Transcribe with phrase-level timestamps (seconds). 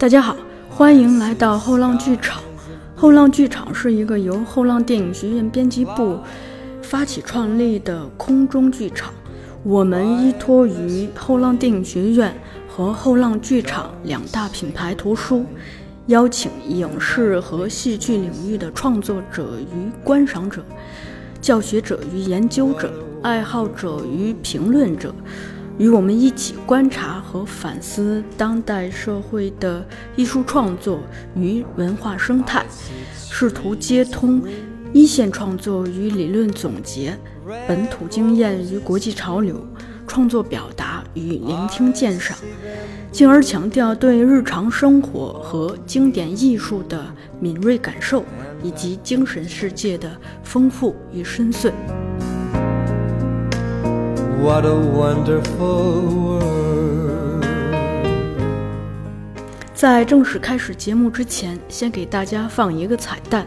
[0.00, 0.34] 大家好，
[0.70, 2.40] 欢迎来到后浪剧场。
[2.96, 6.18] 后浪剧场是一个由后浪电影学院编辑部
[6.80, 9.12] 发起创立的空中剧场。
[9.62, 12.34] 我们依托于后浪电影学院
[12.66, 15.44] 和后浪剧场两大品牌图书，
[16.06, 20.64] 邀请影视和戏剧领域的创作者与观赏者、
[21.42, 22.90] 教学者与研究者、
[23.20, 25.14] 爱好者与评论者。
[25.80, 29.82] 与我们一起观察和反思当代社会的
[30.14, 31.00] 艺术创作
[31.34, 32.62] 与文化生态，
[33.16, 34.42] 试图接通
[34.92, 37.18] 一线创作与理论总结、
[37.66, 39.66] 本土经验与国际潮流、
[40.06, 42.36] 创作表达与聆听鉴赏，
[43.10, 47.06] 进而强调对日常生活和经典艺术的
[47.40, 48.22] 敏锐感受，
[48.62, 51.72] 以及精神世界的丰富与深邃。
[54.42, 57.44] What a wonderful world！
[59.74, 63.46] 在正式开始节目之前，先给大家放一个彩蛋：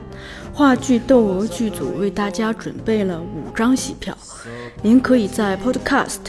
[0.53, 4.15] 话剧《窦娥》剧组为大家准备了五张戏票，
[4.83, 6.19] 您可以在 Podcast、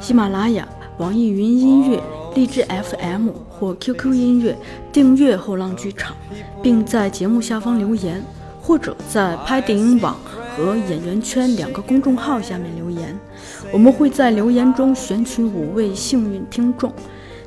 [0.00, 0.66] 喜马拉雅、
[0.98, 2.02] 网易云音乐、
[2.34, 4.58] 荔枝 FM 或 QQ 音乐
[4.92, 6.16] 订阅后浪剧场，
[6.60, 8.20] 并在节目下方留言，
[8.60, 10.16] 或者在拍电影网。
[10.56, 13.16] 和演员圈两个公众号下面留言，
[13.70, 16.90] 我们会在留言中选取五位幸运听众，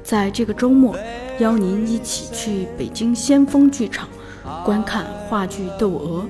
[0.03, 0.95] 在这个周末
[1.39, 4.07] 邀您一起去北京先锋剧场
[4.63, 6.23] 观看话剧《窦娥》。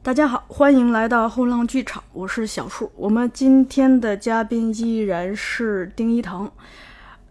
[0.00, 2.90] 大家好，欢迎来到后浪剧场，我是小树。
[2.94, 6.48] 我们今天的嘉宾依然是丁一腾。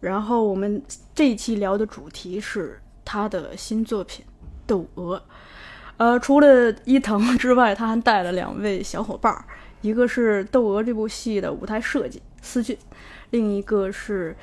[0.01, 0.81] 然后我们
[1.15, 4.23] 这一期聊的主题是他的新作品
[4.65, 5.17] 《窦娥》。
[5.97, 9.43] 呃，除了伊藤 之外，他还带了两位小伙伴儿，
[9.81, 12.77] 一个是《窦娥》这部戏的舞台设计思俊，
[13.31, 14.33] 另一个是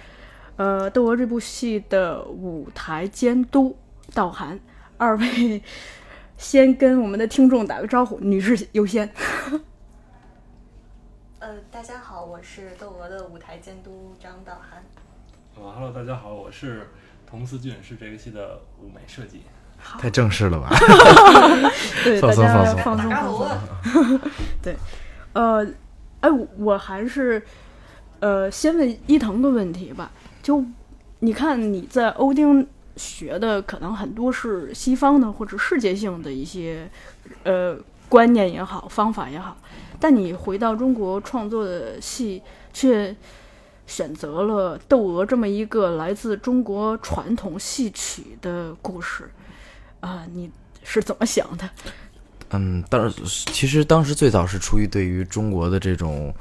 [0.57, 3.75] 呃《窦娥》这部戏的舞台监督
[4.13, 4.61] 道涵。
[4.99, 5.63] 二位
[6.37, 9.11] 先跟我们的听众打个招呼，女士优先。
[11.41, 14.85] 呃，大家好，我是《窦娥》的舞台监督张道涵。
[15.55, 16.87] 哈喽，大家好，我是
[17.29, 19.43] 童思俊，是这个戏的舞美设计。
[19.99, 20.71] 太正式了吧？
[22.03, 23.33] 对，放松放松放松放
[23.85, 24.21] 松。
[24.63, 24.77] 对，
[25.35, 25.65] 呃，
[26.21, 27.41] 哎，我还是
[28.19, 30.11] 呃，先问伊藤个问题吧。
[30.43, 30.65] 就
[31.21, 32.67] 你看你在欧丁
[32.97, 36.91] 学的，可能很多是西方的或者世界性的一些
[37.45, 37.77] 呃
[38.09, 39.57] 观念也好，方法也好，
[40.01, 43.15] 但你回到中国创作的戏却。
[43.89, 49.29] 选择了《窦娥》这么一个来自中国传统戏曲的故事，
[50.01, 50.49] 啊，你
[50.85, 51.69] 是怎么想的？
[52.51, 53.13] 嗯，当
[53.47, 56.33] 其实当时最早是出于对于中国的这种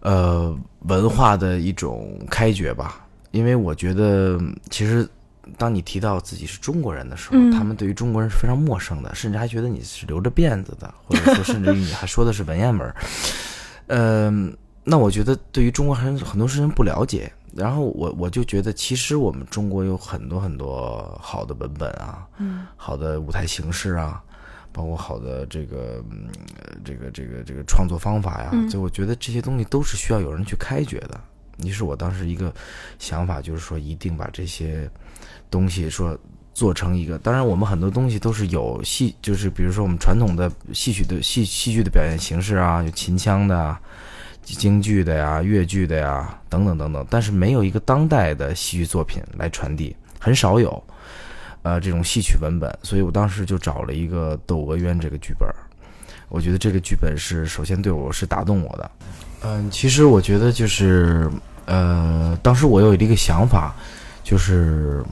[0.00, 4.38] 呃文化的一种开掘吧，因为我觉得
[4.70, 5.08] 其实
[5.56, 12.94] 当你提到自己是中国人的时候，他们对于中国人是非常陌生的，甚至还觉得你是留着辫子的，或者说甚至于你还说的是文言文，
[13.86, 14.54] 嗯。
[14.90, 24.22] 那我觉得，对于中国很很多事情不了解，然后我我就觉得，其实我们中国有很多很多好的文本啊，嗯，好的舞台形式啊，
[24.72, 26.02] 包括好的这个
[26.82, 31.20] 这个这个这个创作方法呀，就我觉得这些东西都是需要有人去开掘的。
[31.62, 32.50] 于是我当时一个
[32.98, 34.90] 想法就是说，一定把这些
[35.50, 36.18] 东西说
[36.54, 37.18] 做成一个。
[37.18, 43.76] 当然，我们很多东西都是有戏，就是比如说我们传统的戏曲的戏戏剧的表演形式啊，有秦腔的。
[44.42, 50.82] 京剧的呀，越剧的呀，等等等等，但是没有一个当代的戏剧作品来传递，很少有，
[51.62, 55.48] 呃，这种戏曲文本，所以我当时就找了一个《窦娥冤》这个剧本，
[56.28, 58.90] 我觉得这个剧本是首先对我是打动我的，
[59.42, 61.30] 嗯，其实我觉得就是，
[61.66, 63.74] 呃，当时我有一个想法，
[64.24, 65.04] 就是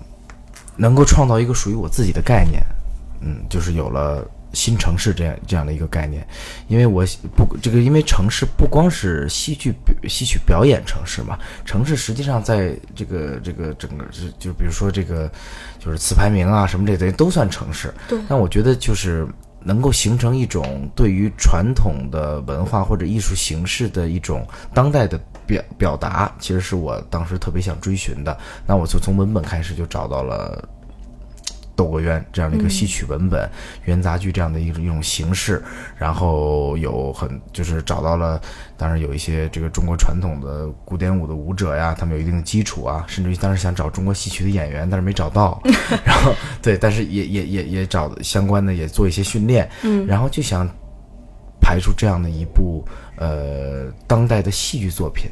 [0.76, 2.62] 能够创造一个属于我自己的概念，
[3.20, 4.26] 嗯，就是有了。
[4.56, 6.26] 新城市这样这样的一个概念，
[6.66, 7.04] 因为我
[7.36, 9.74] 不这个，因为城市不光是戏剧
[10.08, 15.30] 戏曲表演城市嘛，城市实际上在这个这个整个就就比如说这个
[15.78, 17.92] 就是词牌名啊什么这些都算城市。
[18.08, 18.18] 对。
[18.26, 19.28] 但我觉得就是
[19.60, 28.36] 能够形成一种对于传统的文化或者艺术形式的一种当代的表表达，其实是我当时特别想追寻的。
[28.66, 30.66] 那我就从文本开始就找到了。
[31.76, 33.48] 《窦娥冤》这样的一个戏曲文本，
[33.84, 35.62] 元杂剧这样的一种一种形式，
[35.96, 38.40] 然后有很就是找到了，
[38.76, 45.62] 当然有一些这个中国传统的古典舞的舞者呀，他们有一定的基础啊，甚至于当时想找中国戏曲的演员，但是没找到，
[46.04, 50.68] 然后对，但是也也也也找相关的也做一些训练，嗯，然后就想。
[51.58, 52.86] 排出这样的一部
[53.16, 55.28] 呃当代的戏剧作品。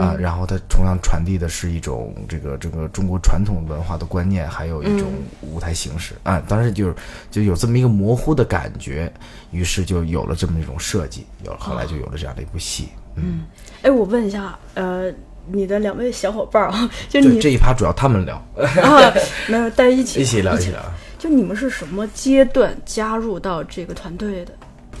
[0.00, 5.08] 啊，然后它同样传递的是一种这个这个中国传统文化的观念，还有一种
[5.42, 6.42] 舞台形式啊。
[6.48, 6.94] 当时就是
[7.30, 9.12] 就有这么一个模糊的感觉，
[9.50, 12.88] 于是就有了这么一种设计，有后来就有了这样的一部戏。
[13.16, 13.44] 嗯，
[13.82, 15.12] 哎，我问一下，呃，
[15.46, 19.12] 你的两位小伙伴啊，就你这一趴主要他们聊，啊，
[19.48, 20.80] 没有在一起一起聊一一起聊。
[21.18, 24.52] 就你们是什么阶段加入到这个团队的？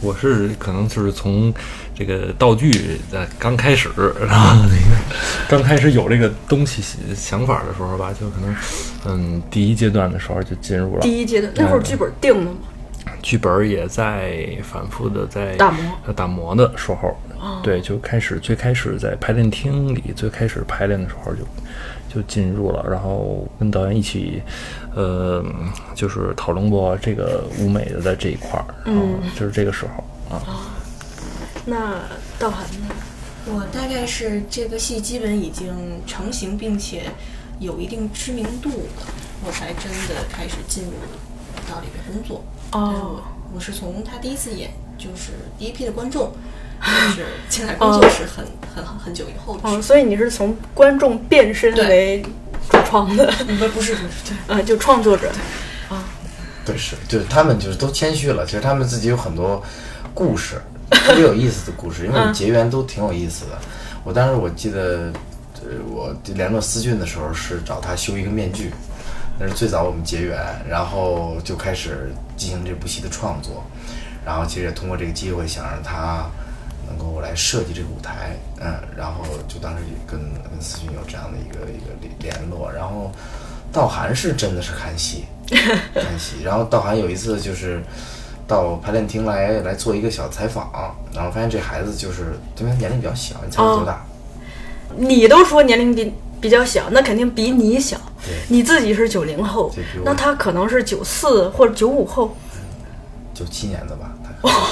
[0.04, 1.52] 我是可能就是从
[1.94, 3.88] 这个道具在刚开始，
[4.20, 4.96] 然后那个
[5.48, 6.82] 刚开始有这个东西
[7.14, 8.54] 想法的时候吧，就可能
[9.06, 12.56] 嗯第一阶段的时候就进入了第一阶段那会儿剧本定了吗？
[13.22, 17.16] 剧本也在反复的在打磨呃打磨的时候，
[17.62, 21.42] 对，就开始最开始在排练厅里最开始排练的时候就
[22.14, 24.42] 就进入了，然后跟导演一起，
[24.94, 25.44] 呃，
[25.94, 29.02] 就是讨论过这个舞美的在这一块儿，然后
[29.34, 30.04] 就是这个时候
[30.34, 30.42] 啊，
[31.64, 32.00] 那
[32.38, 32.94] 道涵呢？
[33.46, 37.02] 我大概是这个戏基本已经成型，并且
[37.58, 39.06] 有一定知名度了，
[39.44, 40.92] 我才真的开始进入
[41.68, 42.42] 到里面工作。
[42.74, 43.22] 但是我
[43.54, 46.32] 我是从他第一次演，就是第一批的观众，
[46.82, 48.44] 就是进来工作室很
[48.74, 52.22] 很很久以后的哦，所以你是从观众变身为
[52.68, 54.36] 主创的，不不是不是对。
[54.48, 55.30] 呃， 就创作者。
[55.88, 56.02] 啊
[56.64, 58.44] 对，是，就是他们就是都谦虚了。
[58.46, 59.62] 其实他们自己有很多
[60.14, 60.60] 故事，
[60.90, 63.58] 特别有意思的故事，因为我们结缘都挺有意思的。
[64.02, 65.12] 我当时我记得，
[65.62, 68.70] 呃，我联络思俊的时候是找他修一个面具，
[69.38, 70.38] 那是最早我们结缘，
[70.68, 73.64] 然后就开始进行这部戏的创作，
[74.24, 76.24] 然后其实也通过这个机会想让他
[76.86, 83.10] 能够来设计这个舞台，嗯，然后就当时也跟跟思俊有这样的一个一个联联络，然后
[83.72, 85.24] 道涵是真的是看戏，
[85.94, 87.82] 看戏，然后道涵有一次就是
[88.46, 94.04] 到排练厅来来做一个小采访，然后发现这孩子就是因为他年龄比较小，你猜他多大？
[94.96, 96.12] 你都说年龄比
[96.44, 98.34] 比较小，那肯定比你小对。
[98.48, 99.74] 你自己是九零后
[100.04, 102.36] 那他可能是九四或者九五后，
[103.32, 104.12] 九七年的吧，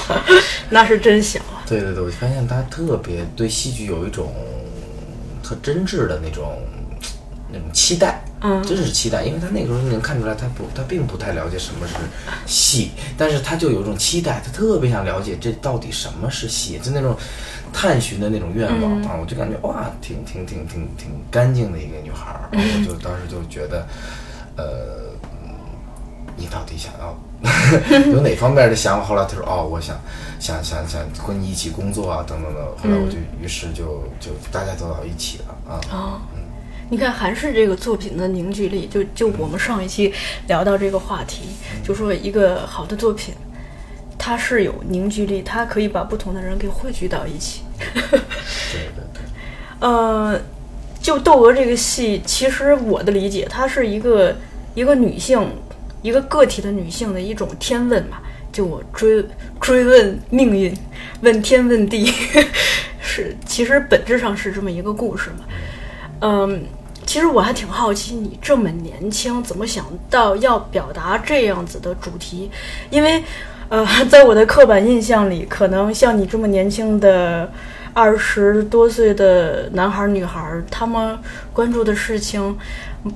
[0.68, 1.64] 那是真小啊。
[1.66, 4.34] 对对对，我发现他特别对戏剧有一种
[5.42, 6.58] 特真挚的那种
[7.50, 11.94] 那种期待，嗯真是期待，因为他那个时候能看出来，他不他并不太了解什么是
[12.44, 17.16] 戏，但是他就有一种期待，他特别想了解这到底什么是戏，就那种
[17.72, 23.86] 探寻的那种愿望、啊，我就感觉哇，挺挺挺挺挺干净的一个女孩儿，然后我就当时就觉得，
[24.56, 25.12] 呃。
[26.34, 27.14] 你到底想要
[28.10, 29.04] 有哪方面的想法？
[29.04, 29.94] 后来他说：“哦，我想
[30.40, 35.80] 想想想和你一起工作啊，等等等。”后来我就于是就就大家都到一起了啊。
[35.92, 36.20] 哦，
[36.88, 40.12] 你看韩式这个作品的凝聚力，就就我们上一期
[40.48, 41.42] 聊到这个话题，
[41.84, 43.34] 就说一个好的作品，
[44.24, 47.62] 它是有凝聚力，它可以把不同的人给汇聚到一起。
[47.76, 49.20] 对对对，
[49.80, 50.40] 呃，
[51.00, 54.36] 就《窦娥》这个戏，其实我的理解，它是一个
[54.76, 55.44] 一个女性，
[56.02, 58.18] 一个个体的女性的一种天问嘛。
[58.52, 59.24] 就我追
[59.60, 60.72] 追问命运，
[61.22, 62.12] 问天问地，
[63.02, 65.44] 是其实本质上是这么一个故事嘛。
[66.20, 66.62] 嗯，
[67.04, 72.48] 其实我还挺好奇，你这么年轻，怎么想到要表达这样子的主题？
[72.90, 73.24] 因为，
[73.72, 77.50] 呃，在我的刻板印象里，可能像你这么年轻的
[77.94, 81.18] 二十多岁的男孩儿女孩儿，他们
[81.54, 82.54] 关注的事情，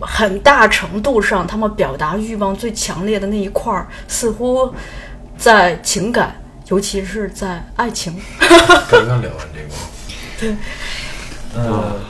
[0.00, 4.72] 很大程度上，他们表达欲望最强烈的那一块儿，似乎
[5.36, 6.34] 在情感，
[6.68, 8.18] 尤其是在爱情。
[8.90, 9.46] 刚刚聊完
[10.40, 10.56] 这个，
[11.54, 12.00] 呃，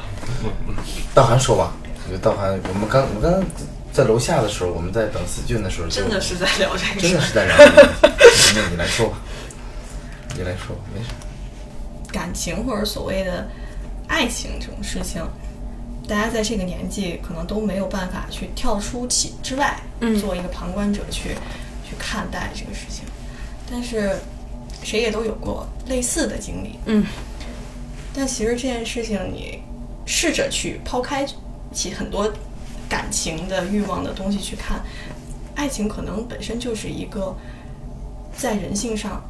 [1.12, 1.73] 道涵说吧，
[2.05, 3.43] 我觉得道涵，我们刚我们刚刚
[3.93, 7.21] 在楼下的时候，我们在等思俊的时候，真的是在聊这个真的。
[7.21, 7.88] 是在聊这个。
[8.55, 9.19] 那你来说吧，
[10.35, 11.11] 你来说，没事。
[12.12, 13.49] 感情或者所谓的
[14.09, 15.23] 爱情这种事情，
[16.09, 21.31] 大家在这个年纪可能都没有办法去跳出其之外，嗯做一个旁观者去
[21.85, 23.05] 去看待这个事情。
[23.71, 24.17] 但是
[24.83, 27.05] 谁也都有过类似的经历，嗯
[28.15, 29.61] 但其实这件事情，你
[30.07, 31.26] 试着去抛开
[31.73, 32.33] 其很多
[32.88, 34.81] 感情的欲望的东西去看，
[35.55, 37.37] 爱情可能本身就是一个
[38.37, 39.23] 在人性上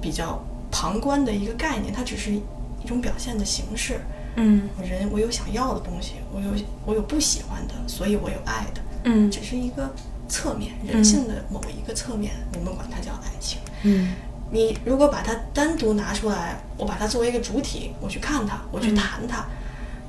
[0.00, 4.00] 比较旁观的一个概念，它只是一种表现的形式。
[4.36, 4.68] 嗯。
[4.76, 6.50] 我人我有想要的东西，我有
[6.84, 9.30] 我有不喜欢的，所以我有爱的，嗯。
[9.30, 9.90] 只是一个
[10.28, 13.58] 侧面，人性的某一个侧面，我们管它叫爱情。
[13.82, 14.14] 嗯。
[14.50, 19.46] 你如果把它单独拿出来，我把它作为一个主体，我去看它，我去谈它，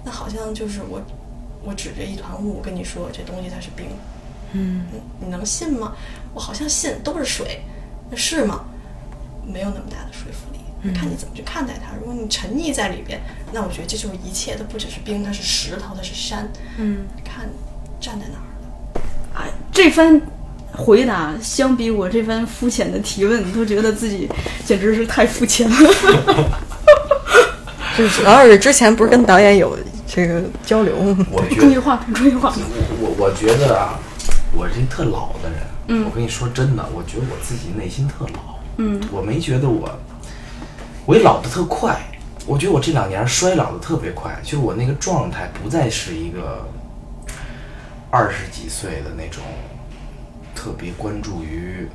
[0.05, 1.01] 那好像就是我，
[1.61, 3.87] 我指着一团雾跟你说这东西它是冰，
[4.53, 4.85] 嗯。
[4.91, 5.93] 你你能信吗？
[6.33, 7.61] 我好像信，都是水，
[8.09, 8.61] 那是吗？
[9.45, 10.59] 没有那么大的说服力。
[10.93, 11.91] 看你怎么去看待它。
[11.99, 13.19] 如果你沉溺在里边，
[13.51, 16.49] 那我觉得这就是一切，它不只是冰，它是石头，它是山。
[16.77, 17.49] 嗯，看
[17.99, 18.71] 站在哪儿了。
[19.35, 20.21] 啊，这番
[20.71, 24.29] 回答相比我这番肤浅的提问，都觉得自己
[24.65, 25.75] 简直是太肤浅了。
[27.97, 31.27] 就是老师之前不是跟导演有这个交流吗？
[31.29, 32.61] 我注意话筒，注意话筒。
[33.01, 33.99] 我我觉得啊，
[34.53, 35.59] 我是一特老的人，
[36.05, 39.89] 我跟你说真的，我觉得我自己内心特老，嗯，我没觉得我，
[41.05, 41.99] 我也老得特快，
[42.45, 46.67] 我觉得我这两年衰老的特别快，就是我那个状态不再是一个
[48.11, 49.43] 二十几岁的那种
[50.53, 51.87] 特别关注于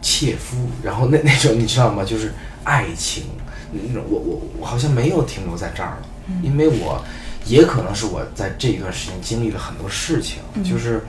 [0.00, 2.02] 切肤，然后那那种你知道吗？
[2.04, 2.32] 就是
[2.64, 3.24] 爱情，
[3.72, 6.08] 那种我我我好像没有停留在这儿了，
[6.42, 7.04] 因为我
[7.44, 11.02] 也可能是我在这一段时间经历了很多事情，就是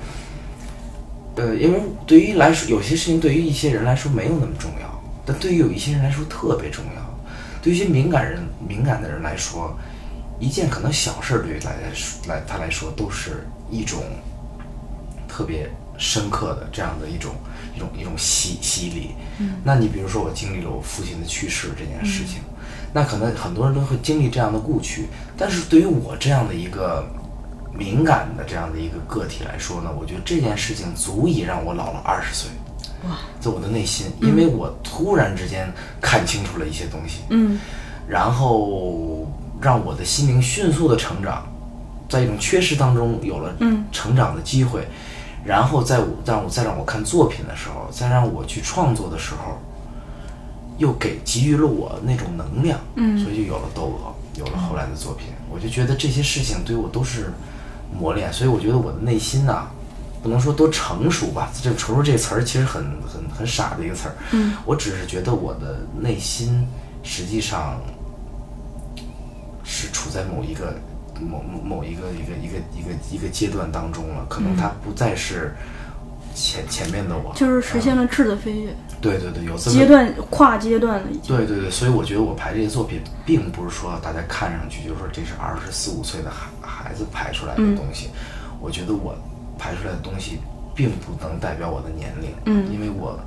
[1.35, 7.19] 呃，因为对于来说，有些事情对于一些人来说没有那么重要，但对于有一些人来说特别重要。
[7.61, 9.77] 对于一些敏感人、敏感的人来说，
[10.39, 11.75] 一件可能小事儿对于来
[12.27, 14.01] 来他来说都是一种
[15.27, 17.35] 特别深刻的这样的一种
[17.75, 19.11] 一种一种洗洗礼。
[19.39, 22.41] 嗯，那你比如说我经历了我父亲的去世这件事情，
[22.93, 25.07] 那可能很多人都会经历这样的故去，
[25.37, 27.05] 但是对于我这样的一个
[27.71, 32.49] 敏感的这样的一个个体来说呢，我觉得这件事情足以让我老了二十岁。
[33.07, 35.71] 哇，在我的内心，因为我突然之间
[36.01, 37.59] 看清楚了一些东西，嗯。
[38.07, 41.47] 然后让我的心灵迅速的成长，
[42.09, 44.87] 在一种缺失当中有了嗯成长的机会，
[45.45, 49.57] 然后在我让我再让我看作品的时候，再让我去创作的时候，
[50.77, 53.17] 又给给予了我那种能量，嗯。
[53.17, 55.27] 所以就有了窦娥，有了后来的作品。
[55.49, 57.31] 我就觉得这些事情对我都是
[57.91, 59.67] 磨练，所以我觉得我的内心呐、
[60.21, 64.15] 不能说多成熟吧，这“成熟”这个词儿其实很很很傻的一个词儿。
[64.31, 66.67] 嗯，我只是觉得我的内心
[67.03, 67.79] 实际上
[69.63, 70.75] 是处在某一个
[71.19, 75.55] 某某某一个一个一个一个一个阶段当中了，可能它不再是
[76.35, 81.35] 前前面的我，就是实现了、了质的飞跃，对对对，有这么阶段跨阶段了已经。
[81.35, 88.09] 对对对，所以我觉得我拍这些作品，并不是说大家看上去就是说这是二十四五岁的孩孩子拍出来的东西。
[88.59, 89.15] 我觉得我
[89.57, 90.39] 拍出来的东西，
[90.75, 93.19] 并不能代表我的年龄，嗯因为我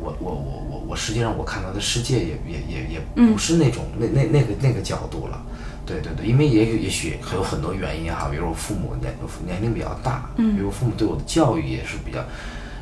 [0.00, 5.40] 我我我我我实际上我看到的世界也也也也嗯不是那种、那那那个那个角度了。
[5.86, 9.12] 对对对，因为也也许还有很多原因哈，比如我父母年
[9.44, 12.20] 年龄比较大，嗯比如我父母对我的教育也是比较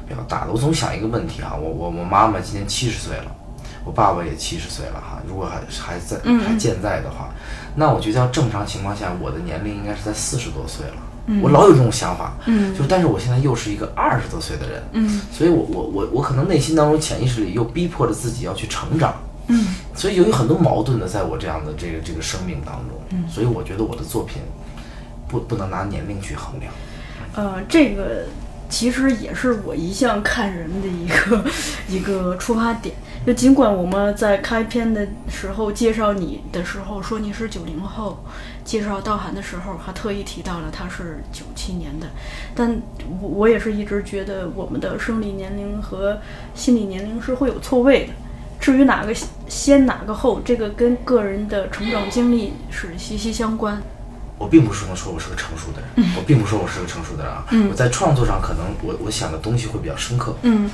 [0.09, 0.53] 比较大的。
[0.53, 3.31] 我总想一个问题哈，我我我妈妈今年七十岁了，
[3.85, 7.29] 我爸爸也七十岁了哈，如果还还在嗯还健在的话，
[7.75, 10.95] 那我觉得要正常情况下，我的年龄应该是在四十多岁了。
[11.31, 19.15] 嗯我老有这种想法，嗯就是但是我现在又是一个二十多岁的人，嗯所以我我我我可能内心当中潜意识里又逼迫着自己要去成长，
[19.49, 24.41] 嗯所以有很多矛盾的在我这样的这个这个生命当中，所以我觉得我的作品
[25.29, 26.73] 不不能拿年龄去衡量。
[27.35, 28.25] 呃，这个
[28.69, 31.45] 其实也是我一向看人的一个
[31.89, 32.95] 一个出发点。
[33.27, 38.25] 就尽管我们在开篇的时候介绍你的时候说你是九零后，
[38.65, 42.07] 介绍道涵的时候还特意提到了他是九七年的，
[42.55, 42.81] 但
[43.21, 46.19] 我我也是一直觉得我们的生理年龄和
[46.55, 48.13] 心理年龄是会有错位的。
[48.59, 49.15] 至于哪个
[49.47, 53.83] 先哪个后，这个跟个人的成长经历是息息相关。
[54.39, 57.45] 我并不是能说我是个成熟的人，我并不说我是个成熟的人啊。
[57.71, 60.71] 我在创作上可能我我想的东西会比较深刻，嗯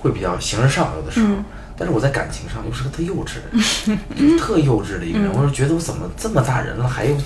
[0.00, 1.44] 会比较形而上有的时候，嗯
[1.76, 5.32] 但是我在感情上又是个特幼稚的人， 就是特幼稚的一个人。
[5.32, 7.16] 我就觉得我怎么这么大人了，还有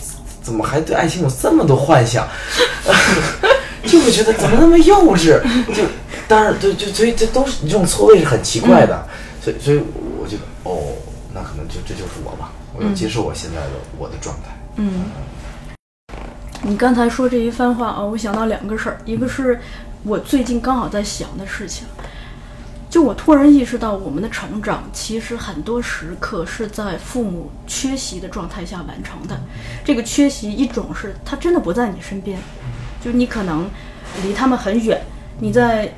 [0.40, 2.26] 怎么还对爱情有这么多幻想，
[3.84, 5.40] 就会觉得怎么那么幼稚？
[5.74, 5.82] 就
[6.28, 9.06] 当然对，就所以这都是这种错位是很奇怪的，
[9.42, 9.80] 所以所以
[10.18, 10.94] 我觉得哦，
[11.34, 14.56] 那可能就这就是我吧，我要接受我现在的我的状态。
[14.76, 15.06] 嗯，
[16.62, 19.60] 你刚才说这一番话啊，我想到两个事儿，一个是
[20.02, 21.86] 我最近刚好在想的事情，
[22.90, 29.38] 就我突然意识到，我们的成长其实很多时刻是在父母缺席的状态下完成的。
[29.84, 32.38] 这个缺席，一种是他真的不在你身边，
[33.04, 33.68] 就你可能
[34.24, 35.00] 离他们很远，
[35.40, 35.92] 你在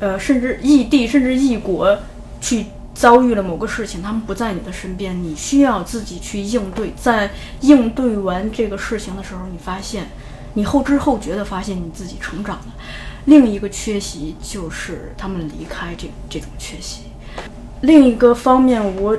[0.00, 1.96] 呃甚至异地甚至异国
[2.40, 2.66] 去
[3.00, 6.92] 遭遇了某个事情，他们不在你的身边，你需要自己去应对。
[7.00, 7.30] 在
[7.62, 10.10] 应对完这个事情的时候，你发现，
[10.52, 12.66] 你后知后觉的发现你自己成长了。
[13.24, 17.04] 另一个缺席就是他们离开这这种缺席。
[17.80, 19.16] 另一个方面，我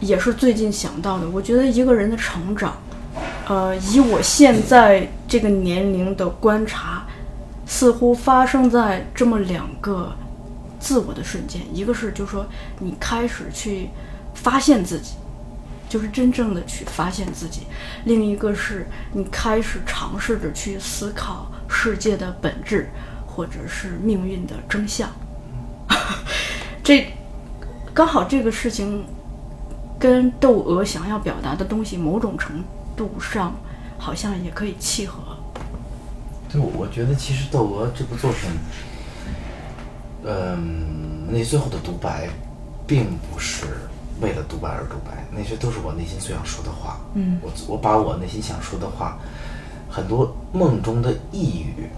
[0.00, 2.76] 也是最近想到的，我觉得一个人的成长，
[3.46, 7.06] 呃，以我现在这个年龄的观察，
[7.66, 10.12] 似乎发生在这么两个
[10.86, 12.46] 自我的瞬间，一个是就是说
[12.78, 13.88] 你开始去
[14.34, 15.14] 发现自己，
[15.88, 17.62] 就是真正的去发现自己；
[18.04, 22.88] 另一个是你开始尝试着去思考世界的本质，
[23.26, 25.10] 或者是命运的真相。
[26.84, 27.12] 这
[27.92, 29.04] 刚好这个事情
[29.98, 32.62] 跟窦娥想要表达的东西，某种程
[32.96, 33.56] 度上
[33.98, 35.36] 好像也可以契合。
[36.48, 38.48] 对，我我觉得其实《窦娥》这部作品，
[40.26, 42.28] 嗯，那最后的独白，
[42.86, 43.66] 并不是
[44.20, 46.98] 为了独白而独白，那些都是我内心最想说的话。
[47.14, 49.18] 嗯我我把我内心想说的话，
[49.88, 51.88] 很多梦中的呓语，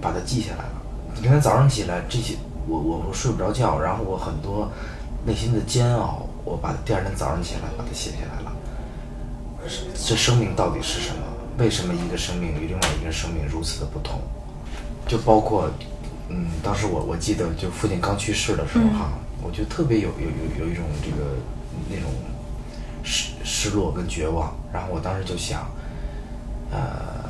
[0.00, 0.82] 把它记下来了。
[1.20, 2.36] 你看早上起来这些，
[2.68, 4.70] 我我我睡不着觉，然后我很多
[5.26, 8.52] 内心的煎熬，我把第二天早上起来把它写下来了。
[9.94, 11.22] 这生命到底是什么？
[11.56, 14.20] 为什么一个生命与另外一个生命如此的不同？
[15.06, 15.70] 就包括，
[16.28, 19.12] 嗯，当时我我记得，就父亲刚去世的时候哈，
[19.42, 21.36] 我就特别有有有有一种这个
[21.88, 22.10] 那种
[23.02, 24.54] 失失落跟绝望。
[24.72, 25.66] 然后我当时就想，
[26.70, 27.28] 呃，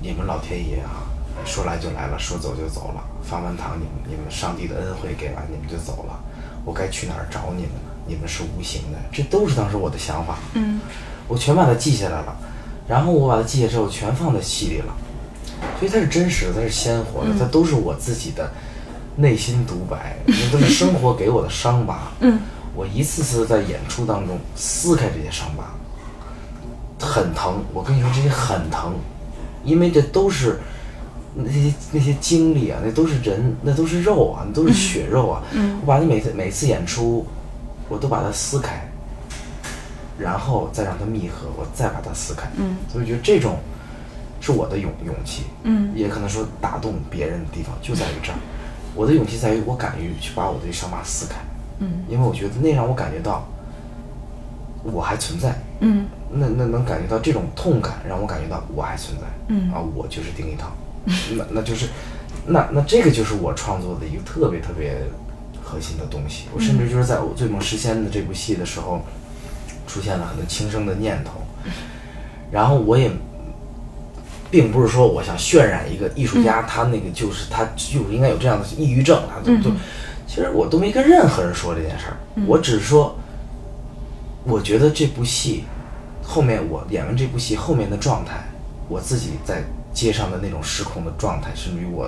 [0.00, 1.04] 你们老天爷啊，
[1.44, 6.18] 说来就来了，说走就走了，发完糖你们你们上帝的恩惠给完你们就走了，
[6.64, 7.90] 我该去哪儿找你们呢？
[8.08, 10.38] 你们是无形的，这都是当时我的想法。
[10.54, 10.80] 嗯
[11.28, 12.36] 我全把它记下来了，
[12.86, 14.94] 然后我把它记下之后全放在戏里了，
[15.78, 18.50] 所以它是真实的，它是鲜活的，它都是我自己的
[19.16, 22.12] 内心独白，那都是生活给我的伤疤。
[22.20, 22.38] 嗯，
[22.74, 25.64] 我一次次在演出当中撕开这些伤疤，
[26.98, 27.62] 很疼。
[27.72, 28.94] 我跟你说，这些很疼，
[29.64, 30.60] 因为这都是
[31.34, 35.42] 那些那些经历啊，那都是人，那都是肉啊，那都是血肉啊。
[35.52, 37.26] 嗯我把你每次每次演出，
[37.88, 38.88] 我都把它撕开，
[40.18, 42.48] 然后再让它密合，我再把它撕开。
[42.56, 43.58] 嗯，所以我觉得这种
[44.46, 45.42] 是我的勇勇气。
[45.64, 48.38] 嗯也可能说打动别人的地方就在于这儿。
[48.94, 51.36] 我的勇气在于我敢于去把我的伤疤撕开，
[51.80, 53.44] 嗯因为我觉得那让我感觉到
[54.84, 55.58] 我还存在。
[55.80, 59.26] 嗯那那能感觉到这种痛感，让我感觉到我还存在。
[59.48, 60.70] 嗯啊，我就是丁一涛。
[61.36, 61.88] 那那就是，
[62.46, 64.96] 那那这个就是我创作的一个特别特别
[65.62, 66.44] 核心的东西。
[66.54, 69.02] 我甚至就是在我《醉梦诗仙》的这部戏的时候，
[69.86, 71.32] 出现了很多轻生的念头，
[72.52, 73.10] 然后我也。
[74.50, 79.70] 并不是说我想渲染一个艺术家，他那个就是他就应该有这样的抑郁症，他就就，
[80.26, 83.16] 其实我都没跟任何人说这件事儿，我只是说，
[84.44, 85.64] 我觉得这部戏
[86.22, 88.44] 后面我演完这部戏后面的状态，
[88.88, 92.04] 我自己在街上的那种失控的状态，甚至于我，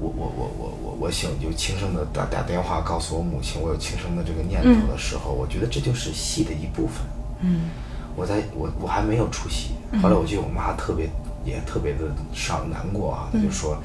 [0.00, 7.04] 我我我我我我想就轻声的打打电话告诉我母亲我有轻生的这个念头的时候，我觉得这就是戏的一部分。
[7.40, 7.70] 嗯
[8.16, 9.70] 我在我我还没有出戏，
[10.02, 11.08] 后来我记得我妈特别
[11.48, 12.00] 也特别的
[12.32, 13.76] 伤难过啊，他就说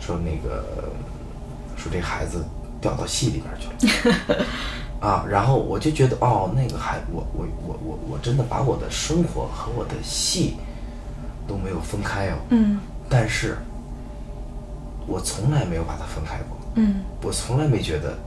[0.00, 0.64] 说那个
[1.76, 2.44] 说这孩子
[2.80, 4.46] 掉到戏里边去了。
[5.00, 10.56] 啊，然后我就觉得哦，那个孩我我我我我真的把我的生活和我的戏
[11.46, 12.80] 都没有分开哦，嗯。
[13.08, 13.56] 但是
[15.06, 16.96] 我从来没有把它分开过，嗯。
[17.22, 18.18] 我从来没觉得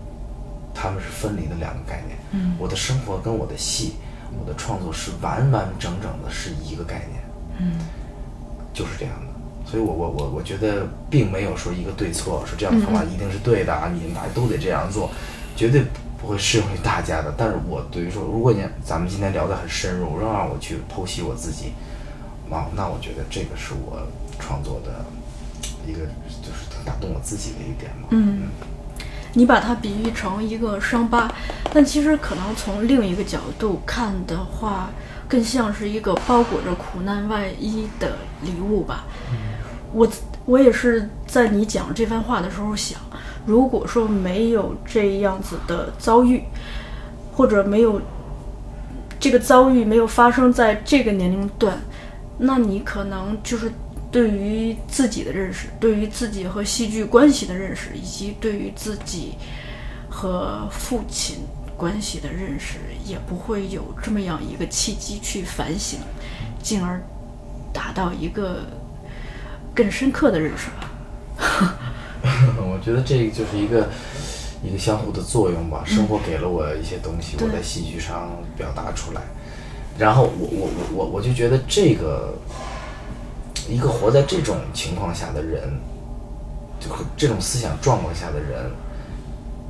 [0.74, 2.17] 他们是分离的两个概念。
[2.32, 2.56] 嗯。
[2.58, 3.95] 我的生活跟我的戏，
[4.39, 7.21] 我的创作是完完整整的是一个概念，
[7.60, 7.74] 嗯
[8.73, 9.31] 就是这样的。
[9.69, 15.10] 所以我我我我觉得并没有说一个对错，说这样的方法一定是对的啊，你们大家都得这样做，
[15.55, 15.84] 绝对
[16.19, 17.34] 不会适用于大家的。
[17.38, 21.71] 但是我对于说，如果你咱们今天聊得很深入，让让我去剖析我自己，
[22.49, 24.01] 啊，那我觉得这个是我
[24.39, 25.05] 创作的
[25.88, 25.99] 一个
[26.41, 28.07] 就是挺打动我自己的一点嘛。
[28.10, 28.49] 嗯，
[29.34, 31.34] 你把它比喻成一个伤疤，
[31.73, 34.89] 但其实可能从另一个角度看的话，
[35.32, 39.06] 更像是一个包裹着苦难外衣的礼物吧。
[39.94, 40.06] 我
[40.46, 43.00] 我也是在你讲这番话的时候想，
[43.46, 46.44] 如果说没有这样子的遭遇，
[47.32, 48.02] 或者没有
[49.22, 51.80] 这个遭遇没有发生在这个年龄段，
[52.38, 53.72] 那你可能就是
[54.12, 59.36] 对于自己的认识，对于自己和戏剧关系的认识，以及对于自己
[60.10, 61.38] 和父亲
[61.82, 65.98] 关系的认识，也不会有这么样一个契机去反省，
[66.62, 67.02] 进而
[67.74, 68.60] 达到一个
[69.74, 70.91] 更深刻的认识吧。
[72.70, 73.89] 我觉得这个就是一个
[74.63, 75.84] 一个相互的作用吧。
[75.84, 79.22] 生活给了我一些东西，对我在戏剧上表达出来，
[79.98, 82.36] 然后我我我我我就觉得这个
[83.67, 85.63] 一个活在这种情况下的人，
[86.80, 88.70] 就和这种思想状况下的人，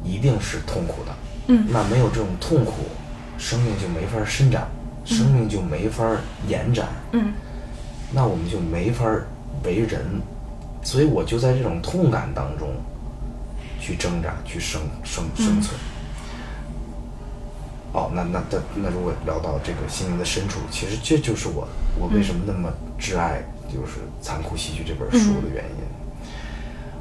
[0.03, 1.15] 一定是痛苦的。
[1.47, 2.73] 嗯那没有这种痛苦，
[3.37, 4.67] 生命就没法伸展，
[5.05, 6.03] 生命就没法
[6.47, 6.87] 延展。
[7.11, 7.33] 嗯
[8.11, 9.27] 那我们就没法儿
[9.63, 10.21] 为人，
[10.83, 12.69] 所以我就在这种痛感当中
[13.79, 15.77] 去去挣扎，去生生生存。
[17.93, 21.67] 哦，那那那那如果聊到这个心灵的深处，其实这就是我
[21.99, 25.90] 我为什么那么挚爱就是《残酷戏剧》这本书的原因。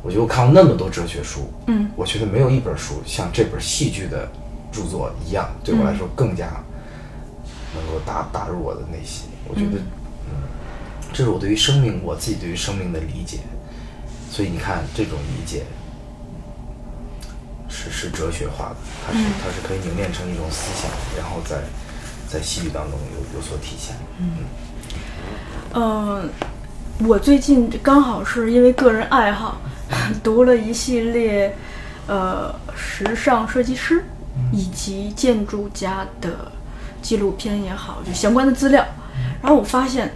[0.02, 4.28] 我觉得我看了那么多哲学书，嗯，我觉得没有一本书像这本戏剧的
[4.72, 6.46] 著作一样，对我来说更加
[7.74, 9.28] 能够打打入我的内心。
[9.48, 9.78] 我觉得，
[10.28, 10.48] 嗯，
[11.12, 13.38] 这是我对于生命，我自己对于生命的理解。
[14.30, 15.64] 所以你看，这种理解
[17.68, 21.62] 是是哲学化的，它是它是可以凝练成一种思想，然后在
[22.28, 23.96] 在戏剧当中有有所体现。
[25.74, 26.30] 嗯，
[27.00, 29.60] 我最近刚好是因为个人爱好，
[30.22, 31.56] 读了一系列
[32.06, 34.04] 呃时尚设计师
[34.52, 36.52] 以及建筑家的
[37.02, 38.84] 纪录片也好，就相关的资料。
[39.42, 40.12] 然后我发现，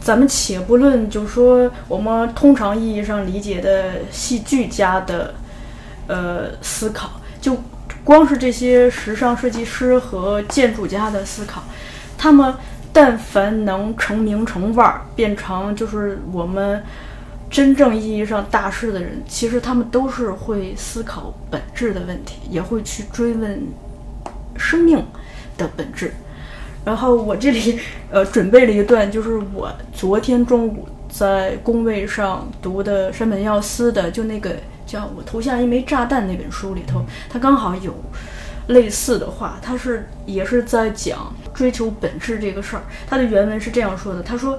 [0.00, 5.34] 咱们且不论就说我们通常意义上理解的戏剧家的
[6.06, 7.56] 呃思考，就
[8.02, 11.62] 光是这些时尚设计师和建筑家的思考，
[12.18, 12.54] 他们
[12.92, 16.82] 但凡能成名成腕儿，变成就是我们
[17.54, 23.62] 真正意义上大师的人，其实他们都是会思考本质的问题，也会去追问
[24.56, 25.00] 生命
[25.56, 26.12] 的本质。
[26.84, 27.78] 然后我这里
[28.10, 37.94] 呃准备了一段，就是我昨天中午在工位上读的山本耀司的，就那个叫《我投下一枚炸弹》那本书里头，他刚好有
[38.66, 42.82] 类似的话，他是也是在讲追求本质这个事儿。
[43.06, 44.58] 他的原文是这样说的：他说，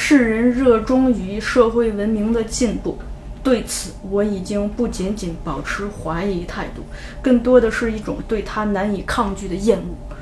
[0.00, 2.96] 世人热衷于社会文明的进步。
[3.42, 6.82] 对此，我已经不仅仅保持怀疑态度，
[7.20, 10.14] 更多的是一种对它难以抗拒的厌恶。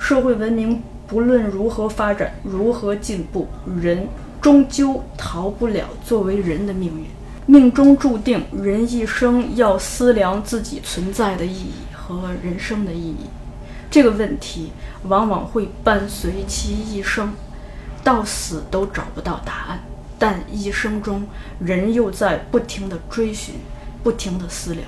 [0.00, 3.46] 社会文明不论如何发展，如何进步，
[3.80, 4.04] 人
[4.42, 7.06] 终究逃不了作为人的命运。
[7.46, 13.26] 命中注定，人一生要思量自己存在的意义和人生的意义。
[13.90, 14.72] 这个问题
[15.04, 17.32] 往往会伴随其一生，
[18.04, 19.80] 到死都找不到答案。
[20.16, 21.26] 但一生中，
[21.58, 23.56] 人又在不停地追寻，
[24.04, 24.86] 不停地思量，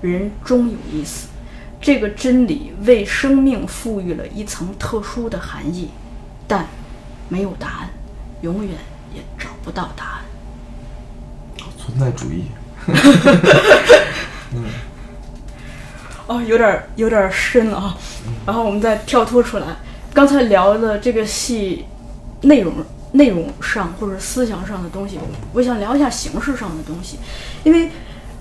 [0.00, 1.26] 人终有一死。
[1.80, 5.90] 这个真理为生命赋予了一层特殊的含义，
[6.46, 6.64] 但
[7.28, 7.90] 没有答案，
[8.42, 8.76] 永远
[9.12, 10.22] 也找不到答案。
[11.76, 12.44] 存在主义。
[14.54, 14.64] 嗯
[16.28, 17.98] 哦，有点儿有点儿深了啊。
[18.46, 19.66] 然后我们再跳脱出来，
[20.14, 21.84] 刚才聊的这个戏
[22.42, 22.72] 内容
[23.12, 25.18] 内容上或者思想上的东西，
[25.52, 27.18] 我想聊一下形式上的东西，
[27.64, 27.90] 因为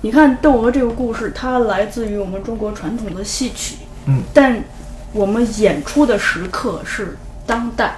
[0.01, 4.63] 你看《窦娥》这个故事，它来自于我们中国传统的戏曲，嗯，但
[5.13, 7.95] 我们演出的时刻是当代，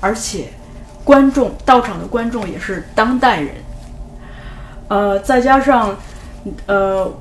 [0.00, 0.48] 而且
[1.04, 3.54] 观众到场的观众也是当代人，
[4.88, 5.96] 呃，再加上
[6.66, 7.12] 呃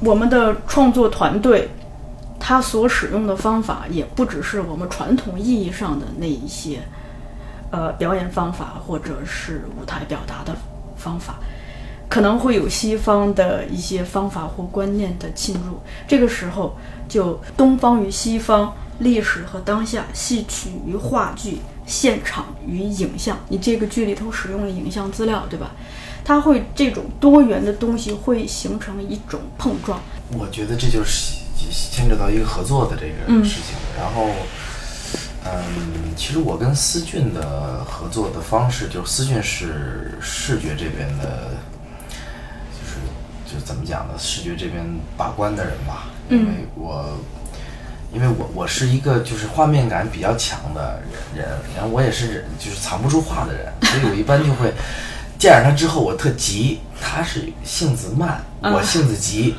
[0.00, 1.68] 我们的创作团队，
[2.38, 6.80] 他所使用的方法也不只是我们传统意义上的那一些，
[7.70, 10.56] 呃，表演方法或者是舞台表达的
[10.96, 11.38] 方法，
[12.08, 15.78] 可能会有西方的一些方法或观念的侵入。
[16.06, 16.76] 这个时候，
[17.08, 23.36] 就东方与西方，历史和当下，戏曲与话剧，现场与影像。
[23.48, 25.72] 你这个剧里头使用了影像资料，对吧？
[26.24, 29.98] 它会这种多元的东西会形成一种碰撞。
[30.32, 31.38] 我觉得这就是
[31.70, 33.76] 牵扯到一个合作的这个事情。
[33.96, 34.28] 然后，
[35.52, 41.50] 嗯，其实我跟思俊的合作的方式，就是思俊是视觉这边的，
[42.72, 42.96] 就是
[43.46, 44.14] 就是怎么讲呢？
[44.18, 44.84] 视觉这边
[45.16, 46.08] 把关的人吧。
[46.28, 47.18] 因为我，
[48.12, 51.00] 因为我我是一个就是画面感比较强的
[51.34, 54.72] 人，然后我也是就是藏不住话的人，所以我一般就会。
[55.38, 59.54] 见着他之后，我特急，他是性子慢，我性子急，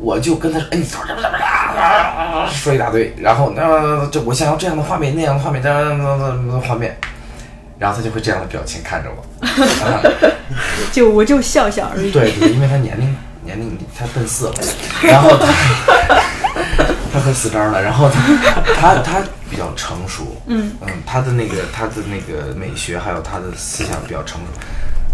[0.00, 6.96] 我就跟他说：“哎，你怎么怎么怎么说一大堆，然后那这我想要这样的画面，那样的画面，那那那那画面，
[7.78, 9.24] 然后他就会这样的表情看着我，
[10.92, 12.10] 就我就笑笑而已。
[12.10, 14.54] 对对，因为他年龄年龄他奔四了，
[15.02, 15.46] 然后他
[17.12, 24.46] 他快四张了，然后他他他比较成熟，嗯嗯，他的那个他的那个美学还有他的思想比较成熟。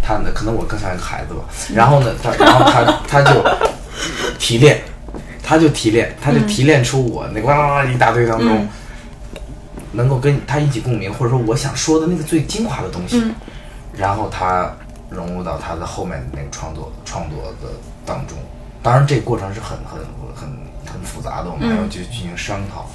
[0.07, 1.41] 他呢，可能我更像一个孩子吧。
[1.75, 3.43] 然后呢，他，然后他，他就
[4.39, 4.83] 提炼，
[5.43, 8.69] 他就提炼，他就提炼出我那哇哇哇一大堆当中，
[9.93, 13.23] 能够跟他一起共鸣，或者说我想说的那个最精华的东西。
[13.97, 14.75] 然后他
[15.09, 17.69] 融入到他的后面的那个创作创作的
[18.05, 18.37] 当中。
[18.83, 20.01] 当然，这个过程是很很
[20.35, 20.49] 很
[20.93, 22.91] 很复杂的，我们还要去进行商讨。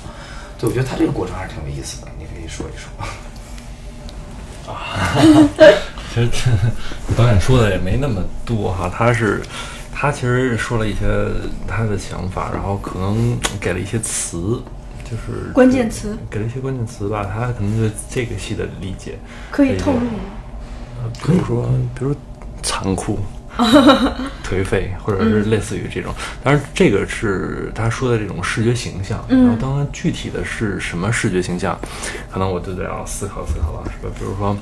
[0.60, 2.90] 对，我觉得他这个过程还是挺有意思的，你可以说一说。
[4.74, 5.16] 啊，
[6.14, 6.30] 其实
[7.16, 9.42] 导演说的也没那么多哈，他是
[10.02, 11.00] 他其实说了一些
[11.68, 14.62] 他的想法，然后可能给了一些词，
[15.04, 17.26] 就是关键词给了一些关键词吧。
[17.26, 19.20] 他可能对这个戏的理解，
[19.52, 20.12] 可以透露吗？
[21.04, 22.20] 呃比如说，比如说
[22.64, 23.20] 残酷、
[24.42, 26.14] 颓废，或者是类似于这种。
[26.42, 29.22] 当然，这个是他说的这种视觉形象。
[29.28, 31.78] 嗯然后，当然具体的是什么视觉形象，
[32.32, 34.14] 可能我就得要思考思考了，是吧？
[34.18, 34.56] 比如说，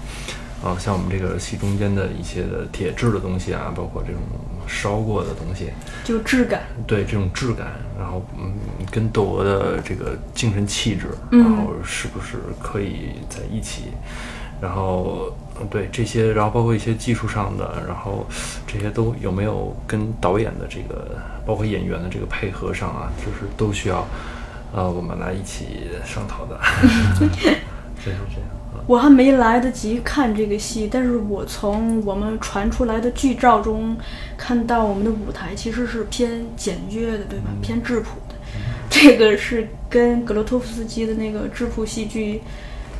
[0.63, 4.19] 呃，像我们这个戏中间的一些的铁质的东西啊，包括这种
[4.67, 5.71] 烧过的东西，
[6.03, 8.53] 就质感，对这种质感，然后嗯，
[8.91, 13.91] 跟窦娥的这个精神气质，嗯然后是不是可以在一起？
[14.59, 18.25] 然后呃对这些，然后包括一些技术上的，然后
[18.65, 24.07] 这些都有没有跟导演的这个，包括演员的这个配合上啊，就是都需要
[24.73, 26.59] 呃我们来一起商讨的，
[27.19, 27.31] 就是
[28.03, 28.56] 这样啊。
[28.87, 33.95] 我还没来得及看这个戏，但是我从我们传出来的剧照中
[34.37, 37.51] 看到，我们的舞台其实是偏简约的，对吧？
[37.61, 38.35] 偏质朴的。
[38.89, 42.41] 这个是跟格罗托夫斯基的那个质朴戏剧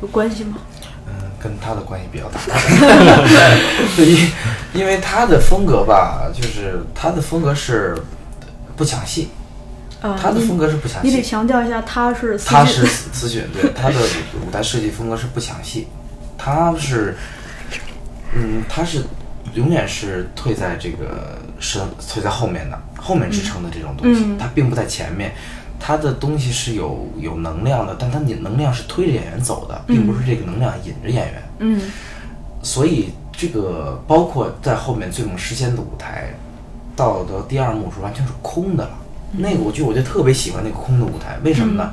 [0.02, 0.58] 有关系吗？
[1.06, 2.38] 嗯，跟他的关系比较大，
[3.96, 4.30] 对，因
[4.74, 7.96] 因为他的风格吧，就是他的风格是
[8.76, 9.28] 不抢戏，
[10.00, 13.96] 啊、他的风格是不详细你得，强调一下，他是他是词词曲，对，他的
[14.46, 15.88] 舞台设计风格是不详细，
[16.36, 17.16] 他是，
[18.34, 19.02] 嗯，他是
[19.54, 21.82] 永远是退在这个身
[22.12, 25.32] 退在后面的，后面支撑的这种东西，嗯他并不在前面。
[25.80, 31.42] 他的东西是有有能量的，但他能量是推着演员走的，并不是这个能量引着演员。
[31.60, 31.80] 嗯
[32.64, 36.34] 所以这个包括在后面最猛实现的舞台，
[36.96, 38.90] 到到第二幕是完全是空的了。
[39.32, 41.92] 那个我就我就特别喜欢那个空的舞台，为什么呢？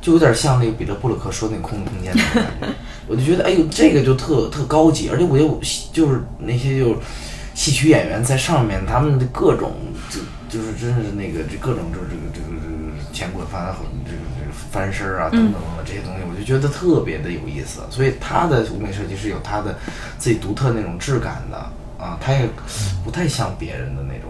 [0.00, 2.74] 就有点像那个彼得布鲁克说那个空的空间那种感觉。
[3.06, 5.60] 我就觉得哎呦，这个就特特高级，而且我又
[5.92, 6.96] 就是那些就是
[7.54, 9.74] 戏曲演员在上面，他们的各种
[10.08, 13.74] 就就是真是那个这各种就是这个这个这个前滚翻
[14.06, 17.80] 这个这个翻身啊等等等等这些东西，我就觉得特别的有意思。
[17.90, 19.76] 所以他的舞美设计是有他的
[20.16, 21.58] 自己独特那种质感的
[21.98, 22.48] 啊，他也
[23.04, 24.29] 不太像别人的那种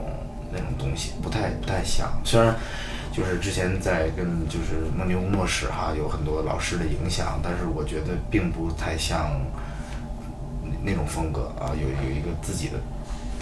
[0.52, 2.10] 那种东西，不太不太像。
[2.24, 2.54] 虽然
[3.12, 9.40] 就是之前在跟就是梦牛工作室哈有很多老师的影响，但是我觉得并不太像
[10.62, 12.74] 那那种风格啊，有有一个自己的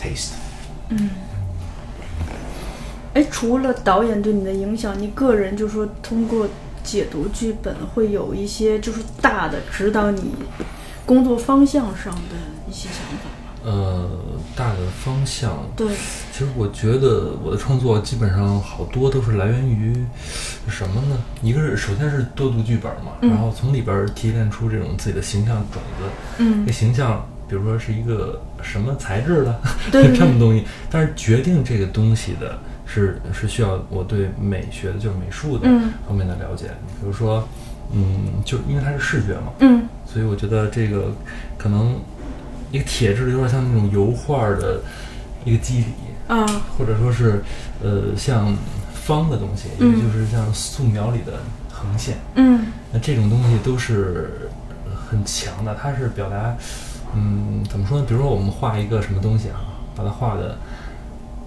[0.00, 0.32] taste。
[0.90, 1.10] 嗯
[3.14, 6.46] 哎，除了导演对你的影响，你个人就说通过
[6.84, 10.34] 解读剧本会有一些就是大的指导你
[11.04, 12.36] 工作方向上的
[12.68, 13.64] 一些想法吗？
[13.64, 14.10] 呃，
[14.58, 15.86] 大的方向，对，
[16.32, 20.04] 其实我觉得我的创作基本上好多都是来源于
[20.68, 21.16] 什么呢？
[21.42, 26.04] 一个是首先是多读剧本嘛，嗯然后从里边儿提炼出这种自己的形象种子。
[26.38, 29.60] 嗯这形象，比如说是一个什么材质的，
[29.92, 36.66] 对 这么东西，但是决定这个东西的是是需要我对美学的，就是美术的嗯方面的了解。
[37.00, 37.46] 比如说，
[37.92, 41.12] 嗯，就因为它是视觉嘛，嗯所以我觉得这个
[41.56, 41.94] 可能
[42.70, 44.80] 一个铁质的有点像那种油画的
[45.44, 45.86] 一个肌理，
[46.26, 47.42] 啊或者说是
[47.82, 48.56] 呃像
[48.94, 52.16] 方的东西，也嗯就是像素描里的横线。
[52.34, 54.50] 嗯那这种东西都是
[55.08, 56.56] 很强的，它是表达，
[57.14, 58.04] 嗯，怎么说呢？
[58.06, 59.60] 比如说我们画一个什么东西啊，
[59.94, 60.56] 把它画的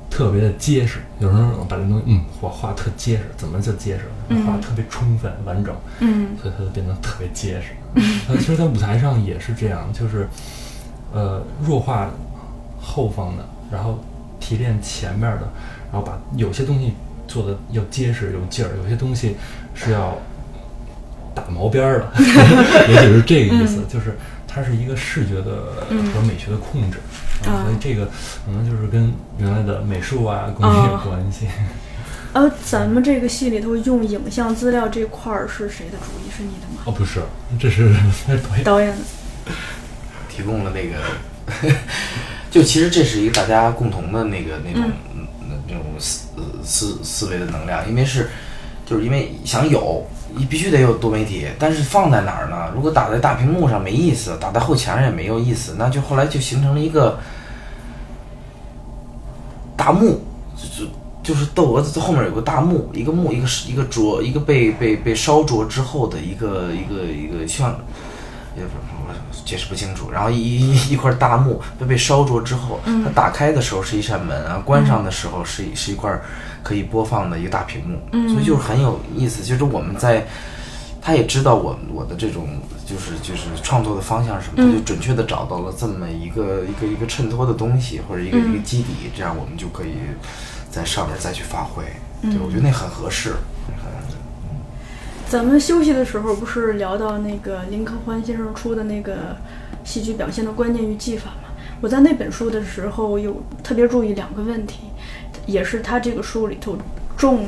[0.09, 4.03] 特别的结实，有时候把这东西，嗯，画画特结实，怎么叫结实？
[4.29, 7.67] 嗯画得特别充分完整，嗯所以它就变得特别结实。
[8.29, 10.27] 呃，其实，在舞台上也是这样，就是
[11.13, 12.09] 呃弱化
[12.81, 13.99] 后方的，然后
[14.39, 15.49] 提炼前面的，
[15.91, 16.93] 然后把有些东西
[17.27, 19.35] 做的要结实有劲儿，有些东西
[19.73, 20.17] 是要
[21.33, 22.11] 打毛边儿的，
[22.91, 26.97] 也许是这个意思，就是它是一个视觉的和美学的控制。
[27.43, 28.05] 啊所以这个
[28.45, 31.47] 可能就是跟原来的美术啊工艺有啊关系。
[32.33, 36.29] 呃，咱们这个戏里头用影像资料这块儿是谁的主意？
[36.29, 36.83] 是你的吗？
[36.85, 37.19] 哦，不是，
[37.59, 37.91] 这是
[38.47, 38.97] 导 演导演的。
[40.31, 41.75] 提供了那个，
[42.49, 45.27] 就其实这是一个大家共同的那个那种、嗯、
[45.67, 48.29] 那种思呃思思维的能量，因为是
[48.85, 52.71] 就是因为想有，你必须得有多媒体，但是放在哪儿呢？
[52.73, 57.19] 如果打在大屏幕上没意思，打在后墙上也没有意思，那就后来就形成了一个
[59.75, 60.21] 大幕，
[60.55, 60.91] 就就
[61.23, 67.79] 就是窦娥在后面有个大幕，一个幕，一个是一个灼，一个被被被烧灼之后的一个一个一个像，
[68.57, 68.71] 也不
[69.07, 69.13] 我
[69.45, 70.11] 解释不清楚。
[70.11, 76.19] 然后一一一块大幕被被烧灼之后，它打开的时候是一扇门啊，关上的时候是一是一块
[76.63, 77.99] 可以播放的一个大屏幕，
[78.33, 79.43] 所以就是很有意思。
[79.43, 80.27] 就是我们在
[81.01, 82.47] 他也知道我我的这种
[82.85, 89.95] 就是就是创作的方向是什么，他就准确的找到了这么一个一个一个衬托的东西或者一个一个基底，这样我们就可以
[90.69, 91.83] 在上面再去发挥。
[92.21, 93.33] 对我觉得那很合适，
[93.65, 94.00] 很
[95.31, 99.37] 咱们休息的时候不是聊到那个林克欢先生出的那个
[99.81, 101.53] 戏剧表现的观念与技法吗？
[101.79, 104.87] 我在那本书的时候有特别注意两个问题，
[105.45, 106.77] 也是他这个书里头
[107.15, 107.45] 重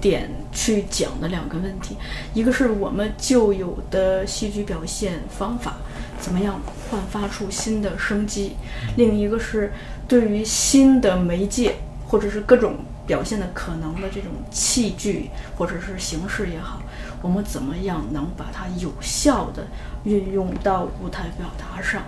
[0.00, 1.96] 点去讲的两个问题，
[2.34, 5.74] 一个是我们旧有的戏剧表现方法
[6.20, 8.52] 怎么样焕发出新的生机，
[8.96, 9.72] 另一个是
[10.06, 11.74] 对于新的媒介
[12.06, 12.76] 或者是各种
[13.08, 16.80] 表现的可能的这种器具或者是形式也好，
[17.24, 19.66] 我们怎么样能把它有效的
[20.02, 22.02] 运用到舞台表达上？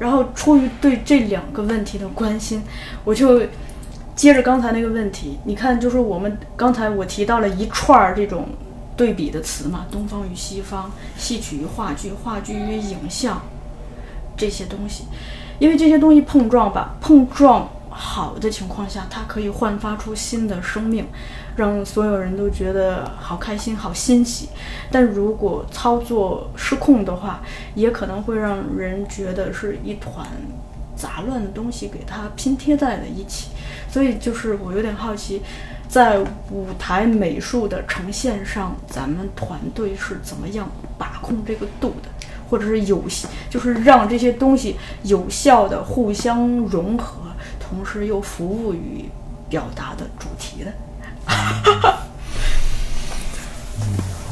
[0.00, 2.60] 然后出于对这两个问题的关心，
[3.04, 3.40] 我就
[4.16, 8.48] 接着刚才那个问题，你看，就是我们刚才我提到了一串儿这种
[8.96, 13.40] 对比的词嘛，东方与西方，戏曲与话剧，话剧与影像
[14.36, 15.04] 这些东西，
[15.60, 21.06] 因为这些东西碰撞吧，碰撞好的情况下，它可以焕发出新的生命，
[21.58, 24.48] 让所有人都觉得好开心、好欣喜。
[24.92, 27.42] 但如果操作失控的话，
[27.74, 30.24] 也可能会让人觉得是一团
[30.96, 33.50] 杂乱的东西给它拼贴在了一起。
[33.90, 35.42] 所以就是我有点好奇，
[35.88, 36.20] 在
[36.52, 42.08] 舞台美术的呈现上，咱们团队是怎么样把控这个度的？
[42.48, 43.02] 或者是有，
[43.50, 47.20] 就是让这些东西有效的互相融合，
[47.58, 49.04] 同时又服务于
[49.50, 50.72] 表达的主题的。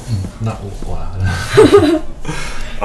[0.09, 1.27] 嗯，那我我来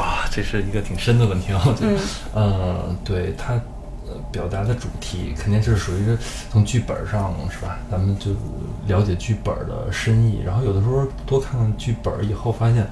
[0.01, 1.61] 啊，这是一个挺深的问题啊。
[1.65, 1.97] 我觉得，
[2.33, 3.53] 呃，对它
[4.07, 6.17] 呃表达的主题肯定是属于
[6.51, 7.77] 从剧本上是吧？
[7.89, 8.31] 咱们就
[8.87, 12.87] 了解剧本的深意，然后有的时候多看看剧本以后，发现，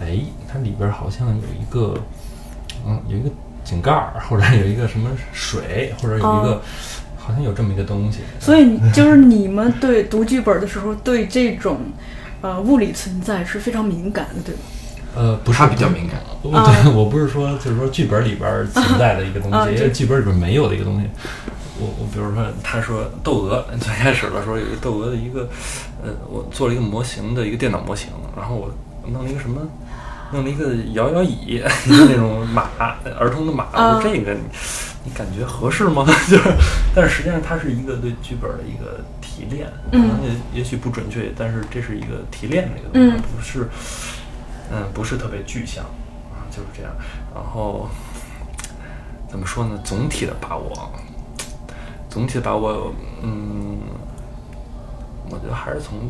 [0.00, 0.18] 哎，
[0.50, 1.98] 它里边好像有一个，
[2.86, 3.30] 嗯，有一个
[3.64, 6.62] 井盖儿，或者有一个什么水，或者有一个。
[7.24, 11.78] 哦好像有这么一个东西，所以就是你们对读剧本的时候，对这种
[12.42, 14.60] 呃物理存在是非常敏感的，对吗？
[15.16, 15.66] 呃，不是。
[15.68, 16.20] 比较敏感。
[16.42, 16.50] 我
[16.84, 21.08] 对我不是说，就是说剧本里边儿存在的一个东啊西，这也剧本里边儿没有的一个东西。
[21.80, 25.48] 我我比如说，他说窦娥最开始的时候有一个窦娥的一个，
[26.02, 28.70] 呃，我做了一个模型的一个电脑模型，然后我
[29.10, 29.60] 弄了一个什么，
[30.32, 32.68] 弄了一个摇摇椅， 那种马
[33.18, 34.40] 儿童的马，我说这个你
[35.04, 36.04] 你感觉合适吗？
[36.28, 36.50] 就是，
[36.94, 43.68] 但是实际上它是一个对剧本的一个提炼，可能也也许不准确，但是这是一个提炼的一个东西，嗯不是。
[44.72, 45.84] 嗯，不是特别具象
[46.32, 46.90] 啊，就是这样。
[47.34, 47.86] 然后
[49.28, 49.78] 怎么说呢？
[49.84, 50.90] 总体的把握，
[52.08, 52.90] 总体的把握，
[53.22, 53.76] 嗯，
[55.28, 56.08] 我觉得还是从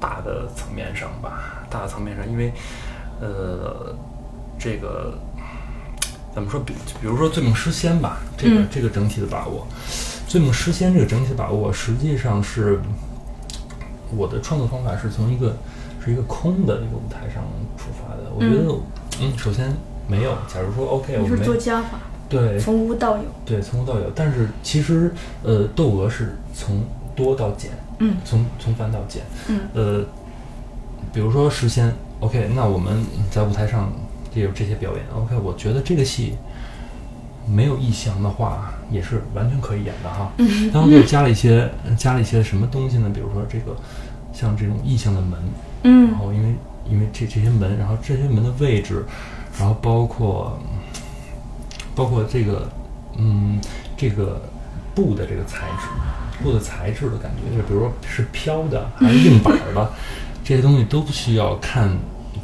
[0.00, 2.52] 大的层面上吧，大的层面上，因为
[3.20, 3.94] 呃，
[4.58, 5.14] 这个
[6.34, 6.60] 怎么说？
[6.60, 8.68] 比比如说《醉梦诗仙》吧，这个、嗯。
[8.70, 9.66] 这个整体的把握，
[10.30, 12.78] 《醉梦诗仙》这个整体的把握，实际上是
[14.14, 15.56] 我的创作方法是从一个
[16.04, 17.42] 是一个空的一个舞台上
[17.76, 18.30] 出发的。
[18.34, 18.74] 我觉得，
[19.20, 19.72] 嗯，首先
[20.06, 21.98] 没有，假如说 OK，我你是没做加法，
[22.28, 22.58] 对。
[22.58, 23.24] 从无到有。
[23.44, 25.10] 对从无到有，但是其实
[25.42, 28.16] 呃，窦娥是从多到简，嗯。
[28.24, 29.60] 从从繁到简，嗯。
[29.72, 30.04] 呃，
[31.12, 33.92] 比如说诗仙，OK，那我们在舞台上
[34.34, 36.34] 也有这些表演，OK，我觉得这个戏
[37.48, 40.32] 没有意象的话，也是完全可以演的哈。
[40.38, 43.10] 嗯当然就加了一些加了一些什么东西呢？
[43.12, 43.76] 比如说这个
[44.32, 45.38] 像这种意象的门，
[45.84, 46.54] 嗯然嗯后因为
[46.90, 49.04] 因为这这些门，然后这些门的位置，
[49.58, 50.58] 然后包括
[51.94, 52.68] 包括这个
[53.16, 53.60] 嗯
[53.96, 54.42] 这个
[54.94, 59.90] 布的这个材质，布的材质的感觉，就是比如说是飘的还是硬板儿的，
[60.46, 61.90] 这些东西都需要看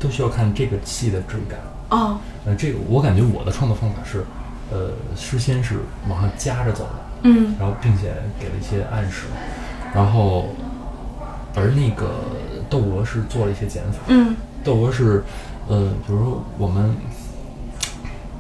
[0.00, 1.60] 都需要看这个戏的质感。
[1.90, 2.18] 哦。
[2.44, 4.24] 呃，这个我感觉我的创作方法是，
[4.72, 6.90] 呃，事先是往上夹着走的，
[7.22, 7.54] 嗯。
[7.60, 9.26] 然后并且给了一些暗示，
[9.94, 10.48] 然后
[11.54, 12.10] 而那个
[12.68, 14.34] 窦娥是做了一些减法，嗯。
[14.64, 15.22] 窦娥是，
[15.68, 16.96] 呃，比如说我们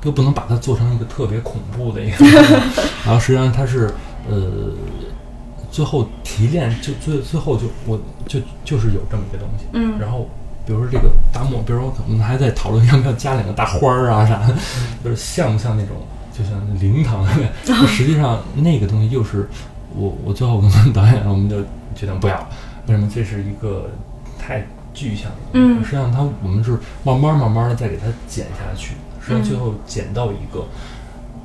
[0.02, 2.24] 又不能把它做成一个特别恐怖的一个，
[3.06, 3.94] 然后实际上它是，
[4.28, 4.42] 呃，
[5.72, 7.98] 最后提炼就最最后就我
[8.28, 9.98] 就就是有这么一个东西，嗯。
[9.98, 10.28] 然后
[10.64, 14.54] 比如说这个大漠，比如说我们还在讨论要不要加两个大花儿啊啥的，
[15.02, 15.96] 就是像不像那种
[16.32, 19.48] 就像灵堂那个，就 实际上那个东西又是
[19.96, 21.60] 我我最后跟导演我们就
[21.96, 22.46] 决定不要，
[22.86, 23.10] 为什么？
[23.12, 23.90] 这是一个
[24.38, 25.82] 太具象的，嗯。
[25.82, 30.66] 实际上它我们是慢慢慢慢的再给它剪下去，实际上最后剪到一个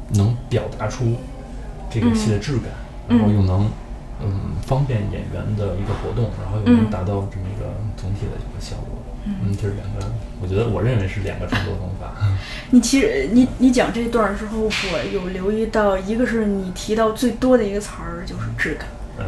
[0.09, 1.15] 能表达出
[1.89, 2.65] 这个戏的质感，
[3.07, 3.17] 嗯。
[3.17, 3.69] 然后又能
[4.22, 7.65] 嗯方便演员的一个活动，然后又能达到这么一个
[7.95, 8.97] 总体的一个效果。
[9.26, 12.15] 嗯，这是两个，我觉得我认为是两个创作方法。
[12.72, 18.88] 你其实你你讲这段的时候，我有留意到，一个是你提到最多的一个词儿就是质感。
[19.20, 19.26] 嗯，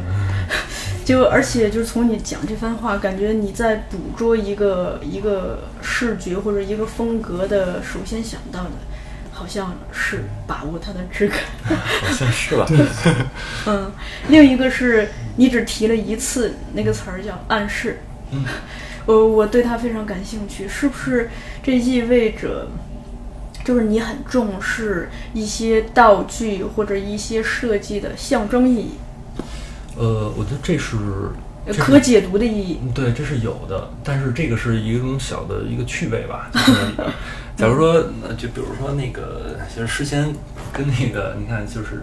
[1.03, 8.71] 就而且就是从你讲这番话，感觉你在捕捉一个一个视觉或者一个风格的，首先想到的，
[9.39, 11.39] 好像是把握它的质感。
[12.03, 12.67] 好像是吧？
[13.67, 13.89] 嗯，
[14.27, 18.01] 另一个是你只提了一次那个词儿叫暗示。
[18.31, 18.43] 嗯，
[19.07, 21.29] 我我对它非常感兴趣，是不是
[21.63, 22.67] 这意味着，
[23.63, 28.91] 就是你很重视一些道具或者一些设计的象征意义，
[29.97, 30.97] 呃，我觉得这是这是
[31.73, 32.79] 可解读的意义？
[32.93, 36.49] 对，这是有的，但是这个是一种小的一个趣味吧。
[36.53, 36.73] 就是
[37.55, 37.93] 假如说，
[38.27, 40.33] 呃就比如说那个，就是事先
[40.71, 41.95] 跟那个，你看，就是《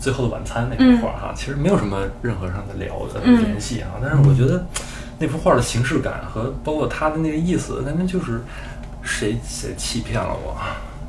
[0.00, 3.90] 最后的晚餐》那幅画哈，其实没有什么任何上的聊的嗯联系啊。
[4.02, 4.66] 但是我觉得
[5.18, 8.40] 那幅画的形式感和包括它的那个意思，感觉就是
[9.02, 10.56] 谁谁欺骗了我。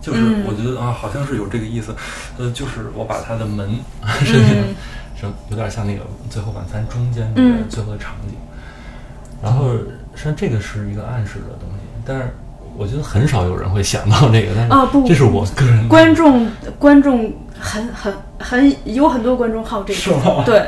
[0.01, 1.93] 就是嗯我觉得啊，好像是有这个意思，
[2.37, 3.69] 呃，就是我把它的门，
[5.49, 8.35] 有点像那个《最后晚餐》中间那个嗯最后的场景。
[9.41, 9.69] 然后，
[10.15, 12.33] 实际上这个是一个暗示的东西，但是
[12.77, 14.51] 我觉得很少有人会想到这个。
[14.55, 16.47] 但是啊不这是我个人的观众
[16.77, 20.59] 观众很很很有很多观众好这个对，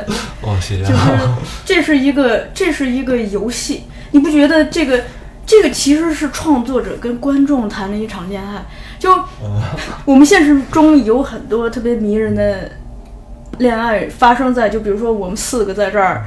[0.41, 1.37] 哦，谢谢就是啊。
[1.65, 5.03] 这是一个这是一个游戏，你不觉得这个
[5.45, 8.65] 这个其实是创作者跟观众谈了一场恋爱？
[8.97, 9.09] 就
[10.05, 12.71] 我们现实中有很多特别迷人的
[13.61, 16.25] 恋爱发生在，就比如说我们四个在这儿，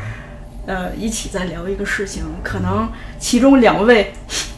[0.67, 4.13] 呃，一起在聊一个事情，可能其中两位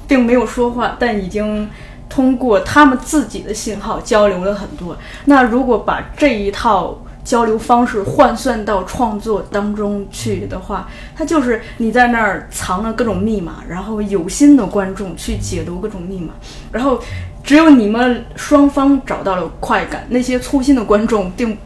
[0.07, 1.69] 并没有说话，但已经
[2.07, 4.95] 通过他们自己的信号交流了很多。
[5.25, 16.35] 那如果把这一套交流方式换算到创作当中去的话，它就是你在那儿藏了各种密码，然后有心的观众去解读各种密码，
[16.71, 17.01] 然后
[17.43, 21.57] 只有你们双方找到了快感，那些粗心的观众并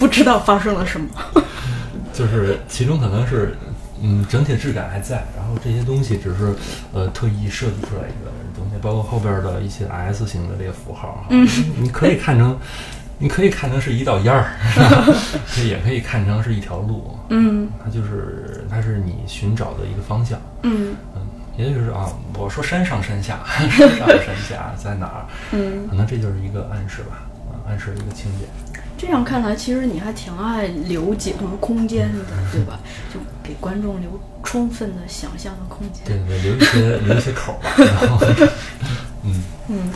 [0.00, 1.06] 不知道发生了什么。
[2.12, 3.54] 就是其中可能是，
[4.02, 6.52] 嗯，整体的质感还在，然后这些东西只是
[6.92, 11.46] 呃特意设计出来一个东西，包括后边的一些 S 型的这些符号哈，嗯，
[11.78, 12.58] 你可以看成，
[13.18, 14.50] 你可以看成是一道烟儿，
[15.64, 21.22] 也可以看成是一条路，嗯它就是它是你寻找的一个方向，嗯嗯，
[21.56, 25.24] 也就是啊，我说山上山下， 山上山下在哪儿？
[25.52, 28.44] 嗯，可能这就是一个暗示吧，啊，暗示一个情节。
[29.00, 32.78] 这样看来，其实你还挺爱留解读空间的，对吧？
[33.12, 34.10] 就给观众留
[34.42, 36.04] 充分的想象的空间。
[36.04, 38.18] 对对，留一些 留一些口吧，然后，
[39.24, 39.42] 嗯。
[39.68, 39.92] 嗯，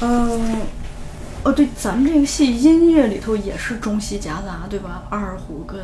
[0.00, 0.56] 嗯，
[1.42, 5.02] 哦，对，咱们这个戏音乐里头也是中西夹杂，对吧？
[5.10, 5.78] 二胡跟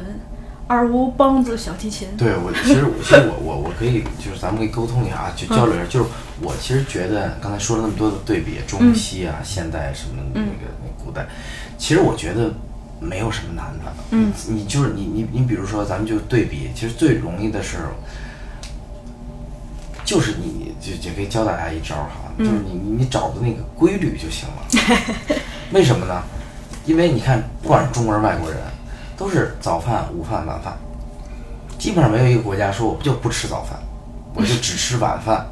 [0.66, 2.08] 二胡、梆子、小提琴。
[2.16, 5.84] 对我，其实我其实我我我可以就是咱们可以沟通一下啊，就交流一下。
[5.84, 6.06] 就是
[6.40, 10.72] 我其实觉得刚才说了那么多的对比，中西啊、现代什么那个、那个
[11.04, 11.26] 古代，
[11.78, 12.52] 其实我觉得
[13.00, 13.92] 没有什么难的。
[14.10, 17.78] 嗯，你就是你你你比如说咱们就对比，其实最容易的是，
[20.04, 25.36] 就是你就也可以教大家一招儿哈，就是你你你找的那个规律就行了。
[25.72, 26.22] 为什么呢？
[26.84, 28.58] 因为你看，不管是中国人、外国人，
[29.16, 30.76] 都是早饭、午饭、晚饭，
[31.78, 33.76] 基本上没有一个国家说我就不吃早饭，
[34.34, 35.44] 我就只吃晚饭。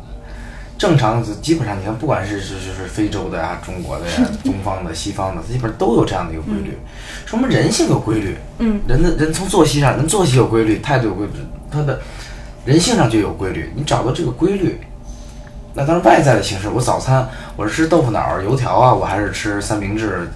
[0.77, 6.77] 正常的基本上，你看，不管是是是是非洲的呀、中国的呀、 东方的、西方的，基本上都有这样的一个规律，
[7.25, 8.37] 说明人性有规律。
[8.59, 11.33] 嗯，人的人从作息上，人作息有规律，态度有规律，
[11.71, 12.01] 他的
[12.65, 13.73] 人性上就有规律。
[13.77, 14.81] 你找到这个规律，
[15.75, 20.29] 那当然外在的形式，我早餐我是吃豆腐脑、油条啊，我还是吃三明治、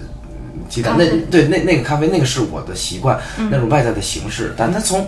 [0.69, 0.95] 鸡蛋。
[0.97, 3.19] 那对那那个咖啡，那个是我的习惯，
[3.51, 4.53] 那种外在的形式。
[4.55, 5.05] 但它从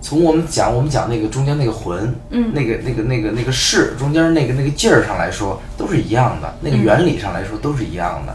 [0.00, 8.34] 从我们讲我们讲那个中间那个魂，嗯那个那个那个那个势中间那个那个劲儿上来说都是一样的，那个原理上来说都是一样的。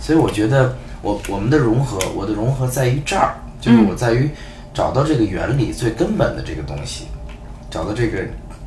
[0.00, 4.30] 所以我觉得我我们的融合，我的融合在于这儿，就是我在于
[4.72, 7.06] 找到这个原理最根本的这个东西，
[7.70, 8.18] 找到这个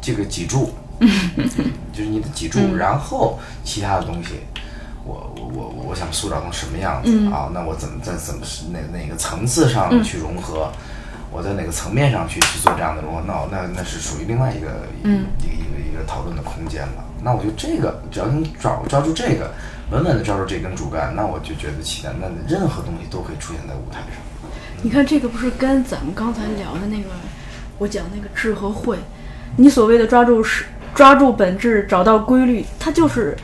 [0.02, 0.74] 这个脊柱，
[1.94, 4.42] 就是你的脊柱，然后其他的东西。
[5.06, 7.52] 我我我我想塑造成什么样子、啊？
[7.54, 10.72] 那我怎么在怎么是哪哪个层次上去融合？
[11.34, 13.24] 我在哪个层面上去去做这样的融合？
[13.26, 14.68] 那我那那是属于另外一个、
[15.02, 17.04] 一个一个一个讨论的空间了。
[17.24, 19.52] 那我觉得这个只要能抓抓住这个，
[19.90, 24.22] 稳稳的抓住这根主干，那我就觉得期待，那任何东西都可以出现在舞台上。
[24.84, 27.10] 你看这个不是跟咱们刚才聊的那个，
[27.80, 29.00] 我讲那个智和慧，
[29.58, 33.36] 你所谓的抓住是抓住本质，找到规律，它就是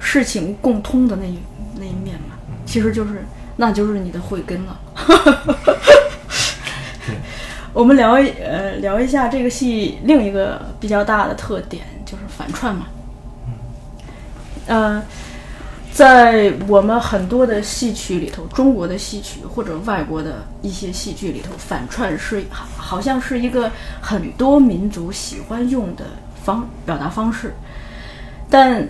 [0.00, 1.38] 事情共通的那一
[1.76, 2.34] 那一面嘛。
[2.64, 3.24] 其实就是，
[3.56, 4.80] 那就是你的慧根了。
[7.76, 12.86] 我们聊一呃聊一下这个戏另一个比较大的特点，就是反串嘛。
[14.66, 15.02] 呃，
[15.92, 23.70] 在我们很多的戏曲里头，中国的戏曲或者外国的一些戏剧里头，反串是好好像是一个
[24.00, 26.06] 很多民族喜欢用的
[26.42, 27.52] 方表达方式，
[28.48, 28.88] 但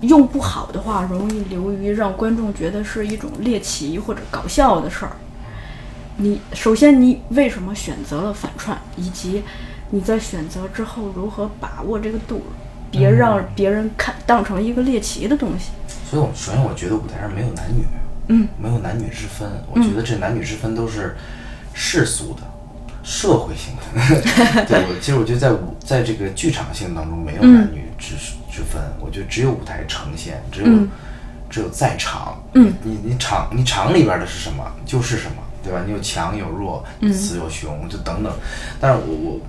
[0.00, 5.12] 用不好的话，容易流于让观众觉得是一种猎奇或者搞笑的事儿。
[6.16, 9.42] 你首先你为什么选择了反串，以及
[9.90, 12.42] 你在选择之后如何把握这个度，
[12.90, 15.70] 别让别人看当成一个猎奇的东西。
[16.10, 17.84] 所以，我首先我觉得舞台上没有男女，
[18.28, 19.48] 嗯，没有男女之分。
[19.70, 21.16] 我觉得这男女之分都是
[21.74, 22.42] 世俗的、
[23.02, 24.64] 社会性的。
[24.66, 28.14] 对，我其实我觉得在舞在这个剧场性当中没有男女之
[28.50, 28.80] 之分。
[29.00, 30.68] 我觉得只有舞台呈现，只有
[31.50, 32.40] 只有在场。
[32.54, 35.82] 嗯，你你场你场里边的是什么就是什么，对吧？
[35.84, 38.32] 你有强有弱，有雌有雄，就等等。
[38.80, 39.40] 但是我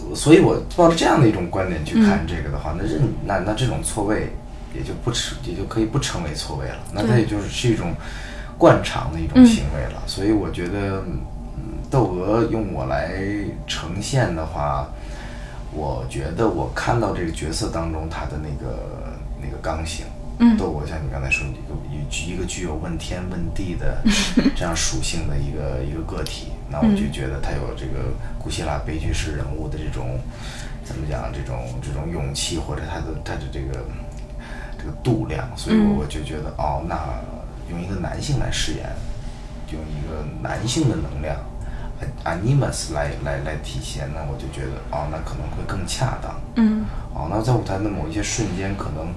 [0.00, 4.32] 我所以，我抱着这样的一种观点去看这个的话，那认那那这种错位。
[4.74, 6.76] 也就不称，也就可以不称为错位了。
[6.92, 7.94] 那它也就是是一种
[8.58, 10.02] 惯常的一种行为了。
[10.06, 11.02] 所以我觉得，
[11.56, 13.14] 嗯，窦娥用我来
[13.66, 14.86] 呈现的话，
[15.72, 18.76] 我觉得我看到这个角色当中他的那个
[19.40, 20.04] 那个刚性。
[20.38, 24.02] 嗯，窦娥像你刚才说，一个一一个具有问天问地的
[24.56, 26.48] 这样属性的一个一个个体。
[26.70, 30.18] 那我就觉得他有这个古希腊悲剧式人物的这种
[30.84, 31.32] 怎么讲？
[31.32, 33.84] 这种这种勇气，或者他的他的这个。
[35.02, 36.94] 度量，所以我我就觉得哦，那
[37.68, 38.86] 用一个男性来饰演，
[39.72, 41.36] 用一个男性的能量
[42.24, 46.40] ，animus 来来来体现，那我就觉得哦，那可能会更恰当。
[46.54, 46.84] 嗯。
[47.12, 49.12] 哦，那在舞台的某一些瞬间，可能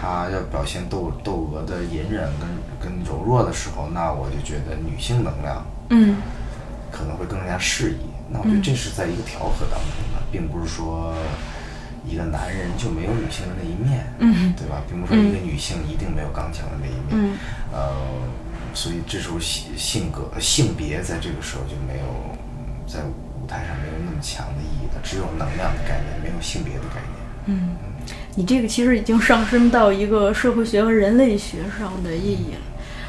[0.00, 2.48] 他要表现窦窦娥的隐忍跟
[2.80, 6.16] 跟柔弱的时候，那我就觉得女性能量，嗯，
[6.90, 8.08] 可能会更加适宜。
[8.30, 11.14] 那我觉得这是在一个调和当中的，并不是说。
[12.08, 14.82] 一个男人就没有女性的那一面，嗯，对吧？
[14.88, 17.36] 并不是说一个女性一定没有刚强的那一面，嗯，
[17.70, 17.92] 呃，
[18.72, 22.06] 所以这时候性性格性别在这个时候就没有
[22.88, 27.20] 在舞台上没有那么强的意义了，只有能量的概念，没有性别的概念。
[27.44, 27.76] 嗯，
[28.36, 32.60] 你这个其实已经上升到一个社会学和人类学上的意义了，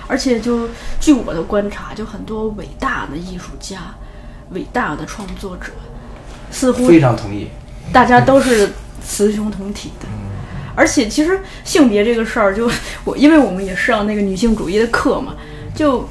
[0.07, 0.67] 而且就
[0.99, 3.93] 据我的观察，就很多伟大的艺术家、
[4.51, 5.71] 伟大的创作者，
[6.49, 7.47] 似乎非常同意。
[7.93, 8.69] 大家都是
[9.03, 10.07] 雌雄同体的，
[10.75, 12.69] 而且其实性别这个事儿，就
[13.03, 15.35] 我因为我们也上那个女性主义的课嘛，
[15.75, 16.07] 就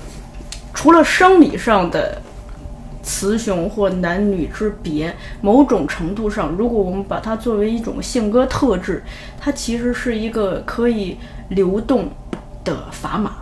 [0.73, 2.21] 除了生理上的
[3.03, 9.03] 雌雄或男女之别，某种程度上，如果我们把它作为一种性格特质，
[9.39, 12.09] 它其实是一个可以流动
[12.65, 13.37] 的砝码，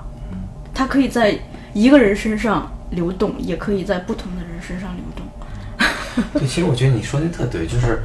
[0.73, 1.39] 它可以在
[1.73, 5.27] 一个人身上流动，也可以在不同的人身上流动。
[6.35, 8.03] 对，其实我觉得你说的特对，就是。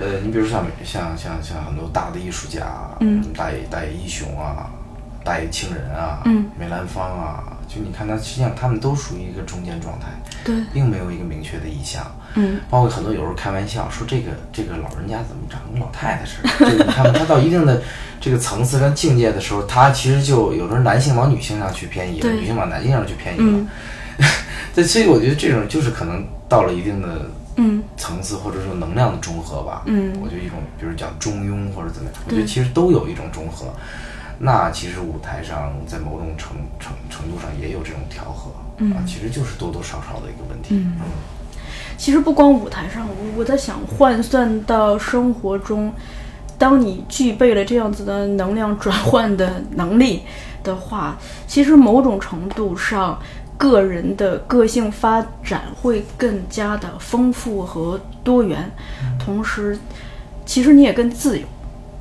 [0.00, 4.70] 呃，你比如像像像像很多大的艺术家，嗯，大野大野英雄啊，
[5.28, 10.06] 大野清人啊，嗯，梅兰芳啊，就你看他，实际上他们都属于一个中间状态，
[10.42, 12.02] 对，并没有一个明确的意向，
[12.34, 17.82] 嗯，包括很多有时候开玩笑说这个这个老人家怎么长跟老太太似的，就你看他到一定的
[18.18, 23.66] 这个层次跟境界的时候，他其实就有时候男性往女性上去偏移了，女性往男性上去偏移了，
[24.74, 27.26] 对，所以我觉得这种就是可能到了一定的。
[27.60, 29.82] 嗯，层次或者说能量的中和吧。
[29.86, 33.66] 嗯，我觉得一种，比如讲中庸或者怎么样，我觉得其实都有一种中和。
[34.38, 38.50] 那其实舞台上在某种程程程度上也有这种调和
[38.94, 40.74] 啊，其实就是多多少少的一个问题。
[40.76, 41.00] 嗯，
[41.96, 45.92] 其实不光舞台上，我我在想换算到生活中，
[46.56, 50.22] 当你具备了这样子的能量转换的能力
[50.62, 51.16] 的话，
[51.46, 53.18] 其实某种程度上。
[53.58, 58.70] 个人的个性发展会更加的丰富和多元，
[59.18, 59.76] 同时，
[60.46, 61.44] 其实你也更自由。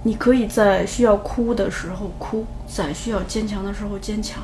[0.04, 4.42] 你可以在需要哭的时候哭，在需要坚强的时候坚强，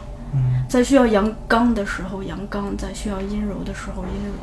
[0.67, 4.33] 在需要阳刚的时候阳刚，在需要阴柔的时候阴柔。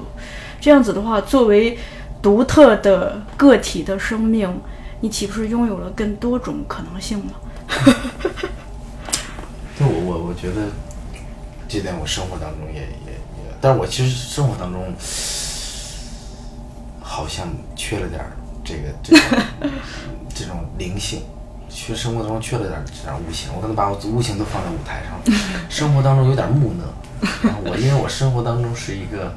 [0.61, 1.79] 这样子的话，作为
[2.23, 4.49] 独特的个体的生命，
[5.01, 7.33] 你岂不是拥有了更多种可能性吗？
[9.79, 10.69] 对我我我觉得。
[11.73, 14.93] 这点我生活当中也也也，但是我其实生活当中
[17.01, 17.47] 好像
[17.77, 18.21] 缺了点
[18.71, 19.71] 这个这种
[20.35, 21.23] 这种灵性，
[21.69, 23.51] 缺生活当中缺了点这点悟性。
[23.57, 26.85] 我可能把我悟性都放在舞台上了， 生活当中有点木讷。
[27.65, 29.35] 我因为我生活当中是一个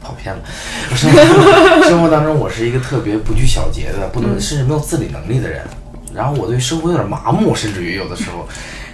[0.00, 0.42] 跑偏了，
[0.90, 1.18] 我生活
[1.88, 5.62] 生活当中我是一个特别不拘小节的，不能甚至没有自理能力的人。
[6.14, 8.48] 然后我对生活有点麻木，甚至于有的时候。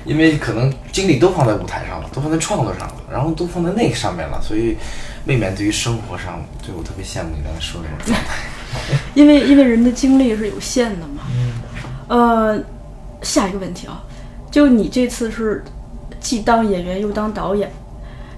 [0.04, 4.76] 因为可能精力都放在舞台上了，都放在创作上了，然后都放在那个上面了，所以
[5.26, 8.34] 未免对于生活上，对我特别羡慕你刚才说的那种状态。
[9.14, 11.22] 因为因为人的精力是有限的嘛。
[12.08, 12.58] 呃，
[13.22, 14.02] 下一个问题啊，
[14.50, 15.64] 就你这次是
[16.20, 17.70] 既当演员又当导演，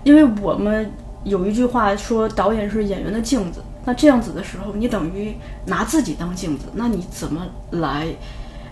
[0.05, 0.91] 因为我们
[1.24, 5.35] 有一句话说导演是演员的镜子，那这样子的时候，你等于
[5.66, 8.07] 拿自己当镜子，那你怎么来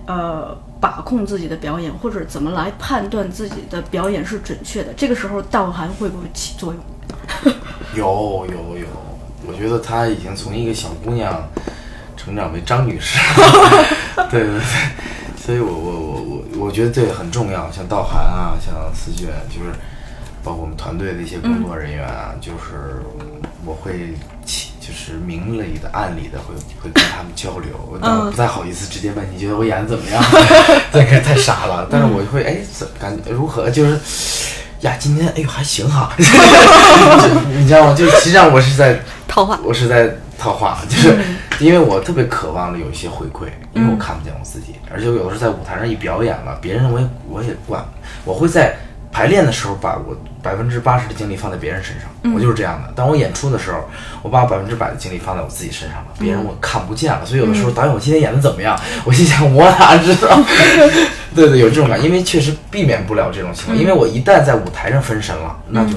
[0.07, 4.93] 呃把控自己的表演，或者怎么来判断自己的表演是准确的？
[4.95, 7.55] 这个时候道涵会不会起作用？
[7.97, 8.87] 有 有有，
[9.47, 11.49] 我觉得她已经从一个小姑娘
[12.17, 13.19] 成长为张女士。
[14.31, 14.61] 对对对，
[15.37, 19.73] 所以我我我我我觉得这个很重要，像道涵啊，像思卷，就是
[20.45, 23.03] 包括我们团队的一些工作人员啊，就是
[23.65, 24.15] 我会
[24.45, 30.23] 起就是明里的暗里的会会跟他们交流，我但我不太好意思直接问你觉得我演的怎么样，
[30.93, 33.99] 这个太傻了，但是我会哎怎感觉如何就是。
[34.83, 36.15] 呀，今天哎呦还行哈，啊
[37.57, 37.95] 你知道吗？
[37.97, 40.09] 就实际上我是在 套话，我是在
[40.39, 41.17] 套话，就是
[41.61, 47.85] 因为我特别渴望的有一些回馈，因为我看不见我自己，而且有的时候在舞台上一表演了，别人我也我也管，
[48.25, 48.77] 我会在
[49.13, 52.91] 排练的时候把我百分之八十的精力放在别人身上，我就是这样的。
[52.97, 53.79] 当我演出的时候，
[54.23, 60.41] 我把百分之百的精力放在我自己身上了，别人我看不见了，所以有的时候导演我今天演的怎么样，我心想我哪知道？
[61.37, 65.95] 对对，有这种感，因为确实避免不了这种情况，因为我一旦在舞台上分神了，那就。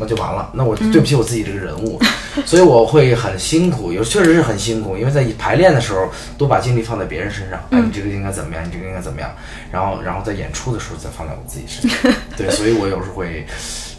[0.00, 2.00] 那就完了，那我对不起我自己这个人物，
[2.46, 9.30] 所以我会很辛苦，有确实是很辛苦，因为在排练的时候都把精力放在别人身上，哎，你这个应该怎么样，你这个应该怎么样，
[9.72, 13.46] 然后然后在演出的时候再放在我自己身上， 对，所以我有时候会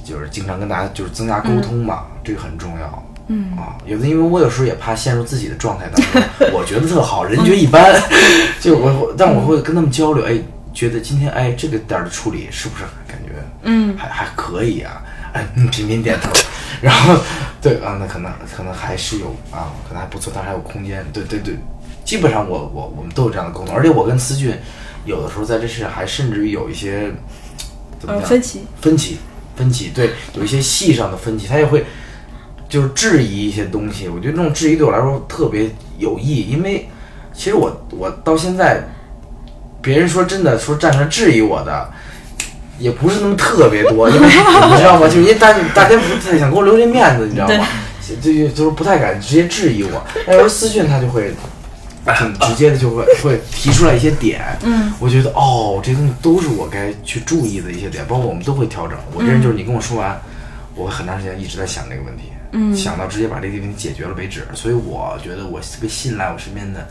[0.03, 3.55] 就是经常跟大家就是增加沟通嘛，这个很重要，嗯。
[3.57, 8.01] 啊，有的因为我有时候也怕陷入自己的状态当中， 我觉得特好，人觉得一般，
[8.59, 10.37] 就我但我会跟他们交流，哎，
[10.73, 13.97] 觉得今天哎这个点儿的处理是不是感觉嗯。
[13.97, 15.01] 还还可以啊？
[15.33, 16.31] 哎，嗯，频频点头，
[16.81, 17.15] 然后
[17.61, 21.05] 对啊，那可能可能还是有啊，可能还不错，但还有空间。
[21.11, 21.55] 对对对，
[22.05, 24.57] 基本上我我我们都有这样的沟通，而且我跟思俊
[25.05, 27.11] 有的时候在这事还甚至于有一些
[27.99, 29.17] 怎么呃，讲分歧，分歧
[29.55, 31.85] 分歧，对，有一些戏上的分歧，他也会
[32.69, 34.07] 就是质疑一些东西。
[34.07, 36.87] 我觉得这种质疑对我来说特别有益，因为
[37.33, 38.83] 其实我我到现在，
[39.81, 41.91] 别人说真的说站出来质疑我的。
[42.79, 44.31] 也不是那么特别多，因为 你
[44.77, 45.07] 知道吗？
[45.07, 47.67] 就是因为大大家不太想给我留这面子，你知道吗？
[48.01, 50.03] 就就就是不太敢直接质疑我。
[50.25, 51.31] 但有时候私讯他就会
[52.05, 54.41] 很直接的，就会会提出来一些点。
[54.63, 58.97] 嗯，我觉得哦，这些东西都是我该去注意的一些点，包括我们都会调整。
[59.13, 60.19] 我这人就是你跟我说完，
[60.73, 62.23] 我会很长时间一直在想这个问题，
[62.53, 64.47] 嗯想到直接把这个问题解决了为止。
[64.55, 66.87] 所以我觉得我特别信赖我身边的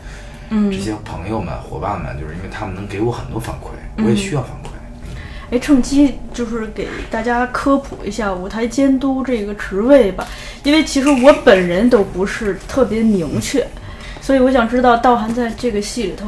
[0.51, 4.69] 嗯这些朋友们、伙伴们，就是因为他们能给我很多反馈，我也需要反馈。
[5.51, 10.27] 哎，趁机就是给大家科普一下舞台监督这个职位吧，
[10.63, 13.65] 因为其实我本人都不是特别明确，
[14.21, 16.27] 所以我想知道道涵在这个戏里头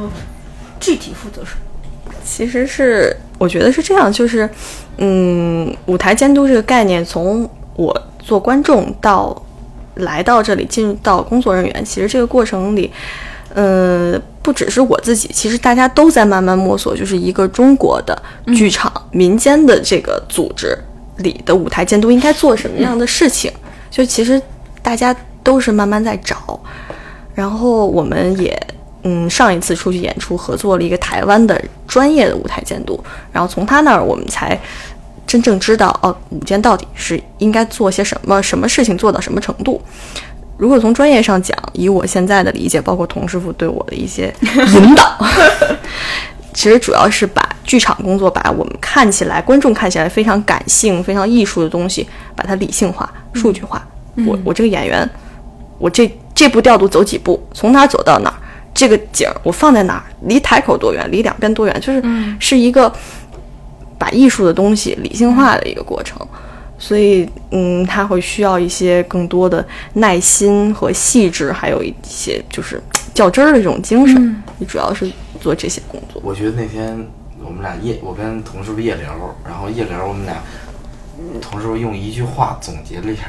[0.80, 2.14] 具体负责什么。
[2.24, 4.48] 其实是我觉得是这样，就是，
[4.98, 9.40] 嗯，舞台监督这个概念，从我做观众到
[9.96, 12.92] 来到这里进入到工作人员，其实这个过程里，
[13.54, 18.20] 呃，不只是我自己，其实大家都在慢慢摸索，就是一个中国的
[18.54, 20.76] 剧场、民间的这个组织
[21.18, 23.52] 里的舞台监督应该做什么样的事情，
[23.90, 24.40] 就其实
[24.82, 26.60] 大家都是慢慢在找，
[27.34, 28.60] 然后我们也。
[29.04, 34.56] 嗯，上一次出去演出合作了一个台湾的专业的舞台监督，然后从他那儿我们才
[35.26, 39.82] 真正知道哦，舞监到底是应该做些什么，什么事情做到什么程度。
[40.62, 44.32] 如果从专业上讲，以我现在的理解，包括童师傅对我的一些
[44.74, 45.18] 引导，
[46.54, 52.06] 其实主要是把剧场工作，把我们看起来观众看起来非常感性、非常艺术的东西，
[52.36, 53.84] 把它理性化、数据化。
[54.24, 55.10] 我我这个演员，
[55.80, 58.36] 我这这步调度走几步，从哪儿走到哪儿，
[58.72, 62.00] 这个景儿我放在哪儿，离台口多远，离两边多远，就是
[62.38, 62.92] 是一个
[63.98, 66.24] 把艺术的东西理性化的一个过程。
[66.82, 69.64] 所以，嗯，他会需要一些更多的
[69.94, 72.82] 耐心和细致，还有一些就是
[73.14, 74.42] 较真儿的这种精神。
[74.58, 75.08] 你主要是
[75.40, 76.20] 做这些工作。
[76.24, 77.06] 我觉得那天
[77.40, 79.12] 我们俩夜，我跟童师傅夜聊，
[79.46, 80.42] 然后夜聊我们俩，
[81.40, 83.22] 同事用一句话总结了一下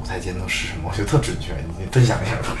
[0.00, 2.56] 舞台监督是什么，我觉得特准确，你分享一下吧。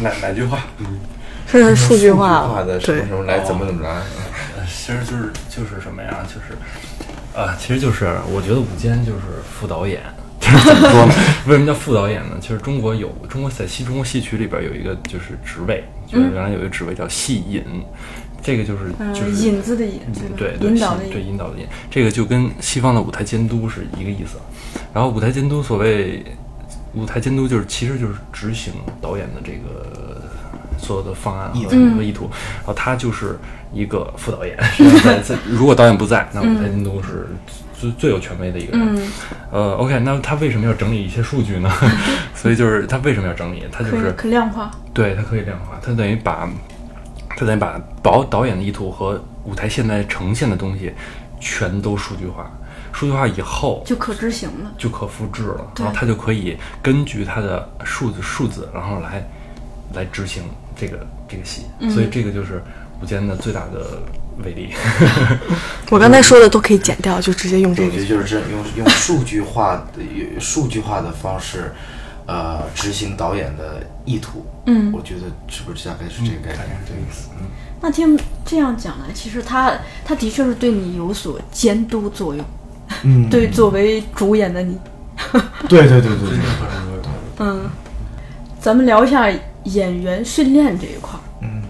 [0.00, 0.58] 哪哪句话？
[0.78, 0.98] 嗯
[1.44, 3.90] 是数据化化的什么什么来怎么怎么来？
[4.56, 6.24] 呃其实就是就是什么呀？
[6.26, 6.56] 就是，
[7.34, 9.20] 啊，其实就是我觉得舞监就是
[9.50, 10.00] 副导演。
[10.42, 11.14] 就是怎么说呢？
[11.46, 12.36] 为什么叫副导演呢？
[12.40, 17.62] 其实中国有中国在戏中国戏曲里边有一个就是职位，就是原来有一个职位叫戏引，
[18.42, 20.00] 这个就是就是嗯引子的引，
[20.36, 21.22] 对对引导的对。
[21.22, 24.36] 引导的引，这个就跟西方的舞台监督是一个意思。
[24.92, 26.24] 然后舞台监督所谓
[26.92, 30.20] 舞台监督就是其实就是执行导演的这个
[30.82, 33.38] 所有的方案和意图和意图，然后他就是
[33.72, 34.58] 一个副导演。
[35.02, 37.28] 在 在如果导演不在，那舞台监督是
[37.78, 39.02] 最最有权威的一个人。
[39.50, 41.70] 呃，OK，那他为什么要整理一些数据呢？
[42.34, 43.64] 所以就是他为什么要整理？
[43.70, 44.70] 他就是可量化。
[44.92, 46.48] 对，他可以量化，他等于把，
[47.36, 50.92] 他等于把导导演的意图和舞台现在呈现的东西
[51.40, 52.50] 全都数据化。
[52.92, 54.70] 数据化以后就可执行了。
[54.76, 59.26] 就可复制了，然后它就可以根据它的数字数字，然后来
[59.94, 60.42] 来执行
[60.76, 61.66] 这个这个戏。
[61.80, 62.62] 嗯所以这个就是
[63.00, 64.02] 舞间的最大的
[64.44, 64.70] 威力。
[65.90, 68.00] 我刚才说的都可以剪掉，就直接用这个我觉。
[68.00, 71.72] 得就是这用用数据化的用数据化的方式，
[72.26, 74.46] 呃，执行导演的意图。
[74.66, 76.78] 嗯我觉得是不是大概是这个概念？
[76.86, 76.94] 对，
[77.40, 77.46] 嗯，
[77.80, 79.72] 那听这样讲来，其实他
[80.04, 82.44] 他的确是对你有所监督作用。
[83.04, 84.78] 嗯对，作为主演的你，
[85.68, 86.38] 对对对对对，
[87.38, 87.62] 嗯，
[88.60, 89.28] 咱们聊一下
[89.64, 91.22] 演员训练这一块儿。
[91.42, 91.62] 嗯，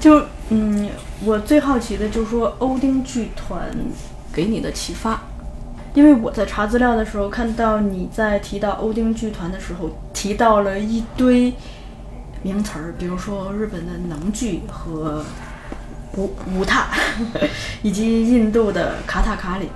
[0.00, 0.88] 就嗯，
[1.24, 3.60] 我最好奇的就是说欧丁剧团
[4.32, 5.20] 给你的启发，
[5.94, 11.52] 因为我在查资料的时候看到你在提到欧丁剧团的时候提到了一堆
[12.42, 15.24] 名词儿，比如说日本的能剧和
[16.16, 16.88] 舞舞踏，
[17.82, 19.68] 以及印度的卡塔卡里，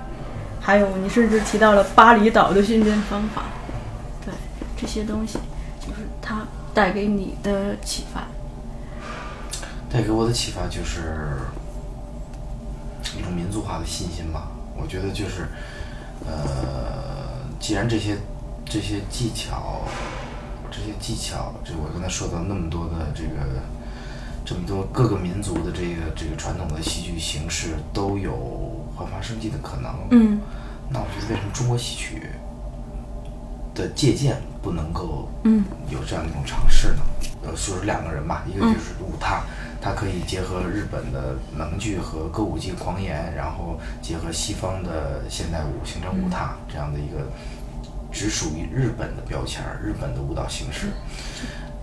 [0.59, 3.43] 还有你甚至提到了巴厘岛的训练方法。
[4.25, 4.33] 对
[4.79, 5.39] 这些东西，
[5.79, 6.45] 就是它
[6.77, 8.27] 带给你的启发。
[9.89, 11.39] 带给我的启发就是
[13.17, 14.51] 一种民族化的信心吧。
[14.79, 15.47] 我觉得就是，
[16.23, 18.15] 呃，既然这些
[18.63, 19.87] 这些技巧，
[20.69, 23.59] 这些技巧，这我刚才说到那么多的这个，
[24.45, 29.91] 这么多各个民族的这个这个传统的戏剧形式都有焕发生机的可能。
[30.11, 30.39] 嗯
[30.89, 32.29] 那我觉得为什么中国戏曲
[33.77, 37.03] 的借鉴不能够嗯有这样一种尝试呢？
[37.43, 39.43] 呃，说是两个人吧，一个就是舞踏，
[39.79, 47.29] 它可以结合日本的能剧和歌舞伎狂言，然后结合西方的现代舞，形成舞踏这样的一个
[48.11, 50.87] 只属于日本的标签儿，日本的舞蹈形式。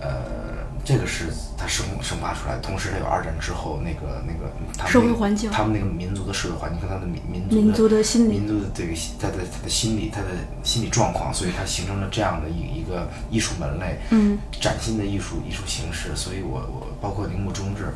[0.01, 1.25] 呃，这个是
[1.57, 10.27] 它生生发出来，同时它有二战之后那个那个他们社会那个环境他们那个民族的社会环境和他的民民族民族的心理民族的这个他的他的心理他的
[10.63, 16.15] 心理状况，所以它形成了这样的一一个艺术门类，嗯，崭新的艺术艺术形式。
[16.15, 17.91] 所以我我包括铃木忠志，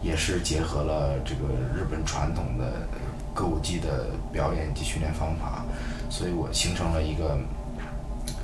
[0.00, 1.42] 也是结合了这个
[1.74, 2.86] 日本传统的
[3.34, 5.64] 歌舞伎的表演及训练方法，
[6.08, 7.36] 所以我形成了一个。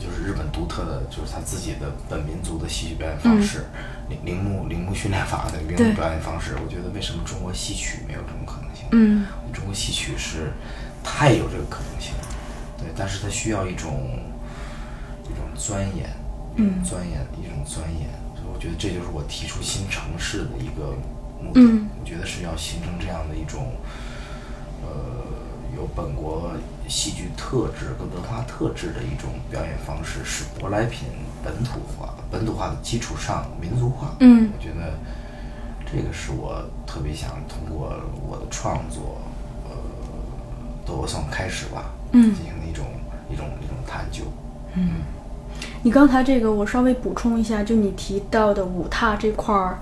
[0.05, 3.65] 就是日本独特的，就是他自己的本民族的戏曲表演方式，
[4.11, 6.55] 铃铃木铃木训练法的铃对木表演方式。
[6.63, 8.85] 我觉得为什么中国戏曲没有这种可能性？
[8.93, 10.53] 嗯中国戏曲是
[11.03, 12.29] 太有这个可能性了，
[12.79, 14.21] 对，但是它需要一种
[15.25, 16.11] 一种钻研，
[16.57, 20.95] 嗯钻研一种钻研，所以我觉得这就是我提出新城市的一个
[21.41, 21.61] 目的。
[21.61, 23.73] 嗯我觉得是要形成这样的一种，
[24.83, 24.93] 呃，
[25.75, 26.53] 有本国
[26.89, 31.09] 戏剧特质跟文化特质的一种表演方式，使舶来品
[31.43, 34.17] 本土化，本土化的基础上民族化。
[34.21, 34.99] 嗯我觉得
[35.85, 37.93] 这个是我特别想通过
[38.29, 39.19] 我的创作，
[39.65, 39.77] 呃，
[40.87, 42.85] 都算开始吧，嗯进行的一种
[43.33, 44.23] 一种一种探究。
[44.75, 45.03] 嗯
[45.83, 49.79] 你刚才这个我稍微补充一下，就你提到的舞踏这块儿，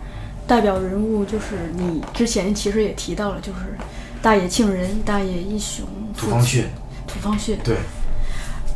[0.46, 3.76] 代表人物就是你之前其实也提到了，就是
[4.20, 5.86] 大野庆人、大野一雄、
[6.16, 6.66] 土方训，
[7.12, 7.56] 土方旭。
[7.62, 7.76] 对，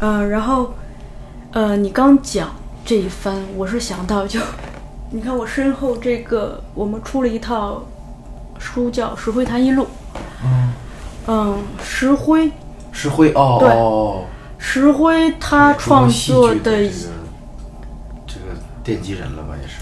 [0.01, 0.74] 呃，然后
[1.53, 2.51] 呃，你刚讲
[2.84, 4.39] 这一番，我是想到就，
[5.11, 7.82] 你看我身后这个，我们出了一套
[8.59, 9.84] 书叫《石灰谈艺录》。
[10.45, 10.72] 嗯，
[11.26, 12.51] 嗯，石灰，
[12.93, 14.24] 石灰哦对哦，
[14.59, 16.91] 石灰他创作的这个
[18.26, 19.80] 这个奠基人了吧，也是。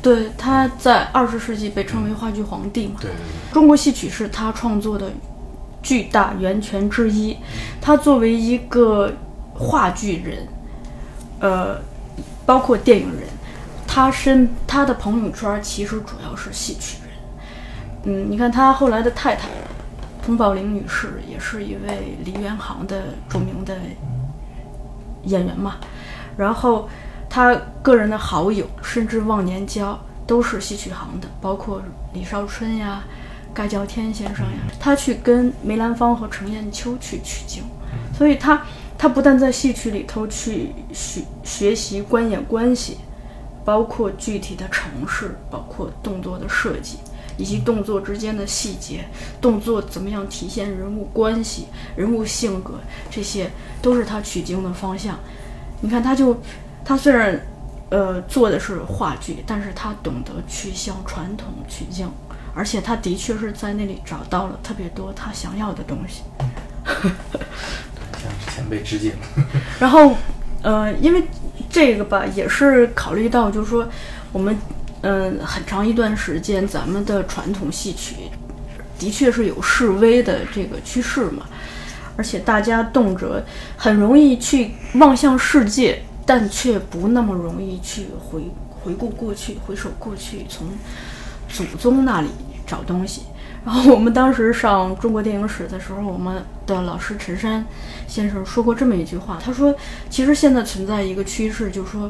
[0.00, 2.94] 对，他在二十世纪被称为话剧皇帝嘛。
[3.00, 5.10] 对对对，中国戏曲是他创作的
[5.86, 7.36] 巨大源泉之一。
[7.80, 9.12] 他作为一个
[9.54, 10.48] 话剧人，
[11.38, 11.80] 呃，
[12.44, 13.28] 包括电影人，
[13.86, 17.12] 他身他的朋友圈其实主要是戏曲人。
[18.02, 19.48] 嗯，你看他后来的太太
[20.26, 23.76] 佟宝玲女士，也是一位梨园行的著名的
[25.22, 25.76] 演员嘛。
[26.36, 26.88] 然后
[27.30, 31.80] 他个人的好友，甚至忘年交都是戏曲行的，包括
[32.12, 33.04] 李少春呀、
[33.56, 34.58] 盖叫天先生呀。
[34.78, 37.62] 他去跟梅兰芳和程砚秋去取经，
[38.16, 38.62] 所以他
[38.98, 42.98] 他不但在戏曲里头去学学习观演关系，
[43.64, 46.98] 包括具体的程式，包括动作的设计。
[47.38, 49.04] 以及动作之间的细节，
[49.42, 52.80] 动作怎么样体现人物关系、人物性格，
[53.10, 53.50] 这些
[53.82, 55.18] 都是他取经的方向。
[55.82, 56.34] 你看，他就
[56.82, 57.38] 他虽然
[57.90, 62.08] 呃做的是话剧，但是他懂得去向传统取经，
[62.56, 66.22] 而且他的确是在那里找到了特别多他想要的东西。
[66.86, 69.12] 向前辈致敬。
[69.78, 70.16] 然后，
[70.62, 71.22] 呃，因为
[71.68, 73.86] 这个吧，也是考虑到，就是说，
[74.32, 74.56] 我们，
[75.02, 78.16] 嗯、很长一段时间，咱们的传统戏曲
[78.98, 81.44] 的确是有示威的这个趋势嘛，
[82.16, 83.42] 而且大家动辄
[83.76, 90.66] 很容易去望向世界，但却不那么容易去回回顾过去，回首过去，从
[91.48, 92.28] 祖宗那里
[92.66, 93.22] 找东西。
[93.64, 97.64] 然后我们当时上中国电影史的时候，我们的老师陈山
[98.06, 99.74] 先生说过这么一句话，他说
[100.08, 102.08] ：“其实现在存在一个趋势，就是说，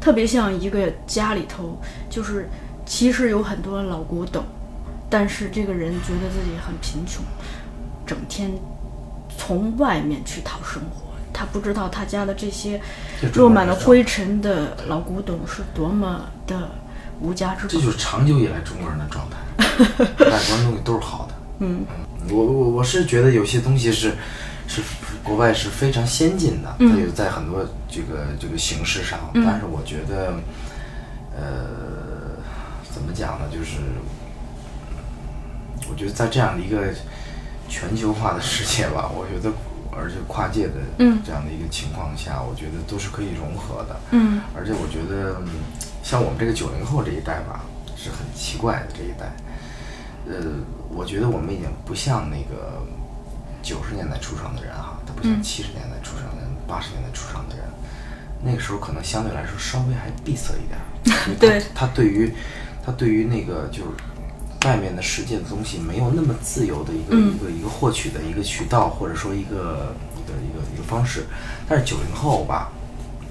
[0.00, 1.80] 特别像一个家里头，
[2.10, 2.48] 就是
[2.84, 4.44] 其实有很多老古董，
[5.08, 7.24] 但是这个人觉得自己很贫穷，
[8.04, 8.50] 整天
[9.34, 12.78] 从外面去讨生活，他不知道他家的这些
[13.34, 16.68] 落满了灰尘的老古董是多么的
[17.20, 17.68] 无家之宝。
[17.68, 19.36] 这就是长久以来中国人的状态，
[20.24, 21.34] 外国人东西都是好的。
[21.60, 21.84] 嗯，
[22.30, 24.14] 我我我是觉得有些东西是
[24.66, 24.80] 是
[25.24, 30.34] 国外是非常先进的，它嗯有在很多这个这个形式上，但是我觉得，
[31.36, 31.66] 呃，
[32.92, 33.46] 怎么讲呢？
[33.52, 33.78] 就是
[35.90, 36.94] 我觉得在这样的一个
[37.68, 39.52] 全球化的世界吧，我觉得
[39.90, 43.96] 而且跨界的嗯这样的一个情况下，我觉得都是可以融合的。
[44.12, 45.48] 嗯而且我觉得，嗯
[46.08, 47.60] 像我们这个九零后这一代吧，
[47.94, 49.30] 是很奇怪的这一代。
[50.26, 50.34] 呃，
[50.88, 52.82] 我觉得我们已经不像那个
[53.62, 57.64] 九十年代出生的人哈，他不像嗯七十年代出生的人、八十年代出生的人，
[58.42, 62.32] 那个时候可能相对来说稍微还闭塞一点 对他对于
[62.82, 71.26] 他对于那个就是外面的世界的东西没有那么自由的一个、嗯一个一个获取的一个渠道，或者说一个一个一个一个方式。
[71.68, 72.72] 但是九零后吧，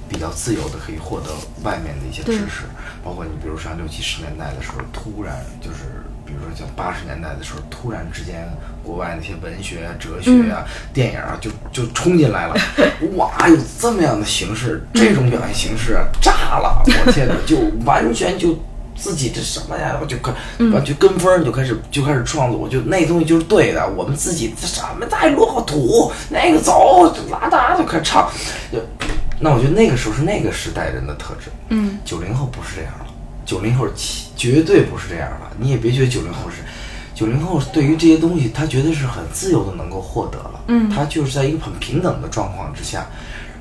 [0.10, 1.32] 比较自由的可以获得
[1.64, 2.64] 外面的一些知识，
[3.03, 8.47] 包括你比如像六七十年代的时候，突然就是比如说像八十年代的时候，突然之间
[8.84, 12.55] 国外那些文学啊、哲学啊、电影啊就就冲进来了，
[13.16, 16.82] 哇，有这么样的形式，这种表现形式啊，炸了！
[17.05, 18.58] 我天哪，就完全就。
[18.99, 19.95] 自己这什么呀？
[20.01, 20.34] 我就跟
[20.72, 23.88] 完就跟风儿就开始就开始创作，我就那东西就是对的。
[23.89, 28.28] 我们自己这什么太落后土，那个走就拉达就开始唱，
[28.72, 28.80] 就
[29.39, 31.51] 那我觉得那个时候是那个时代人的特质。
[31.69, 33.07] 嗯九零后不是这样了，
[33.45, 35.51] 九零后其绝对不是这样了。
[35.59, 36.57] 你也别觉得九零后是，
[37.13, 40.63] 九零后对于这些东西，他绝对是很自由的能够获得了。
[40.67, 43.05] 嗯他就是在一个很平等的状况之下，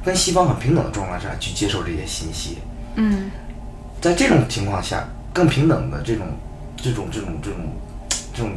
[0.04, 2.58] 跟西方很平等的状况下去接受这些信息。
[2.94, 3.30] 嗯
[4.00, 6.26] 在这种情况下，更平等的这种、
[6.76, 7.60] 这种、这种、这种、
[8.34, 8.52] 这种、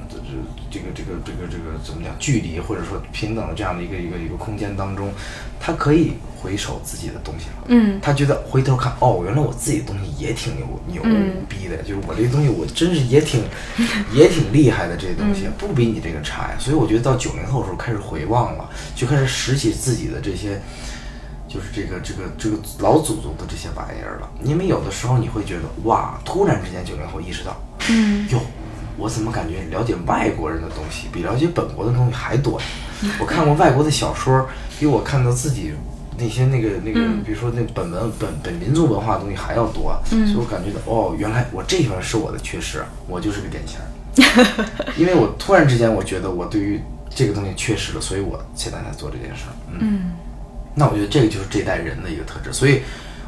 [0.70, 2.14] 这这个、这个、这个、这个怎么讲？
[2.20, 5.12] 距离或者说平等的这样的一个一个一个空间当中，
[5.60, 7.66] 他可以回首自己的东西了。
[7.68, 13.44] 嗯他觉得回头看，哦，原来我自己的东西也挺牛牛嗯逼的，就是我这东西我真是也挺
[14.14, 16.56] 也挺厉害的，这些东西不比你这个差呀。
[16.60, 20.62] 所以我觉得到九零后的时候开始回望了，就开始拾起自己的这些。
[21.52, 27.60] 就是这个这个这个老祖宗的这些玩意儿了，因为有的时候你会觉得哇，突然之间九零后意识到，
[27.90, 28.40] 嗯哟，
[29.00, 32.66] 我怎么感觉了解外国人的东西比了解本国的东西还多呀？
[33.20, 34.46] 我看过外国的小说，
[34.78, 35.74] 比我看到自己
[36.18, 43.86] 那些那个那个，比如说那本文本本民族文化的东西还要多，所以我感觉到哦，原来我这方是我的缺失，我就是个典型儿。
[44.98, 49.54] 因为我突然之间我觉得我对于这个东西缺失了，所以我现在才做这件事儿。
[49.72, 50.12] 嗯，嗯
[50.76, 52.82] 那我觉得这个就是这代人的一个特质，所以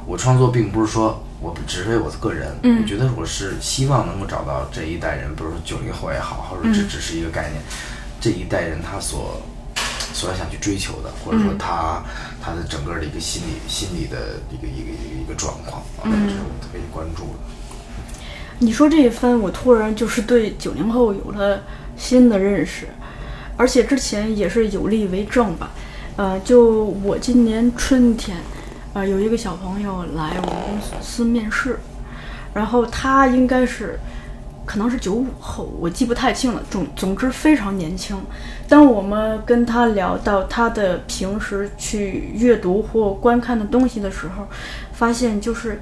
[0.05, 7.61] 我创作并不是说我只为我个人，嗯我觉得我是希望能够找到这一代人，比如说九零后也好，或者这嗯只是一个概念，
[8.21, 9.41] 这一代人他所
[10.13, 12.03] 所要想去追求的，或者说他、
[12.39, 17.39] 他的整个的一个心理心理的一个一个一个一个状况啊，这是我特别关注的。
[18.59, 21.63] 你说这一番，我突然就是对九零后有了
[21.97, 22.87] 新的认识，
[23.57, 25.71] 而且之前也是有力为证吧。
[26.17, 28.37] 呃，就我今年春天，
[28.93, 30.55] 呃，有一个小朋友来我们
[30.89, 31.79] 公司面试，
[32.53, 33.97] 然后他应该是
[34.65, 36.61] 可能是九五后，我记不太清了。
[36.69, 38.21] 总总之非常年轻。
[38.67, 44.45] 当我们跟他聊到他的平时去阅读或观看的东西的时候，
[44.91, 45.79] 发现就是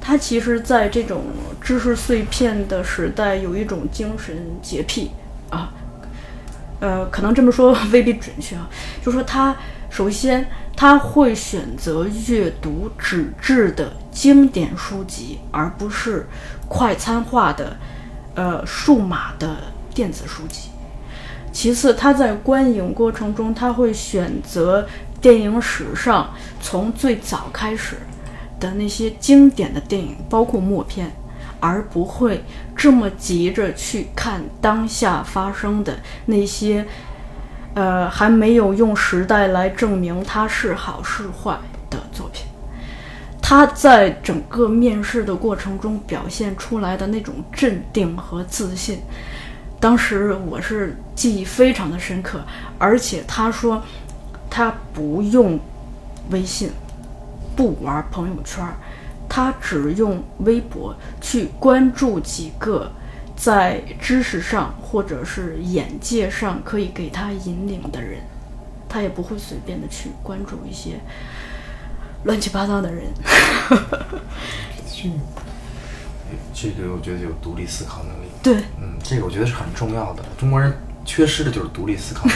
[0.00, 1.22] 他其实在这种
[1.60, 5.12] 知识碎片的时代，有一种精神洁癖
[5.50, 5.72] 啊。
[6.80, 8.68] 呃，可能这么说 未必准确啊，
[9.04, 9.56] 就说他
[9.90, 10.48] 首先
[10.78, 16.24] 他会选择阅读纸质的经典书籍，而不是
[16.68, 17.76] 快餐化的
[18.36, 19.56] 呃数码的
[19.92, 20.68] 电子书籍。
[21.50, 24.86] 其次，他在观影过程中，他会选择
[25.20, 27.96] 电影史上从最早开始
[28.60, 31.10] 的那些经典的电影，包括默片，
[31.58, 32.44] 而不会
[32.76, 36.86] 这么急着去看当下发生的那些，
[37.74, 41.58] 呃，还没有用时代来证明它是好是坏
[41.90, 42.44] 的作品。
[43.40, 48.98] 他在整个面试的过程中表现出来的那种镇定和自信，
[49.80, 52.40] 当时我是记忆非常的深刻。
[52.78, 53.82] 而且他说，
[54.50, 55.58] 他不用
[56.30, 56.70] 微信，
[57.56, 58.62] 不玩朋友圈，
[59.30, 62.90] 他只用微博去关注几个
[63.38, 68.20] 在知识上或者是眼界上可以给他引领的人，
[68.88, 71.00] 他也不会随便的去关注一些。
[72.24, 73.04] 乱七八糟的人，
[76.52, 78.28] 这个我觉得有独立思考能力。
[78.42, 80.24] 对，嗯，这个我觉得是很重要的。
[80.36, 82.28] 中国人缺失的就是独立思考，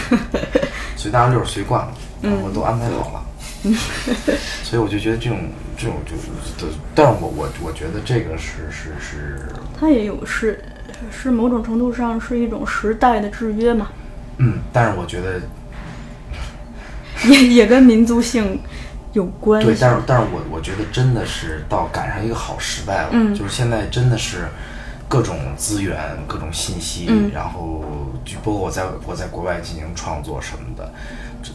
[0.96, 1.92] 所以大家就是随惯了，
[2.22, 3.24] 然后都安排好了。
[4.62, 9.48] 所以我就觉得这种这种就是，但是我我我觉得这个是是是，
[9.78, 10.64] 他也有是
[11.12, 13.88] 是某种程度上是一种时代的制约嘛。
[14.38, 15.40] 嗯，但是我觉得
[17.28, 18.58] 也也跟民族性。
[19.14, 24.48] 有关对，但是但是我我觉得真的是到赶上一个好时代了，就是现在真的是
[25.06, 27.84] 各种资源、各种信息，然后
[28.24, 30.90] 就包括我在我在国外进行创作什么的，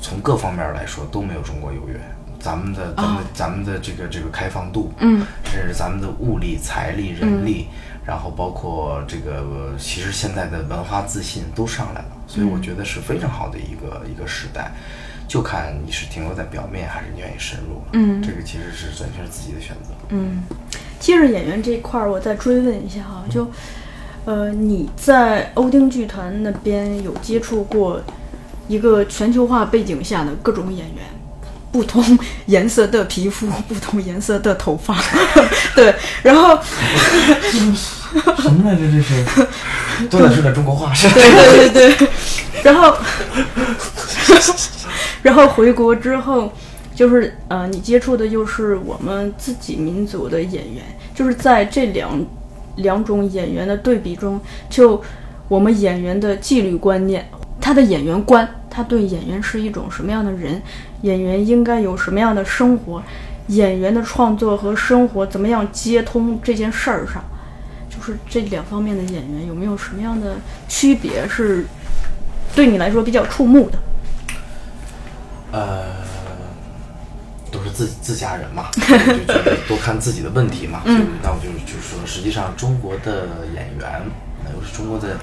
[0.03, 1.99] 从各方面来说都没有中国优越。
[2.39, 7.69] 咱们的咱们咱们的这个这个开放度，嗯，甚至咱们的物力、财力、人力，
[8.07, 14.71] 然后包括这个其实现在的文化自信都上来了，所以我觉得是非常好的一个一个时代。
[15.27, 17.81] 就看你是停留在表面，还是你愿意深入。
[17.91, 19.91] 嗯，这个其实是完全是自己的选择。
[20.07, 20.41] 嗯，
[21.01, 23.45] 接着演员这一块儿，我再追问一下哈，就，
[24.23, 28.01] 呃，你在欧丁剧团那边有接触过
[28.69, 31.03] 一个全球化背景下的各种演员，
[31.71, 32.03] 不同
[32.47, 34.97] 颜色的皮肤， 不同颜色的头发，
[35.75, 35.93] 对，
[36.23, 36.57] 然后
[38.37, 38.81] 什么来着？
[38.91, 42.07] 这是都在说点中国话，是对对对对，
[42.63, 42.95] 然后。
[45.23, 46.51] 然后回国之后，
[46.95, 52.25] 就是呃，你接触的又是我们自己民族的演员，就是在这两
[52.77, 54.39] 两种演员的对比中，
[54.69, 55.01] 就
[55.49, 58.47] 我们演员的纪律观念，他的演员观，
[58.77, 60.61] 他对演员是一种什么样的人，
[61.01, 63.01] 演员应该有什么样的生活，
[63.47, 67.23] 演员的创作和生活怎么样接通这件事儿上，
[67.89, 70.35] 就是这两方面的演员有没有什么样的
[70.67, 71.65] 区别，是
[72.55, 73.79] 对你来说比较触目的？
[75.51, 75.85] 呃，
[77.51, 80.83] 都是自自家人嘛， 就觉得多看自己的问题嘛。
[80.85, 84.03] 嗯，那我就就是说，实际上中国的演员，
[84.55, 85.17] 又是中国的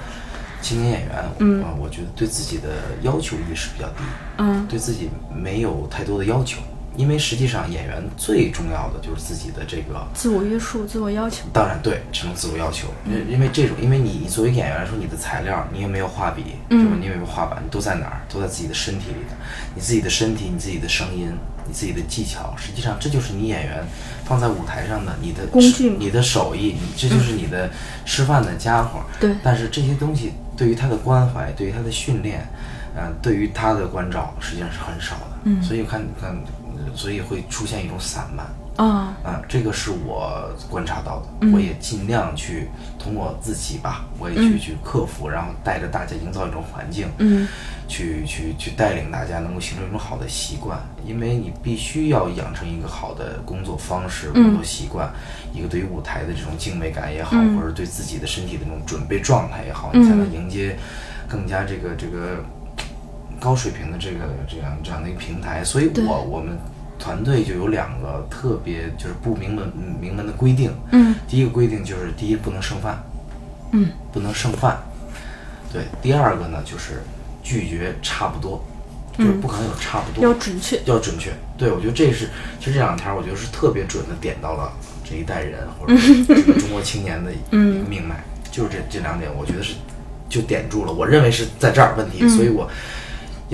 [0.65, 2.69] 青年演员，嗯，我觉得对自己的
[3.03, 4.03] 要求意识比较低，
[4.39, 6.61] 嗯，对自己没有太多的要求。
[6.97, 11.45] 因为实际上，演员最重要的就是自己的这个自我约束、自我要求。
[11.53, 12.87] 当然，对，只能自我要求。
[13.05, 16.93] 因因为这种，因为你作为演员来说，你的材料，你也没有画笔，对吧？
[16.97, 18.23] 你也没有画板，都在哪儿？
[18.33, 19.35] 都在自己的身体里的。
[19.75, 21.33] 你自己的身体，你自己的声音，
[21.67, 23.85] 你自己的技巧，实际上这就是你演员
[24.25, 27.71] 放在舞台上的你的工具，你的手艺，你这就是你的
[28.05, 29.01] 吃饭的家伙。
[29.21, 29.35] 对。
[29.43, 32.47] 但是这些东西对于他的关怀，对于他的训练，
[32.97, 35.39] 嗯，对于他的关照，实际上是很少的。
[35.45, 35.63] 嗯。
[35.63, 36.37] 所以看看。
[36.95, 38.47] 所以会出现一种散漫
[38.77, 39.17] 啊。
[39.23, 42.69] 啊，这个是我观察到的，我也尽量去
[42.99, 47.49] 通过自己吧，我也去去克服，然后带着大家营造一种环境，嗯，
[47.89, 55.11] 去去去带领大家能够形成一种好的习惯，因为你必须要养成一个好的工作方式、工作习惯，
[55.55, 60.77] 一个对于舞台的这种敬畏感也好，或者对自己的身体的这种准备状态也好，你才能迎接
[61.29, 62.45] 更加这个这个
[63.41, 65.65] 高水平的这个这样这样的一个平台。
[65.65, 66.59] 所以我我们。
[67.05, 73.05] 团队就有两个特别就是不明文明文的规定，嗯，第一个规定就是第一不能剩饭，
[73.73, 74.79] 嗯，不能剩饭，
[75.71, 77.03] 对，第二个呢就是
[77.43, 78.65] 拒绝差不多，
[79.19, 84.73] 就是不可能有差不多，要准确，要准确，对我觉得这是其实这两条我觉得是特别准的点到了
[85.05, 85.95] 这一代人或者
[86.27, 88.15] 这个中国青年的一个命脉，
[88.51, 89.75] 就是这这两点我觉得是
[90.31, 92.67] 就点住了，我认为是在这儿问题，所以我。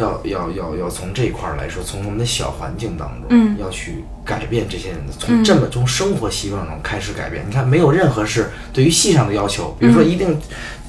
[0.01, 7.45] 要要要要从这一块来说，从我们的小环境当中，嗯，要去改变这些人的，从这么从生活习惯中开始改变。
[7.47, 10.37] 你看，没有任何是对于戏上的要求，比如说一定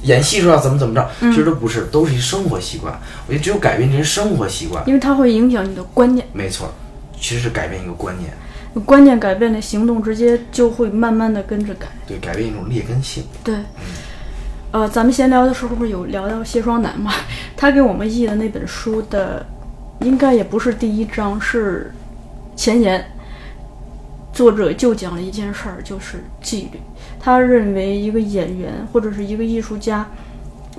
[0.02, 2.98] 演戏时候要怎么怎么着，其实都不是，都是一生活习惯。
[3.28, 6.26] 我觉得只有改变这些生活习惯，因为它会影响你的观念。
[6.32, 6.72] 没错，
[7.20, 8.32] 其实是改变一个观念，
[8.84, 11.86] 观念改变的行动直接就会慢慢的跟着改。
[12.06, 13.24] 对，改变一种劣根性。
[13.44, 13.54] 对。
[14.72, 17.12] 呃，咱们闲聊的时候不是有聊到谢双楠嘛？
[17.54, 19.44] 他给我们译的那本书的，
[20.00, 21.92] 应该也不是第一章，是
[22.56, 23.04] 前言。
[24.32, 26.80] 作者就讲了一件事儿，就是纪律。
[27.20, 30.08] 他认为一个演员或者是一个艺术家，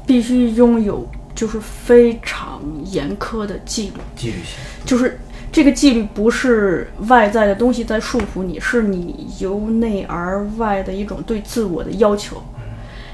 [0.07, 4.57] 必须拥有就是非常严苛的纪律，纪律性。
[4.83, 5.19] 就是
[5.51, 12.41] 这个纪律不是外在的东西在束缚你，是你由内而外的一种对自我的要求。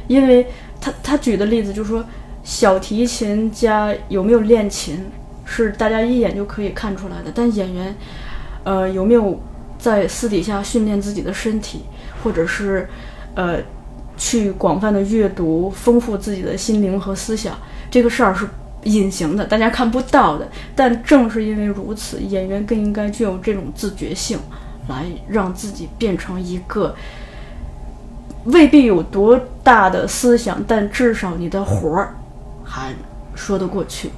[0.07, 0.47] 因为
[0.81, 2.03] 他他举的例子就是说，
[2.43, 5.05] 小提琴家有没有练琴，
[5.45, 7.95] 是大家一眼就可以看出来的，但演员，
[8.63, 9.39] 呃，有没有
[9.77, 11.81] 在私底下训练自己的身体，
[12.23, 12.87] 或者是
[13.35, 13.57] 呃
[14.17, 17.57] 去广泛的阅读，丰富自己的心灵和思想，
[17.91, 18.47] 这个事儿是
[18.83, 20.47] 隐形的，大家看不到的。
[20.75, 24.39] 但正是因为如此，演员更应该具有这种自觉性，
[24.87, 26.95] 来让自己变成一个
[28.51, 32.15] 未必有多大的思想，但至少你的活儿
[32.63, 32.93] 还
[33.35, 34.11] 说得过去，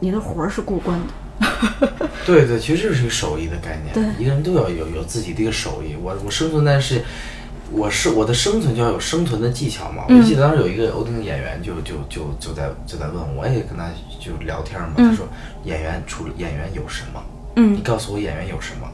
[0.00, 1.06] 你的活儿是过关的。
[2.26, 3.94] 对对，其实这是一个手艺的概念。
[3.94, 5.94] 对一个人都要有有自己的一个手艺。
[6.02, 7.02] 我我生存在是，
[7.70, 10.04] 我是我的生存就要有生存的技巧嘛。
[10.08, 14.94] 我记得当时有一个欧丁演员就就就就在就在问我，我也跟他就聊天嘛。
[14.96, 15.26] 他说
[15.64, 17.22] 演员除了演员有什么？
[17.56, 18.88] 嗯你告诉我演员有什么？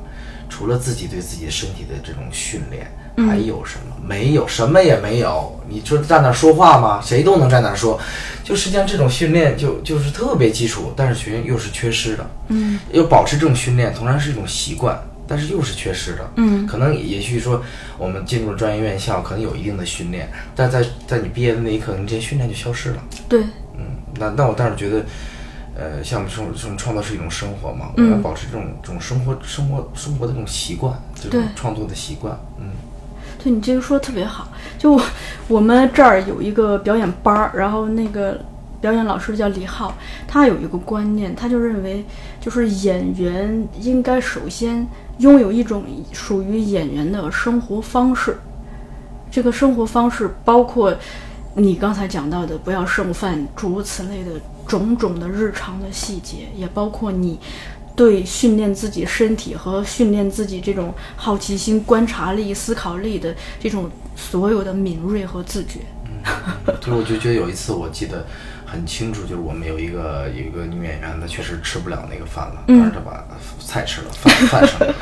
[0.48, 2.86] 除了自己对自己身体的这种训练，
[3.16, 3.94] 还有什么？
[4.06, 5.58] 没有，什么也没有。
[5.68, 7.00] 你说站那儿说话吗？
[7.02, 7.98] 谁都能站那儿说。
[8.42, 12.30] 就实际上这种训练就就是特别基础，但是学员又是缺失的。
[12.48, 16.30] 嗯，要保持这种训练，同样是一种习惯，但是又是缺失的。
[16.36, 17.62] 嗯，可能也许说
[17.96, 23.02] 我们进入了专业院校，可能有一定的训练，但在在你毕业的那一刻，你这些训练就消失了。
[23.26, 23.40] 对，
[23.78, 25.06] 嗯，那那我倒是觉得，
[25.74, 32.38] 呃，像我们这种这种创作是一种生活嘛，我嗯要保持这种这种生活生活生活的这种习惯，这种创作的习惯。
[32.58, 32.72] 嗯，
[33.44, 34.48] 对你这个说的特别好。
[34.78, 35.02] 就我
[35.48, 38.40] 我们这儿有一个表演班儿，然后那个
[38.80, 39.94] 表演老师叫李浩，
[40.26, 42.02] 他有一个观念，他就认为，
[42.40, 44.86] 就是演员应该首先
[45.18, 48.38] 拥有一种属于演员的生活方式。
[49.30, 50.94] 这个生活方式包括
[51.54, 57.38] 你刚才讲到的不要剩饭，诸如此类的种种的日常的细节，也包括你
[57.96, 65.80] 对训练自己身体和训练自己这种好奇心、观察力、思考力的这种所有的敏锐和自觉。
[66.06, 68.26] 嗯，就是我就觉得有一次我记得
[68.66, 73.24] 很清楚，就是我们有一个有一个女演员，她确实吃不了那个饭了，但是她把
[73.60, 74.94] 菜吃了，饭饭剩了。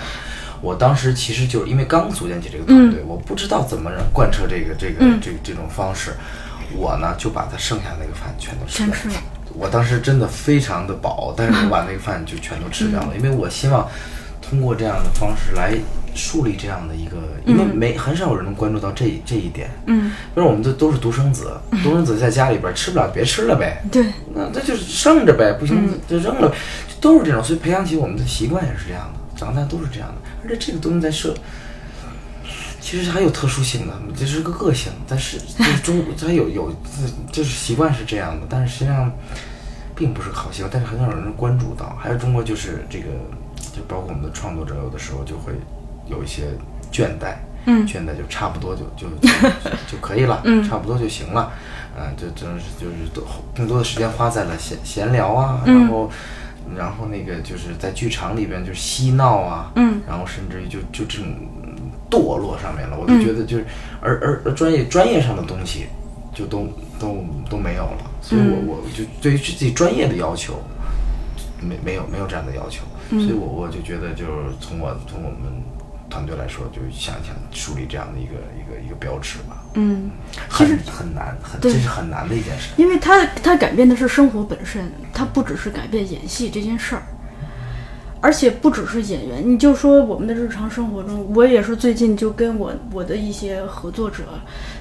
[0.60, 6.12] 我当时其实就是因为刚组建起这个团队，我不知道怎么贯彻这个这个、这这种方式，
[6.76, 9.16] 我呢就把她剩下那个饭全都吃了。
[9.54, 13.88] 我当时真的非常的饱，但是我把那个饭就全都吃掉了，因为我希望
[14.40, 15.74] 通过这样的方式来
[16.14, 19.70] 树立这样的一个，因为没很少有人能关注到这这一点。
[19.86, 26.56] 嗯，因为我们这都是独生子， 独生子在家里边吃不了别吃了呗，对，那那就是剩着呗，不行就扔了呗，
[27.00, 31.34] 都是这种，所以培养起我们的习惯也是这样的，长大都是这样的，而且这个东西在社。
[32.82, 36.74] 其实还有特殊性的，这是个个性，但是 就是中它有有
[37.30, 39.10] 就是习惯是这样的，但是实际上
[39.94, 41.96] 并不是好习惯，但是很少有人关注到。
[41.98, 43.06] 还有中国就是这个，
[43.72, 45.52] 就包括我们的创作者，有的时候就会
[46.06, 46.48] 有一些
[46.92, 47.86] 倦怠，嗯。
[47.86, 49.28] 倦怠就差不多就 就就
[49.92, 50.62] 就可以了，嗯。
[50.68, 51.52] 差不多就行了，
[51.96, 53.24] 嗯、就真是就是多
[53.54, 56.10] 更多的时间花在了闲闲聊啊，嗯然后
[56.76, 60.00] 然后那个就是在剧场里边就是嬉闹啊，嗯。
[60.08, 61.28] 然后甚至于就就这种
[61.61, 61.61] 嗯
[62.12, 63.64] 堕落上面了，我就觉得就是，
[64.02, 65.86] 而而而专业专业上的东西
[66.34, 66.68] 就都
[67.00, 68.68] 都都没有了，所以我嗯。
[68.68, 70.62] 我就对于自己专业的要求
[71.60, 75.50] 没没有没有这样的要求，嗯所以我我就觉得就是从我从我们
[76.10, 80.10] 团队来说，就想想树立这样的一个一个一个标尺吧，嗯，
[80.48, 82.68] 很很难，很这是很难的一件事。
[82.76, 87.02] 因为他他改变的是生活本身，他不只是改变演戏这件事儿，
[88.22, 89.42] 而且不只是演员。
[89.44, 94.22] 你就说我们的日常生活中，我也是最近就跟我我的一些合作者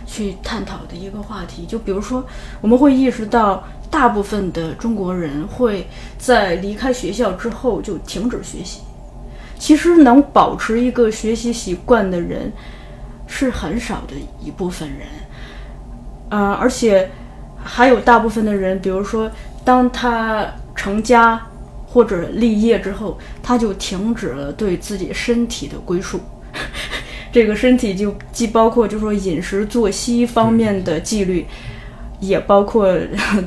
[0.05, 1.65] 去探讨的一个话题。
[1.65, 2.23] 就比如说，
[2.61, 5.87] 我们会意识到，大部分的中国人会
[6.19, 8.81] 在离开学校之后就停止学习。
[9.57, 12.51] 其实能保持一个学习习惯的人
[13.27, 15.07] 是很少的一部分人。
[16.29, 17.09] 呃，而且
[17.63, 19.29] 还有大部分的人，比如说，
[19.65, 21.41] 当他成家
[21.91, 26.19] 或者立业之后，他就停止了对自己身体的归属。
[27.33, 31.45] 这个身体就既包括就说饮食作息方面的纪律，
[32.19, 32.97] 也包括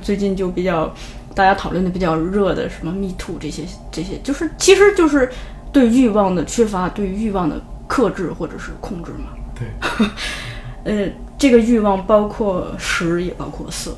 [0.03, 0.95] 最近就比较
[1.35, 5.31] 大家讨论的比较热的什么 Me Too 这些这些，就是其实就是
[5.73, 9.31] 对欲望的缺乏，对欲望的克制或者是控制嘛。
[9.55, 9.69] 对，
[10.85, 13.97] 呃，这个欲望包括食，也包括色。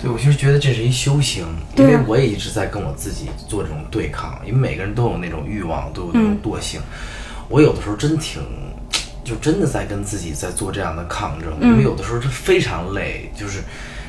[0.00, 1.44] 对，我就是觉得这是一修行，
[1.76, 6.80] 因为我也一直在跟我自己做这种对抗，因为每个人都有那种欲望，都有那种惰性。
[7.48, 8.40] 我有的时候真挺，
[9.22, 13.62] 就真的在跟自己在做这样的抗争，因为有的时候是非常累，就是，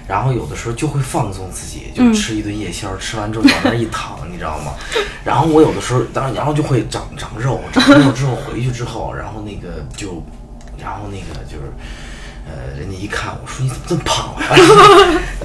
[0.08, 4.74] 然后有的时候就会放纵自己，就吃一顿夜宵，吃完之后往那儿一躺，你知道吗？
[5.26, 10.24] 然后我有的时候，当然，然后就会长长肉，长肉之后回去之后，然后那个就，
[10.80, 11.64] 然后那个就是。
[12.46, 14.42] 呃，人家一看我说你怎么这么胖啊？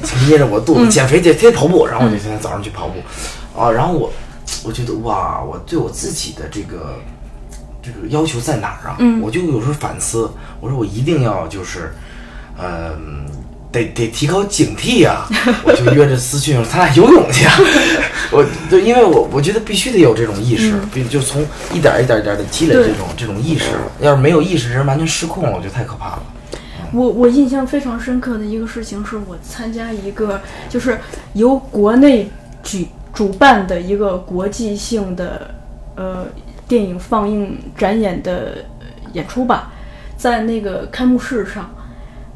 [0.03, 4.13] 就捏 着我肚子减肥，得天天跑步，然后我就天天早上去跑步，啊，然后我
[4.65, 6.99] 我觉得哇，我对我自己的这个
[7.83, 8.97] 这个要求在哪儿啊？
[9.21, 11.95] 我就有时候反思，我说我一定要就是，
[12.57, 12.97] 呃，
[13.71, 15.27] 得得提高警惕呀、
[15.65, 17.55] 我就约着思俊咱俩游泳去啊。
[18.33, 23.67] 我对，因为我我觉得必须得有这种意识，必就从一点儿一点儿一点的积累这种这种意识。
[24.01, 26.23] 要是没有意识，人完全失控了，我觉得太可怕了。
[26.93, 30.99] 我我印象非常深刻的一个事情是我参加一个就是
[31.35, 32.31] 由国内
[32.63, 35.55] 举主办的一个国际性的
[35.97, 36.27] 呃
[36.69, 38.65] 电影放映展演的
[39.13, 39.73] 演出吧，
[40.17, 41.71] 在那个开幕式上，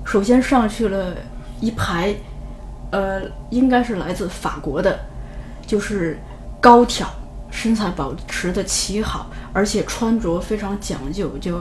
[0.05, 1.15] 首先上去了
[1.61, 2.15] 一排，
[2.91, 4.99] 呃，应该是来自法国的，
[5.67, 6.19] 就是
[6.61, 7.07] 高挑，
[7.51, 11.61] 身材保持的奇好，而且穿着非常讲究，就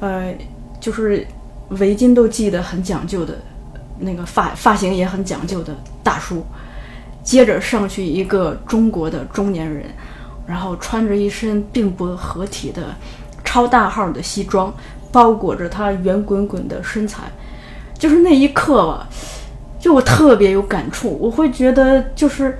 [0.00, 0.32] 呃
[0.80, 1.26] 就是
[1.70, 3.34] 围巾都系得很讲究的，
[3.98, 6.44] 那个发发型也很讲究的大叔。
[7.22, 9.84] 接着上去一个中国的中年人，
[10.46, 12.94] 然后穿着一身并不合体的
[13.44, 14.72] 超大号的西装，
[15.12, 17.24] 包裹着他圆滚滚的身材。
[17.98, 19.06] 就是那一刻吧，
[19.78, 22.58] 就我特别有感触，我会觉得就是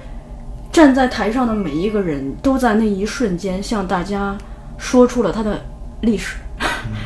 [0.71, 4.37] 站在台上的每一个人都在那一瞬间向大家
[4.77, 5.59] 说出了他的
[6.03, 6.37] 历史，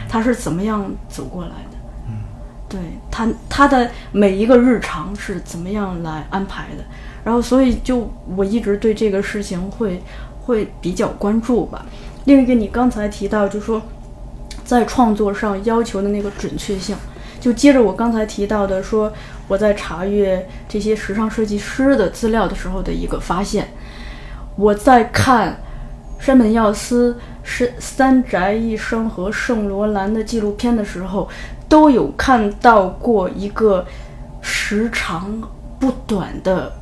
[0.08, 1.71] 他是怎么样走过来的。
[2.72, 2.80] 对
[3.10, 6.82] 他他的每一个日常是怎么样来安排的，
[7.22, 10.02] 然后所以就我一直对这个事情会
[10.40, 11.84] 会比较关注吧。
[12.24, 13.82] 另一个你刚才提到，就说
[14.64, 16.96] 在创作上要求的那个准确性，
[17.38, 19.12] 就接着我刚才提到的说，
[19.48, 23.68] 我在查阅这些时尚设计师的资料的时候的一个发现，
[24.56, 25.60] 我在看
[26.22, 31.28] 山本耀司、是三宅一生和圣罗兰的纪录片的时候，
[31.68, 33.84] 都有看到过一个
[34.40, 35.42] 时长
[35.80, 36.72] 不短的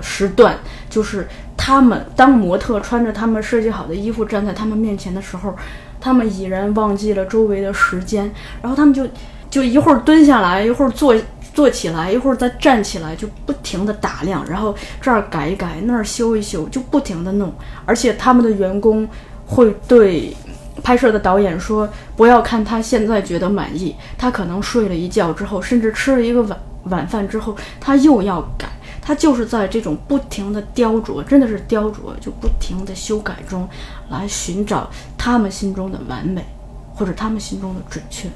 [0.00, 0.56] 时段，
[0.88, 1.26] 就是
[1.56, 5.52] 他们当模特穿着他们设计好的衣服站在他们面前的时候，
[6.00, 8.30] 他们已然忘记了周围的时间，
[8.62, 9.04] 然后他们就
[9.50, 11.16] 就一会儿蹲下来，一会儿坐
[11.52, 17.52] 坐起来，一会儿再站起来，就不停的打量，然后这儿改一改，那儿修一修，就不停的弄，
[17.84, 19.08] 而且他们的员工
[19.46, 20.36] 会对。
[20.82, 28.66] 拍摄的导演说：“不要看他现在觉得满意，他可能睡了一觉之后，甚至吃了一个晚晚饭之后，他又要改。
[29.00, 33.68] 他就是在这种不停的雕琢，真的是雕琢，就不停的修改中，
[34.08, 36.42] 来寻找他们心中的完美，
[36.94, 38.26] 或者他们心中的准确。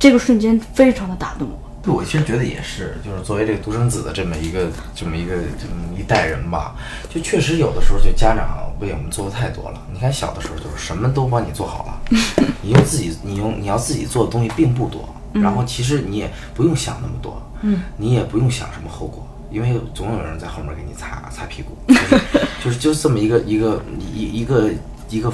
[0.00, 1.69] 这个瞬间非常的打动我。
[1.82, 6.76] 对，我其实觉得也是，就是作为这个独生子的这么一个这么一个这么一代人吧，
[7.08, 9.82] 就确实有的时候就家长为我们做的太多了。
[9.90, 12.00] 你看小的时候就是什么都帮你做好了，
[12.60, 22.18] 你用自己你用你要自己做的东西并不多，然后其实你也不用想那么多，嗯，你也不用想什么后果，因为总有人在后面给你擦擦屁股， 就是
[22.62, 24.70] 就是就是这么一个一个一一个
[25.08, 25.32] 一个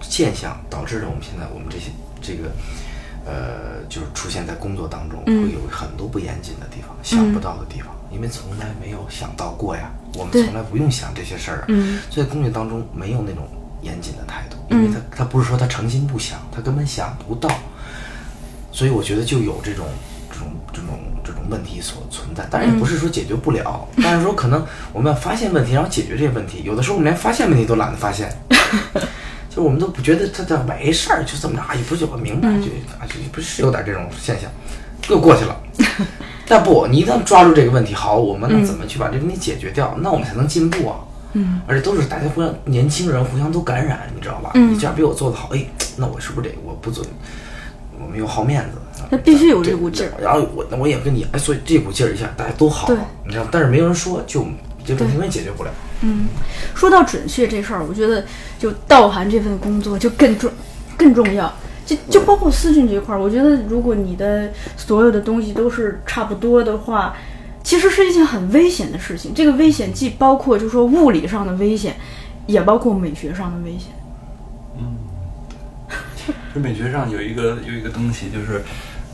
[0.00, 1.90] 现象，导致了我们现在我们这些
[2.22, 2.50] 这个。
[3.26, 9.90] 呃，就是出现在工作当中，会有很多不严谨的地方，想不到的地方，因为从来没有想到过呀。
[10.14, 11.66] 我们从来不用想这些事儿啊，
[12.08, 13.46] 所以工作当中没有那种
[13.82, 17.50] 严谨的态度，因为他他不是说他诚心不想，他根本想不到。
[18.72, 19.86] 所以我觉得就有这种
[20.30, 20.88] 这种这种
[21.24, 26.62] 这种问题所存在，当然也不是说解决不了，但是说可能我们要发现问题，然后解决这些问题。
[26.64, 28.30] 有的时候我们连发现问题都懒得发现。
[29.56, 32.66] 就我们都不觉得他他没事儿，就这么着，也不就我明白，就
[33.00, 34.50] 啊，就不是有点这种现象，
[35.08, 35.56] 又过去了。
[36.46, 39.96] 但不，你一旦抓住这个问题，好，我们那怎么去把这个问题解决掉？
[40.02, 40.96] 那我们才能进步啊。
[41.32, 44.50] 嗯，而且都是大家互相年轻人互相都感染，你知道吧？
[44.54, 45.64] 嗯，你这样比我做的好，哎，
[45.96, 47.02] 那我是不是得我不做？
[47.98, 50.12] 我们又好面子，那必须有这股劲儿。
[50.20, 52.92] 然后我那我也跟你，哎，所以这股劲儿一下大家都好，
[53.24, 54.46] 你知道，但是没有人说，就
[54.84, 55.70] 这问题解决不了。
[56.02, 56.26] 嗯，
[56.74, 58.24] 说到准确这事儿，我觉得
[58.58, 60.50] 就道涵这份工作就更重
[60.96, 61.52] 更重要。
[61.84, 67.14] 就就包括私讯这块儿，我觉得如果你的所有的东西都是差不多的话，
[67.62, 69.32] 其实是一件很危险的事情。
[69.32, 71.96] 这个危险既包括就说物理上的危险，
[72.46, 73.92] 也包括美学上的危险。
[74.78, 74.96] 嗯
[76.52, 78.62] 这美学上有一个有一个东西，就是，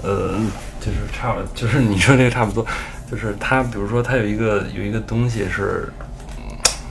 [0.02, 0.40] 呃，
[0.80, 2.66] 就是差，就是你说这个差不多，
[3.10, 5.92] 就是它，比如说它有一个有一个东西是，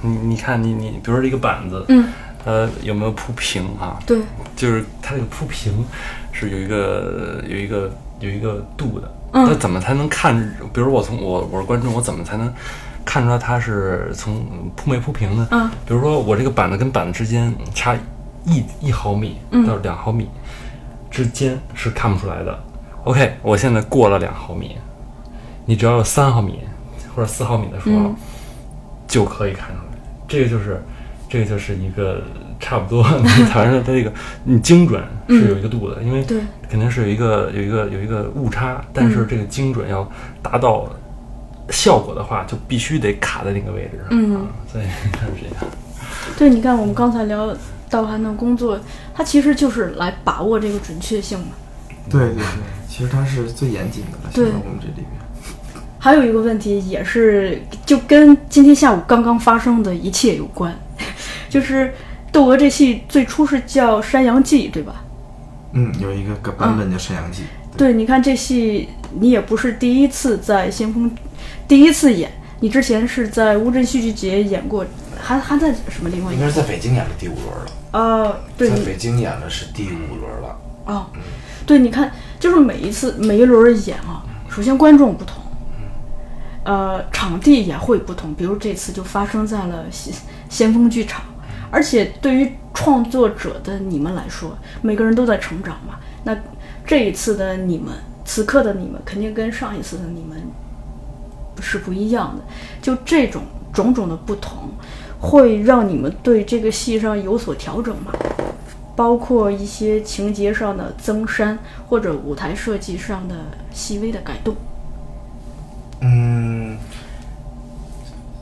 [0.02, 2.08] 你你看你你，比如说这个板子，嗯，
[2.44, 4.00] 它有没有铺平啊？
[4.06, 4.20] 对，
[4.56, 5.86] 就是它这个铺平
[6.32, 9.12] 是有一个有一个有一个度的。
[9.34, 10.38] 嗯那怎么才能看？
[10.74, 12.54] 比如我从我我是观众，我怎么才能
[13.06, 14.46] 看出来它是从
[14.76, 15.48] 铺没铺平呢？
[15.52, 17.96] 嗯，比如说我这个板子跟板子之间差
[18.44, 20.28] 一一毫米嗯到两毫米
[21.10, 22.60] 之间是看不出来的。
[23.06, 24.76] OK，我现在过了两毫米，
[25.66, 26.60] 你只要有三毫米
[27.16, 28.16] 或者四毫米的时候，嗯
[29.08, 29.91] 就可以看出来。
[30.32, 30.82] 这个就是
[31.28, 32.22] 这个就是一个
[32.60, 33.04] 差不多，
[33.52, 34.12] 反正它这个
[34.46, 40.10] 你精准是有一个度的，因为嗯对肯定是有一个有一个有一个误差，但嗯是这个精准要
[40.42, 40.90] 达到
[41.70, 44.08] 效果的话，就必须得卡在那个位置上。
[44.12, 44.42] 嗯啊，
[44.72, 45.66] 所以看是这样。
[46.38, 47.54] 对，你看我们刚才聊
[47.90, 48.80] 道涵的工作，
[49.14, 51.48] 它其实就是来把握这个准确性嘛。
[52.10, 52.44] 对对对，
[52.88, 55.21] 其实它是最严谨的了，现在我们这里面。
[56.04, 60.76] 还有一个问题也是就跟今天下午刚刚发生的一切有关，
[61.48, 61.86] 就是
[62.32, 65.04] 《窦娥》这戏最初是叫《山羊记》，对吧？
[65.74, 67.44] 嗯，有一个个版本叫《山羊记》
[67.78, 71.10] 对，你看这戏你也不是第一次在先锋
[71.68, 74.84] 第一次演，你之前是在乌镇戏剧节演过，
[75.22, 76.48] 还还在什么地方应该？
[76.48, 80.58] 是在北京演了第五轮了，呃，对在北京演的是第五轮了。
[80.86, 81.06] 哦，
[81.68, 85.41] 对，你看，就是每一次每一轮演啊，首先观众不同，
[86.64, 88.34] 呃，场地也会不同。
[88.34, 90.14] 比如这次就发生在了先
[90.50, 91.24] 先锋剧场，
[91.72, 95.96] 而且对于创作者的你们来说，每个人都在成长嘛。
[96.24, 96.38] 那
[96.86, 97.94] 这一次的你们，
[98.24, 100.42] 此刻的你们，肯定跟上一次的你们
[101.60, 102.44] 是不一样的。
[102.82, 103.42] 就这种
[103.74, 104.70] 种种的不同，
[105.20, 108.12] 会让你们对这个戏上有所调整吗？
[108.96, 111.58] 包括一些情节上的增删，
[111.88, 113.36] 或者舞台设计上的
[113.72, 114.56] 细微的改动。
[116.02, 116.78] 嗯，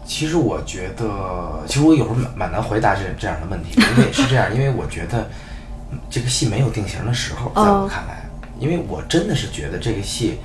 [0.05, 5.29] 其实我觉得，其实我有时候蛮蛮难回答这这样的问题， 因为是这样，因为我觉得
[5.91, 8.23] 嗯这个戏没有定型的时候，在我哦看来，
[8.59, 10.39] 因为我真的是觉得这个戏，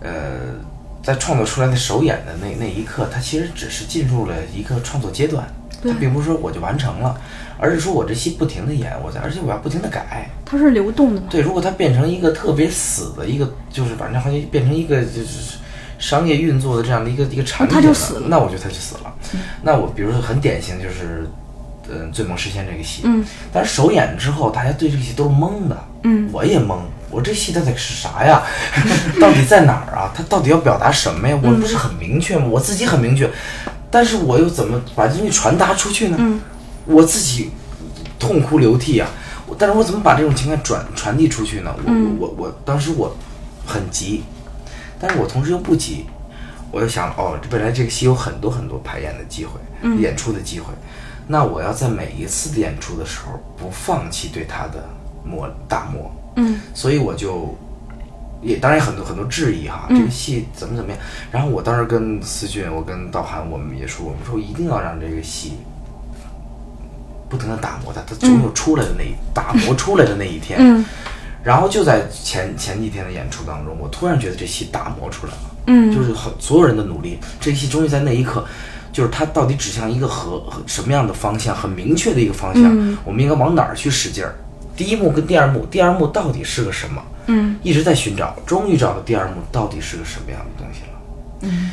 [0.00, 0.12] 呃，
[1.02, 5.46] 在创作出来的首演的那那一刻，它其实只是进入了一个创作阶段，
[5.82, 7.20] 它并不是说我就完成了，
[7.58, 10.28] 而是说我这戏不停的演，我在，而且我要不停的改。
[10.44, 11.22] 它是流动的？
[11.30, 15.56] 对，如果它变成一个特别死的一个，就是反正好像变成一个就是
[16.02, 19.14] 商业运作的这样的一个一个产品了，那它就死了那我觉得他就死了。
[19.62, 21.30] 那我比如说很典型就是，
[21.88, 28.42] 嗯，《醉梦实现》这个戏，嗯，但是首演之后，大家对这个戏都是懵的，嗯，我也懵，我这戏它得是啥呀？
[29.20, 30.12] 到底在哪儿啊？
[30.12, 31.38] 它到底要表达什么呀？
[31.40, 32.46] 我不是很明确吗？
[32.50, 33.30] 我自己很明确，
[33.88, 36.16] 但是我又怎么把这东西传达出去呢？
[36.18, 36.40] 嗯，
[36.86, 37.52] 我自己
[38.18, 39.08] 痛哭流涕啊！
[39.58, 41.72] 但是我怎么把这种情感转传递出去呢？
[41.76, 43.14] 我、嗯我我当时我
[43.66, 44.24] 很急，
[45.02, 46.06] 但是我同时又不急，
[46.70, 50.00] 我就想哦，未来这个戏有很多很多排演的机会，嗯。
[50.00, 50.66] 演出的机会，
[51.26, 54.88] 那我要在每一次的演出的时候不放弃对他的
[55.24, 56.60] 磨打磨，嗯。
[56.72, 57.52] 所以我就
[58.40, 59.98] 也当然很多很多质疑哈，嗯。
[59.98, 60.98] 这个戏怎么怎么样。
[61.32, 65.54] 然后我当时跟思俊，我跟道涵，我们也说，我们说一定要让这个戏
[67.28, 70.58] 不停的打磨它，它总有出来的那一、打磨出来的那一天。
[70.60, 70.84] 嗯
[71.42, 78.44] 然后就在前前几天的演出当中，我突然觉得这戏打磨出来了，嗯，就是很所有人的努力，这个戏终于在那一刻。
[78.92, 84.34] 就是它到底指向一个和和什么样的方向，很明确的一个方向，嗯我们应该往哪儿去使劲儿？
[84.76, 87.02] 第一幕跟第二幕，第二幕到底是个什么？
[87.26, 90.98] 嗯一直在寻找，终于找到第二幕到底是个什么样的东西了。
[91.40, 91.70] 嗯，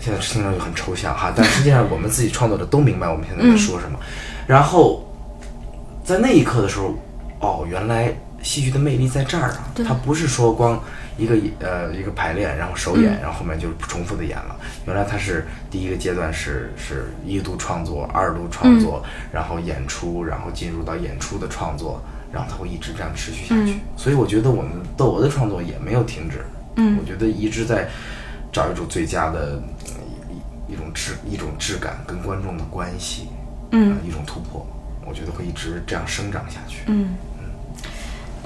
[0.00, 3.96] 现在听上去很抽象哈，但实际上我们自己创作者都明白我们现在在说什么。
[4.48, 5.08] 然后
[6.02, 6.94] 在那一刻的时候，
[7.38, 8.12] 哦，原来
[8.42, 9.72] 戏剧的魅力在这儿啊！
[9.86, 10.82] 它不是说光
[11.16, 14.56] 一个呃一个排练，然后首演，然后后面就重复的演了。
[14.86, 22.02] 原来它是第一个阶段是是一度创作，二度创作，然后演出，然后进入到演出的创作，
[22.32, 23.78] 然后它会一直这样持续下去。
[23.96, 26.44] 所以我觉得我们窦娥的创作也没有停止。
[26.76, 27.88] 嗯我觉得一直在
[28.52, 29.92] 找一种最佳的呃
[30.68, 33.28] 一一种质一种质感跟观众的关系，
[33.72, 34.66] 嗯呃一种突破，
[35.04, 36.84] 我觉得会一直这样生长下去。
[36.86, 37.16] 嗯，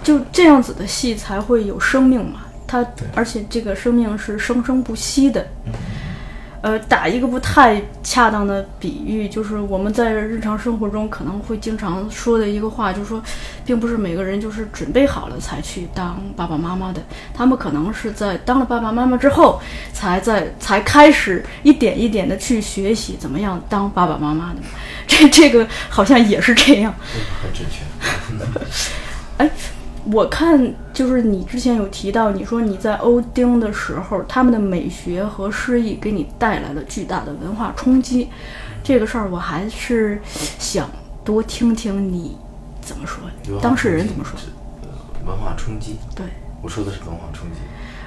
[0.04, 2.42] 就这样子的戏才会有生命嘛。
[2.66, 5.44] 它而且这个生命是生生不息的。
[6.62, 13.22] 呃，打一个不太恰当的比喻，就是我们在日常生活中可能会经常说的一个话，就是说，
[13.66, 17.02] 并不是每个人就是准备好了才去当爸爸妈妈的，
[17.34, 19.60] 他们可能是在当了爸爸妈妈之后，
[19.92, 24.60] 才在才开始一点一点的去学习怎么样当爸爸妈妈的。
[25.06, 26.94] 这这个好像也是这样。
[27.44, 27.84] 很准确。
[29.36, 29.50] 哎，
[30.12, 38.28] 我看就是你之前有提到，你说你在欧丁的时候，他们的美学和诗意给你带来了巨大的文化冲击。
[38.82, 40.20] 这个事儿我还是
[40.58, 40.90] 想
[41.24, 42.36] 多听听你
[42.82, 43.24] 怎么说
[43.60, 44.38] 当事人怎么说。
[44.82, 44.88] 呃
[45.26, 46.26] 文化冲击，对，
[46.60, 47.56] 我说的是文化冲击。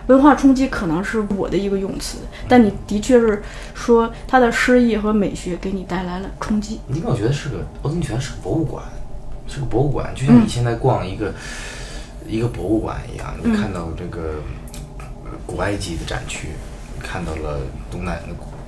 [0.05, 3.41] 文化冲击可能是我的一个用词，但你的确是
[3.73, 6.79] 说他的诗意和美学给你带来了冲击。
[6.89, 8.83] 因为我觉得是个欧丁泉是个博物馆，
[9.47, 11.33] 是个博物馆，就像你现在逛一个、
[12.27, 14.35] 一个博物馆一样，你看到这个
[15.25, 16.49] 呃古埃及的展区，
[16.95, 17.59] 你看到了
[17.89, 18.21] 东南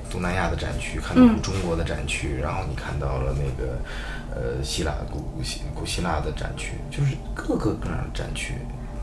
[0.09, 3.79] 东南亚的展区，看到了中国的展区，然后你看到了那个
[4.33, 8.53] 呃希腊古希古希腊的展区，就是各个各样的展区，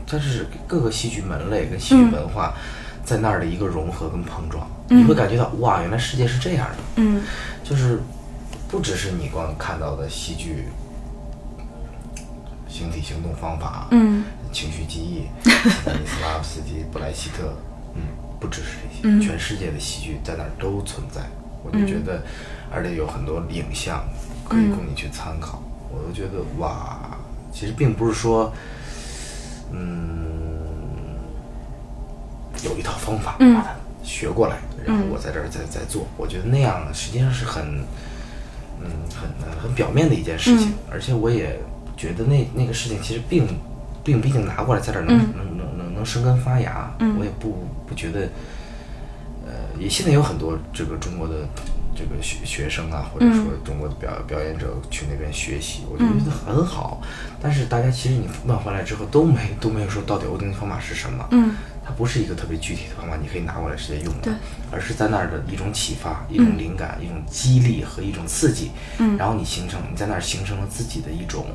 [0.05, 2.53] 它是各个戏剧门类跟戏剧文化
[3.05, 6.77] 在那儿的一个融合跟碰撞，你会感觉到哇，原来世界是这样的。
[6.95, 7.21] 嗯。
[7.63, 7.99] 就是
[8.69, 10.69] 不只是你光看到的戏剧
[12.67, 14.23] 形体行动方法，嗯。
[14.49, 15.49] 情绪记忆，斯
[15.83, 17.53] 坦尼斯拉夫斯基、布莱希特，
[17.95, 18.01] 嗯，
[18.39, 21.21] 不只是这些，全世界的戏剧在那儿都存在。
[21.63, 22.23] 我就觉得，
[22.71, 24.05] 而且有很多影像
[24.47, 25.61] 可以供你去参考。
[25.91, 26.97] 我都觉得哇，
[27.51, 28.51] 其实并不是说，
[29.73, 30.57] 嗯，
[32.63, 36.07] 有一套方法把它学过来，然后我在这儿再再做。
[36.15, 37.83] 我觉得那样实际上是很，
[38.81, 39.29] 嗯，很
[39.61, 41.59] 很表面的一件事情，而且我也
[41.97, 43.45] 觉得那那个事情其实并
[44.03, 46.89] 并不一定拿过来在这儿能、能能能能生根发芽。
[47.19, 48.29] 我也不不觉得，
[49.45, 51.47] 呃，也现在有很多这个中国的
[51.95, 57.01] 这个学学生啊，或者说中国的表表演者去那边学习，我觉得很好。
[57.41, 61.27] 但是大家其实你问回来之后都没都没有说到底欧丁方法是什么。
[61.31, 61.55] 嗯
[61.87, 64.29] 它不是一个特别具体的方法，你可以拿过来直接用的，
[64.69, 71.45] 而是在那儿的一种启发、一种灵感、一种激励和一种刺激，嗯然后你形成你在那儿形成了自己的一种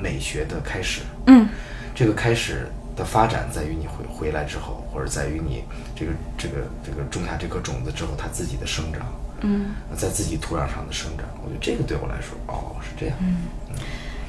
[0.00, 1.48] 美学的开始，嗯。
[1.94, 2.66] 这个开始
[2.96, 5.64] 的发展在于你回回来之后，或者在于你
[5.94, 9.02] 这个这个这个种下这颗种子之后，它自己的生长，
[9.42, 13.36] 嗯，在自己土壤上的生长，我觉得这个对我来说，哦，是这样，嗯。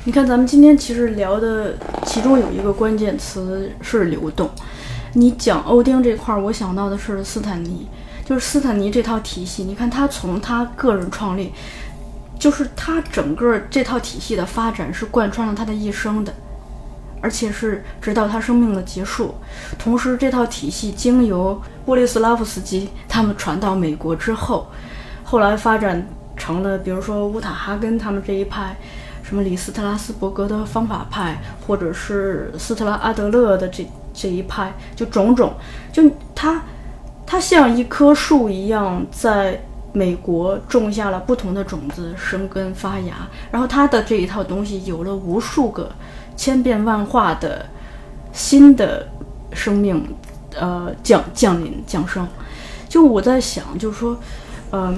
[0.04, 4.50] 你看，咱们今天其实聊的其中有一个关键词是流动。
[5.14, 7.88] 你讲欧丁这块儿，我想到的是斯坦尼，
[8.26, 9.64] 就是斯坦尼这套体系。
[9.64, 11.54] 你看他从他个人创立，
[12.42, 16.34] 就是他整个这套体系的发展是贯穿了他的一生的，
[17.22, 19.36] 而且是直到他生命的结束。
[19.78, 24.66] 同时，这套体系经由波利斯拉夫斯基他们传到美国之后，
[25.24, 26.04] 后来发展
[26.36, 28.76] 成了，比如说乌塔哈根他们这一派。
[29.22, 35.54] 什么李斯特拉斯伯格的方法派，或者是斯特拉阿德勒的这这一派，就种种，
[35.94, 36.62] 就他
[37.26, 39.64] 他像一棵树一样，在
[39.94, 45.92] 美国种下了不同的种子，生根发芽，然后他的这一套东西有了无数个
[46.36, 47.66] 千变万化的
[48.32, 49.08] 新的
[49.54, 50.04] 生命，
[50.56, 52.28] 呃，降降临降生。
[52.88, 54.18] 就我在想，就是说，
[54.72, 54.96] 呃。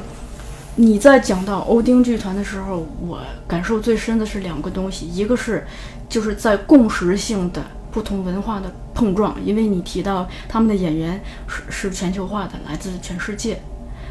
[0.76, 5.68] 你在讲到欧丁剧团的时候，我感受最深的是两个东西，一个是
[6.10, 7.62] 就是在共识性的
[7.92, 13.54] 不同文化的碰撞，因为你提到他们的演员是是全球化的，来自全世界；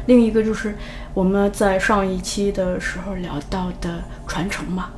[0.05, 0.75] 另一个就是
[1.13, 4.89] 我们在上一期的时候聊到的传承嘛，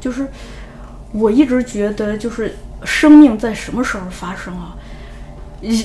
[0.00, 0.26] 就是
[1.12, 4.76] 我一直觉得就是生命在什么时候发生啊？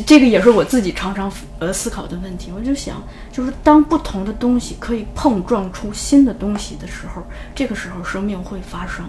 [0.08, 2.52] 这个也是我自己常常呃思考的问题。
[2.52, 2.96] 我就想，
[3.32, 7.22] 就是当不同的东西可以碰撞出新的东西的时候，
[7.54, 9.06] 这个时候生命会发生。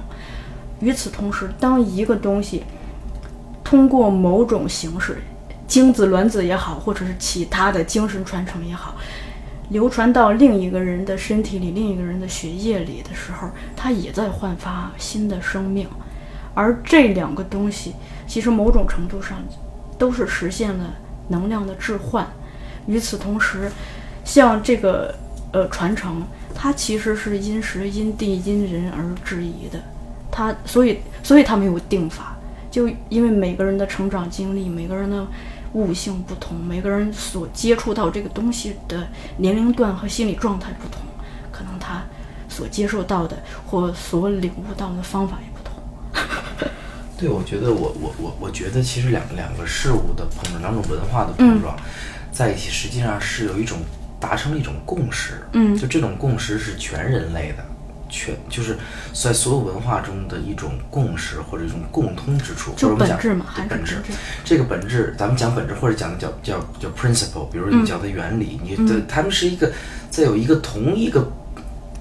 [0.81, 2.65] 与此同时，当一个东西
[3.65, 5.23] 通过某种形式，
[5.67, 8.95] 精子、卵子也好，或者是其他的精神传承也好，
[9.71, 15.87] 流传到另一个人的身体里、另一个人的血液里的时候，它也在焕发新的生命。
[16.55, 17.95] 而这两个东西，
[18.27, 19.39] 其实某种程度上。
[19.99, 20.95] 都是实现了
[21.27, 22.25] 能量的置换。
[22.87, 23.69] 与此同时，
[24.25, 25.13] 像这个
[25.51, 26.23] 呃传承，
[26.55, 29.83] 它其实是因时因地因人而质疑的。
[30.31, 32.37] 它所以所以它没有定法，
[32.71, 35.27] 就因为每个人的成长经历、每个人的
[35.73, 41.03] 悟性不同，每个人所接触到这个东西的年龄段和心理状态不同，
[41.53, 42.03] 可能他
[42.49, 46.69] 所接受到的或所领悟到的方法也不同。
[47.19, 51.77] 对，我觉得我我我我觉得其实两两个事物的碰撞，两种文化的碰撞，
[52.33, 53.79] 在一起，实际上是有一种
[54.21, 55.43] 达成了一种共识。
[55.53, 57.65] 嗯，就这种共识是全人类的，
[58.09, 58.77] 全就是
[59.13, 63.97] 在所有文化中的一种共识或者一种共通之处，或者我们讲本质嘛，还是本质。
[64.45, 69.73] 这个本质，咱们讲本质或者讲的叫叫叫 principle，比如你讲的原理，你的他们是一个
[70.11, 71.31] 在有一个同一个。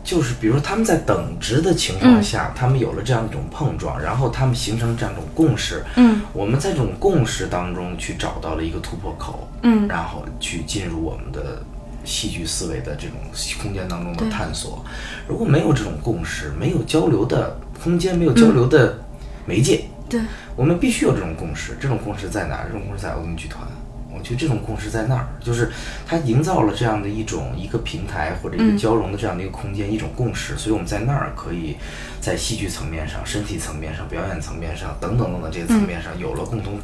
[0.03, 5.83] 就是比如说他们在等值的情况下，他们有了这样一种碰撞，然后他们形成这样一种共识。
[5.97, 9.49] 嗯，我们在这种共识当中去找到了一个突破口。
[9.63, 11.61] 嗯然后去进入我们的
[12.07, 13.17] 戏剧思维的这种
[13.61, 14.83] 空间当中的探索。
[15.27, 18.97] 如果没有这种共识，没有交流的空间，没有交流的
[19.45, 20.21] 媒介，对，
[20.55, 21.77] 我们必须有这种共识。
[21.79, 22.67] 这种共识在哪儿？
[22.67, 23.67] 这种共识在欧文剧团。
[24.09, 25.69] 我觉得这种共识在那儿，就是
[26.07, 30.57] 它营造了这样的一种一个平台或者一个交融的这样的一个空间，一种共识。
[30.57, 31.75] 所以我们在那儿可以
[32.19, 36.79] 在戏剧层面上、身体层面上、表演层面上等等等等这些层面上有了共同。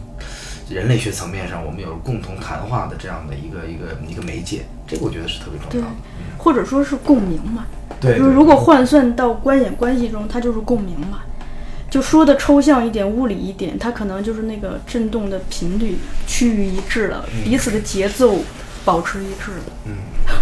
[0.73, 5.93] 人类学层面上，我们有共同谈话的这样的一个一个一个媒介，这个我觉得是特别重要的。
[6.37, 7.65] 或者说是共鸣嘛。
[8.01, 11.19] 对，就是如果换算到观演关系中，它就是共鸣嘛。
[11.89, 15.95] 就说的抽象一点、物理一点，它可能就是那个震动的频率
[16.25, 18.39] 趋于一致了，彼此的节奏
[18.83, 19.63] 保持一致了。
[19.85, 19.93] 嗯。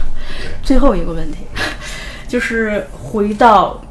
[0.64, 1.40] 最后一个问题，
[2.26, 3.84] 就是回到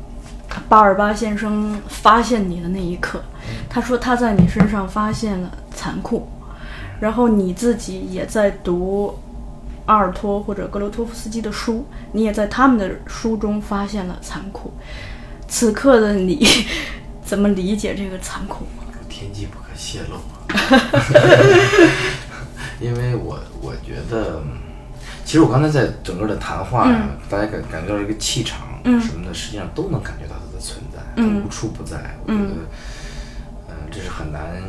[0.68, 3.22] 巴尔巴先生发现你的那一刻，
[3.68, 6.28] 他说他在你身上发现了残酷，
[7.00, 9.18] 然后你自己也在读
[9.86, 14.72] 阿尔托或者格罗托夫斯基的书，你也在他们的书中发现了残酷。
[15.48, 16.46] 此刻的你。
[17.22, 18.66] 怎么理解这个残酷？
[19.08, 20.16] 天机不可泄露。
[22.80, 24.42] 因为我我觉得，
[25.24, 26.90] 其实我刚才在整个的谈话，
[27.28, 28.66] 大家感感觉到一个气场
[29.00, 32.18] 什么的，实际上都能感觉到它的存在，它无处不在。
[32.26, 32.66] 我觉得，嗯，
[33.90, 34.62] 这是很难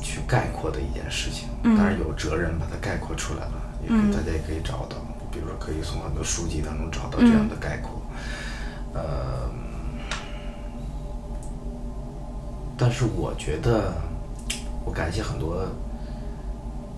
[0.00, 1.48] 去概括的一件事情。
[1.62, 3.52] 当然有哲人把它概括出来了，
[3.82, 4.96] 也可以大家也可以找到，
[5.30, 8.02] 比如说可以从很多书籍当中找到这样的概括。
[8.94, 9.50] 呃。
[12.76, 13.94] 但是我觉得，
[14.84, 15.64] 我感谢很多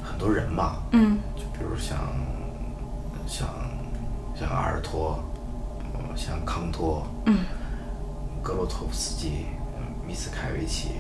[0.03, 1.99] 很多人吧，嗯，就比如像
[3.27, 3.47] 像
[4.35, 5.23] 像阿尔托，
[6.17, 7.45] 像康托，嗯，
[8.43, 9.45] 格罗托夫斯基，
[10.07, 10.91] 米斯凯维奇，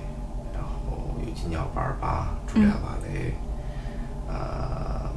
[0.52, 3.34] 然后尤金尼奥·巴尔巴、朱利亚·瓦雷，
[4.28, 5.10] 呃，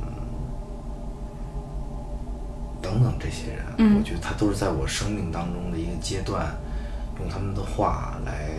[2.82, 6.56] 等等这些人，我觉得他都是在我生命当中的一个阶段，
[7.20, 8.50] 用他们的话来。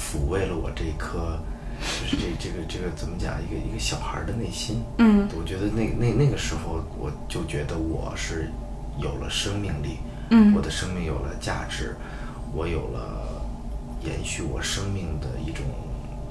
[0.00, 1.38] 抚慰了我这一颗，
[1.82, 3.34] 就是这这个这个怎么讲？
[3.42, 4.82] 一个一个小孩的内心。
[4.96, 8.48] 嗯，我觉得那那那个时候，我就觉得我是
[8.96, 9.98] 有了生命力。
[10.30, 11.94] 嗯，我的生命有了价值，
[12.54, 13.27] 我有了
[14.08, 15.64] 延续我生命的一种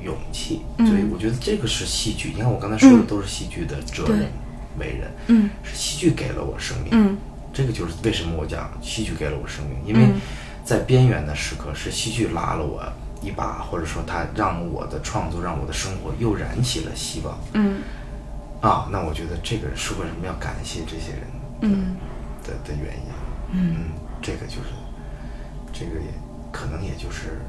[0.03, 0.61] 勇气。
[0.77, 2.31] 所以我觉得这个是戏剧。
[2.35, 4.27] 你看我刚才说的都是戏剧的责任、
[4.79, 5.11] 为人。
[5.27, 6.89] 嗯，是戏剧给了我生命。
[6.91, 7.17] 嗯，
[7.53, 10.09] 这个就是为什么我讲戏剧给了我生命，因为
[10.65, 12.83] 在边缘的时刻是戏剧拉了我。
[13.19, 17.35] 一把，或者说他让我的创作，让我的生活又燃起了希望。
[17.53, 17.81] 嗯，
[18.61, 21.21] 啊，那我觉得这个是为什么要感谢这些人？
[21.61, 21.97] 嗯，
[22.43, 23.11] 的的原因。
[23.53, 23.89] 嗯，
[24.21, 24.69] 这个就是，
[25.73, 26.07] 这个也
[26.51, 27.41] 可能也就是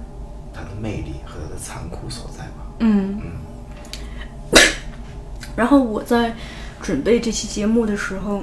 [0.59, 2.66] 它的魅力和它的残酷所在吧。
[2.80, 4.60] 嗯嗯。
[5.56, 6.35] 然后我在
[6.80, 8.43] 准备这期节目的时候，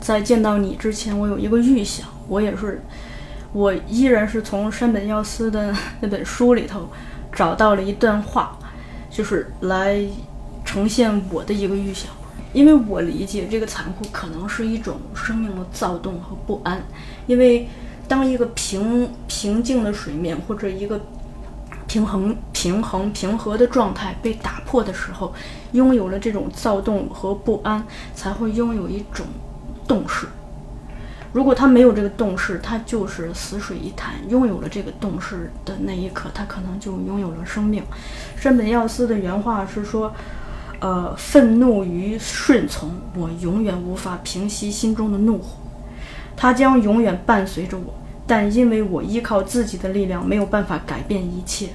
[0.00, 2.82] 在见到你之前，我有一个预想，我也是。
[3.52, 6.88] 我依然是从山本耀司的那本书里头
[7.32, 8.56] 找到了一段话，
[9.10, 10.00] 就是来
[10.64, 12.12] 呈现我的一个预想。
[12.52, 16.80] 因为我理解这个残酷可能是一种生命的躁动和不安。
[17.26, 17.68] 因为
[18.06, 21.00] 当一个平平静的水面或者一个
[21.90, 25.34] 平衡平衡平和的状态被打破的时候，
[25.72, 27.84] 拥有了这种躁动和不安，
[28.14, 29.26] 才会拥有一种
[29.88, 30.28] 动势。
[31.32, 34.14] 如果他没有这个动势，他就是死水一潭。
[34.28, 37.82] 拥有了这个动势的那一刻，他可能就拥有了生命。
[38.36, 40.14] 山本耀司的原话是说
[40.78, 45.56] ：“呃，愤怒与顺从，我永远无法平息心中的怒火，
[46.36, 47.92] 它将永远伴随着我。
[48.30, 51.70] 但因为我依靠自己的力量，没有办法改变一切，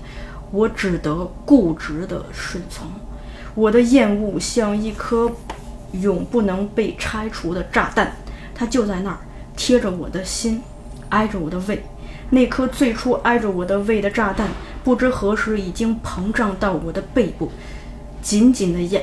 [0.52, 2.88] 我只得固执地顺从。
[3.54, 5.30] 我的厌恶像一颗
[5.92, 8.16] 永不能被拆除的炸弹，
[8.54, 9.18] 它就在那儿。”
[9.58, 10.62] 贴着我的心，
[11.10, 11.84] 挨着我的胃，
[12.30, 14.48] 那颗最初挨着我的胃的炸弹，
[14.82, 17.52] 不知何时已经膨胀到我的背部，
[18.22, 19.02] 紧紧的压，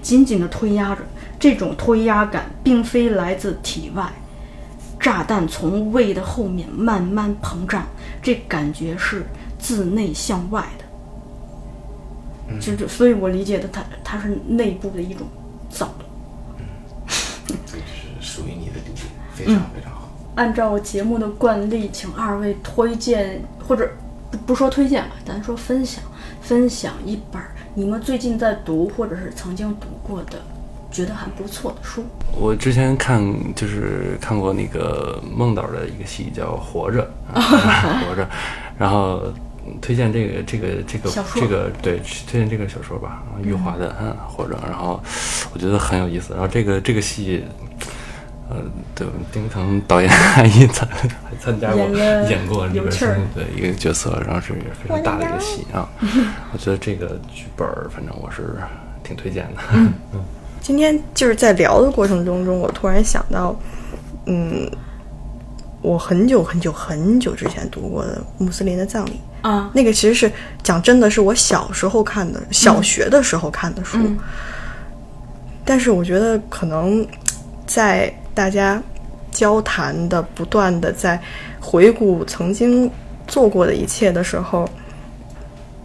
[0.00, 1.02] 紧紧的推压着。
[1.38, 4.10] 这种推压感并非来自体外，
[5.08, 7.86] 炸弹从胃的后面慢慢膨胀，
[8.20, 9.24] 这感觉是
[9.58, 10.84] 自内向外的。
[12.60, 15.26] 就就，所以我理解的，它它是内部的一种
[15.70, 16.06] 躁动。
[17.64, 19.04] 这是属于你的理解。
[19.32, 20.10] 非常非常好。
[20.34, 23.90] 按照节目的惯例，请二位推荐或者
[24.30, 26.04] 不不说推荐吧，咱说分享
[26.42, 27.40] 分享一本
[27.74, 30.38] 你们最近在读或者是曾经读过的，
[30.90, 32.04] 觉得还不错的书。
[32.32, 33.22] 我之前看
[33.54, 37.08] 就是看过那个孟导的一个戏叫《活着》，
[38.06, 38.28] 活着，
[38.78, 39.22] 然后
[39.80, 45.02] 推荐这个这个这个这个对推荐这个小说吧，啊余华的嗯活着然后
[45.52, 47.44] 我觉得很有意思，然后这个这个戏。
[48.50, 48.56] 呃，
[48.94, 51.06] 对，丁腾导演还一参还
[51.38, 52.90] 参加过演演过里边
[53.34, 55.86] 的一个角色，然后是非常大的一个戏啊。
[56.50, 58.56] 我觉得这个剧本儿，反正我是
[59.04, 59.60] 挺推荐的。
[60.60, 63.58] 今天就是在聊的过程中中，我突然想到，
[64.26, 64.70] 嗯，
[65.80, 70.30] 我很久很久很久之前读过的《穆斯林的葬礼》，啊，那个其实是
[70.62, 73.98] 讲真的是我小时候看的，小学的时候看的书。
[73.98, 74.18] 嗯。
[75.64, 77.06] 但是我觉得可能
[77.66, 78.82] 在大家
[79.30, 81.20] 交谈的不断的在
[81.60, 82.90] 回顾曾经
[83.26, 84.66] 做过的一切的时候，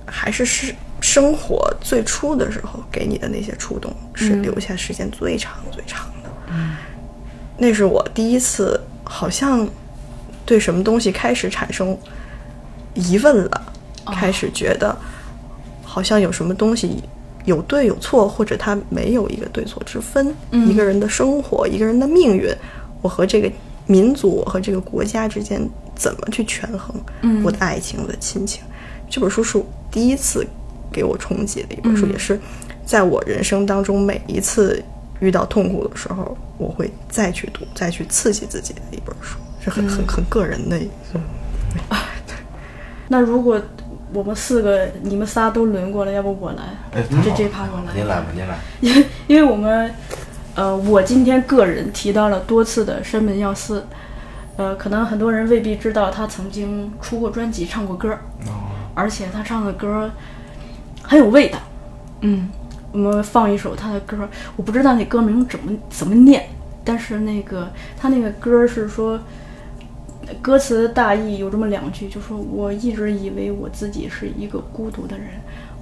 [0.05, 0.73] 还是是
[1.03, 6.29] 生活最初的时候给你的那些触动，是留下时间最长最长的。
[7.57, 9.67] 那是我第一次好像
[10.45, 11.95] 对什么东西开始产生
[12.93, 13.61] 疑问了，
[14.13, 14.95] 开始觉得
[15.83, 17.03] 好像有什么东西
[17.43, 20.33] 有对有错，或者它没有一个对错之分。
[20.51, 22.49] 一个人的生活，一个人的命运，
[23.01, 23.51] 我和这个
[23.87, 26.95] 民族，我和这个国家之间怎么去权衡？
[27.43, 28.63] 我的爱情，我的亲情。
[29.09, 30.47] 这本书是我第一次
[30.93, 32.39] 给我冲击的一本书，也是
[32.85, 34.81] 在我人生当中每一次
[35.19, 41.19] 遇到痛苦的时候，我会再去读，再去刺激自己的一本书，是很很很个人的一个。
[43.09, 43.61] 那如果
[44.13, 46.63] 我们四个你们仨都轮过了，要不我来？
[46.93, 47.93] 哎，这这趴我来。
[47.95, 48.57] 您来吧，您来。
[48.79, 49.91] 因 为因为我们，
[50.55, 53.85] 呃，我今天个人提到了多次的山本耀司，
[54.55, 58.15] 呃，可能很多人未必知道他曾经出过专辑、唱过歌，
[58.93, 60.11] 而且他唱的歌
[61.03, 61.59] 很有味道。
[62.21, 62.49] 嗯，
[62.91, 66.49] 我们放一首他的歌，我不知道那歌名怎么怎么念，
[66.83, 69.19] 但是那个他那个歌是说。
[70.41, 75.27] 歌词的大意有这么两句，就说我一直以为我自己是一个孤独的人，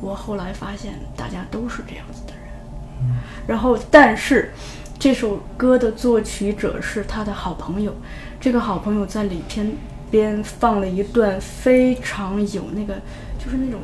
[0.02, 3.16] 我后来发现大家都是这样子的人。
[3.46, 4.52] 然后，但是
[4.98, 7.94] 这首歌的作曲者是他的好朋友，
[8.40, 9.72] 这个好朋友在里边
[10.10, 12.96] 边放了一段非常有那个，
[13.38, 13.80] 就是那种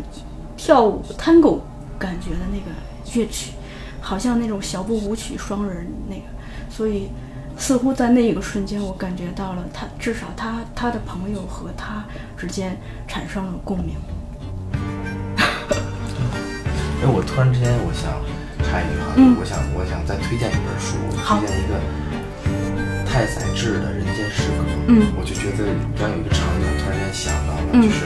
[0.57, 1.59] 跳舞 tango
[1.97, 2.71] 感觉的那个
[3.13, 3.53] 乐曲，
[4.01, 6.23] 好像那种小步舞曲双人那个，
[6.69, 7.09] 所以
[7.57, 12.03] 似乎在那一个瞬间，我感觉到了他，至少他他的朋友和他
[12.35, 12.77] 之间
[13.07, 13.95] 产生了共鸣。
[16.99, 18.09] 哎，我突然之间我想
[18.65, 21.79] 插一句哈，嗯我想我想再推荐一本书，好推荐一个
[23.05, 24.63] 太宰治的《人间失格》。
[24.89, 25.69] 嗯我就觉得
[25.99, 28.05] 刚有一个场景，我突然间想到了，嗯就是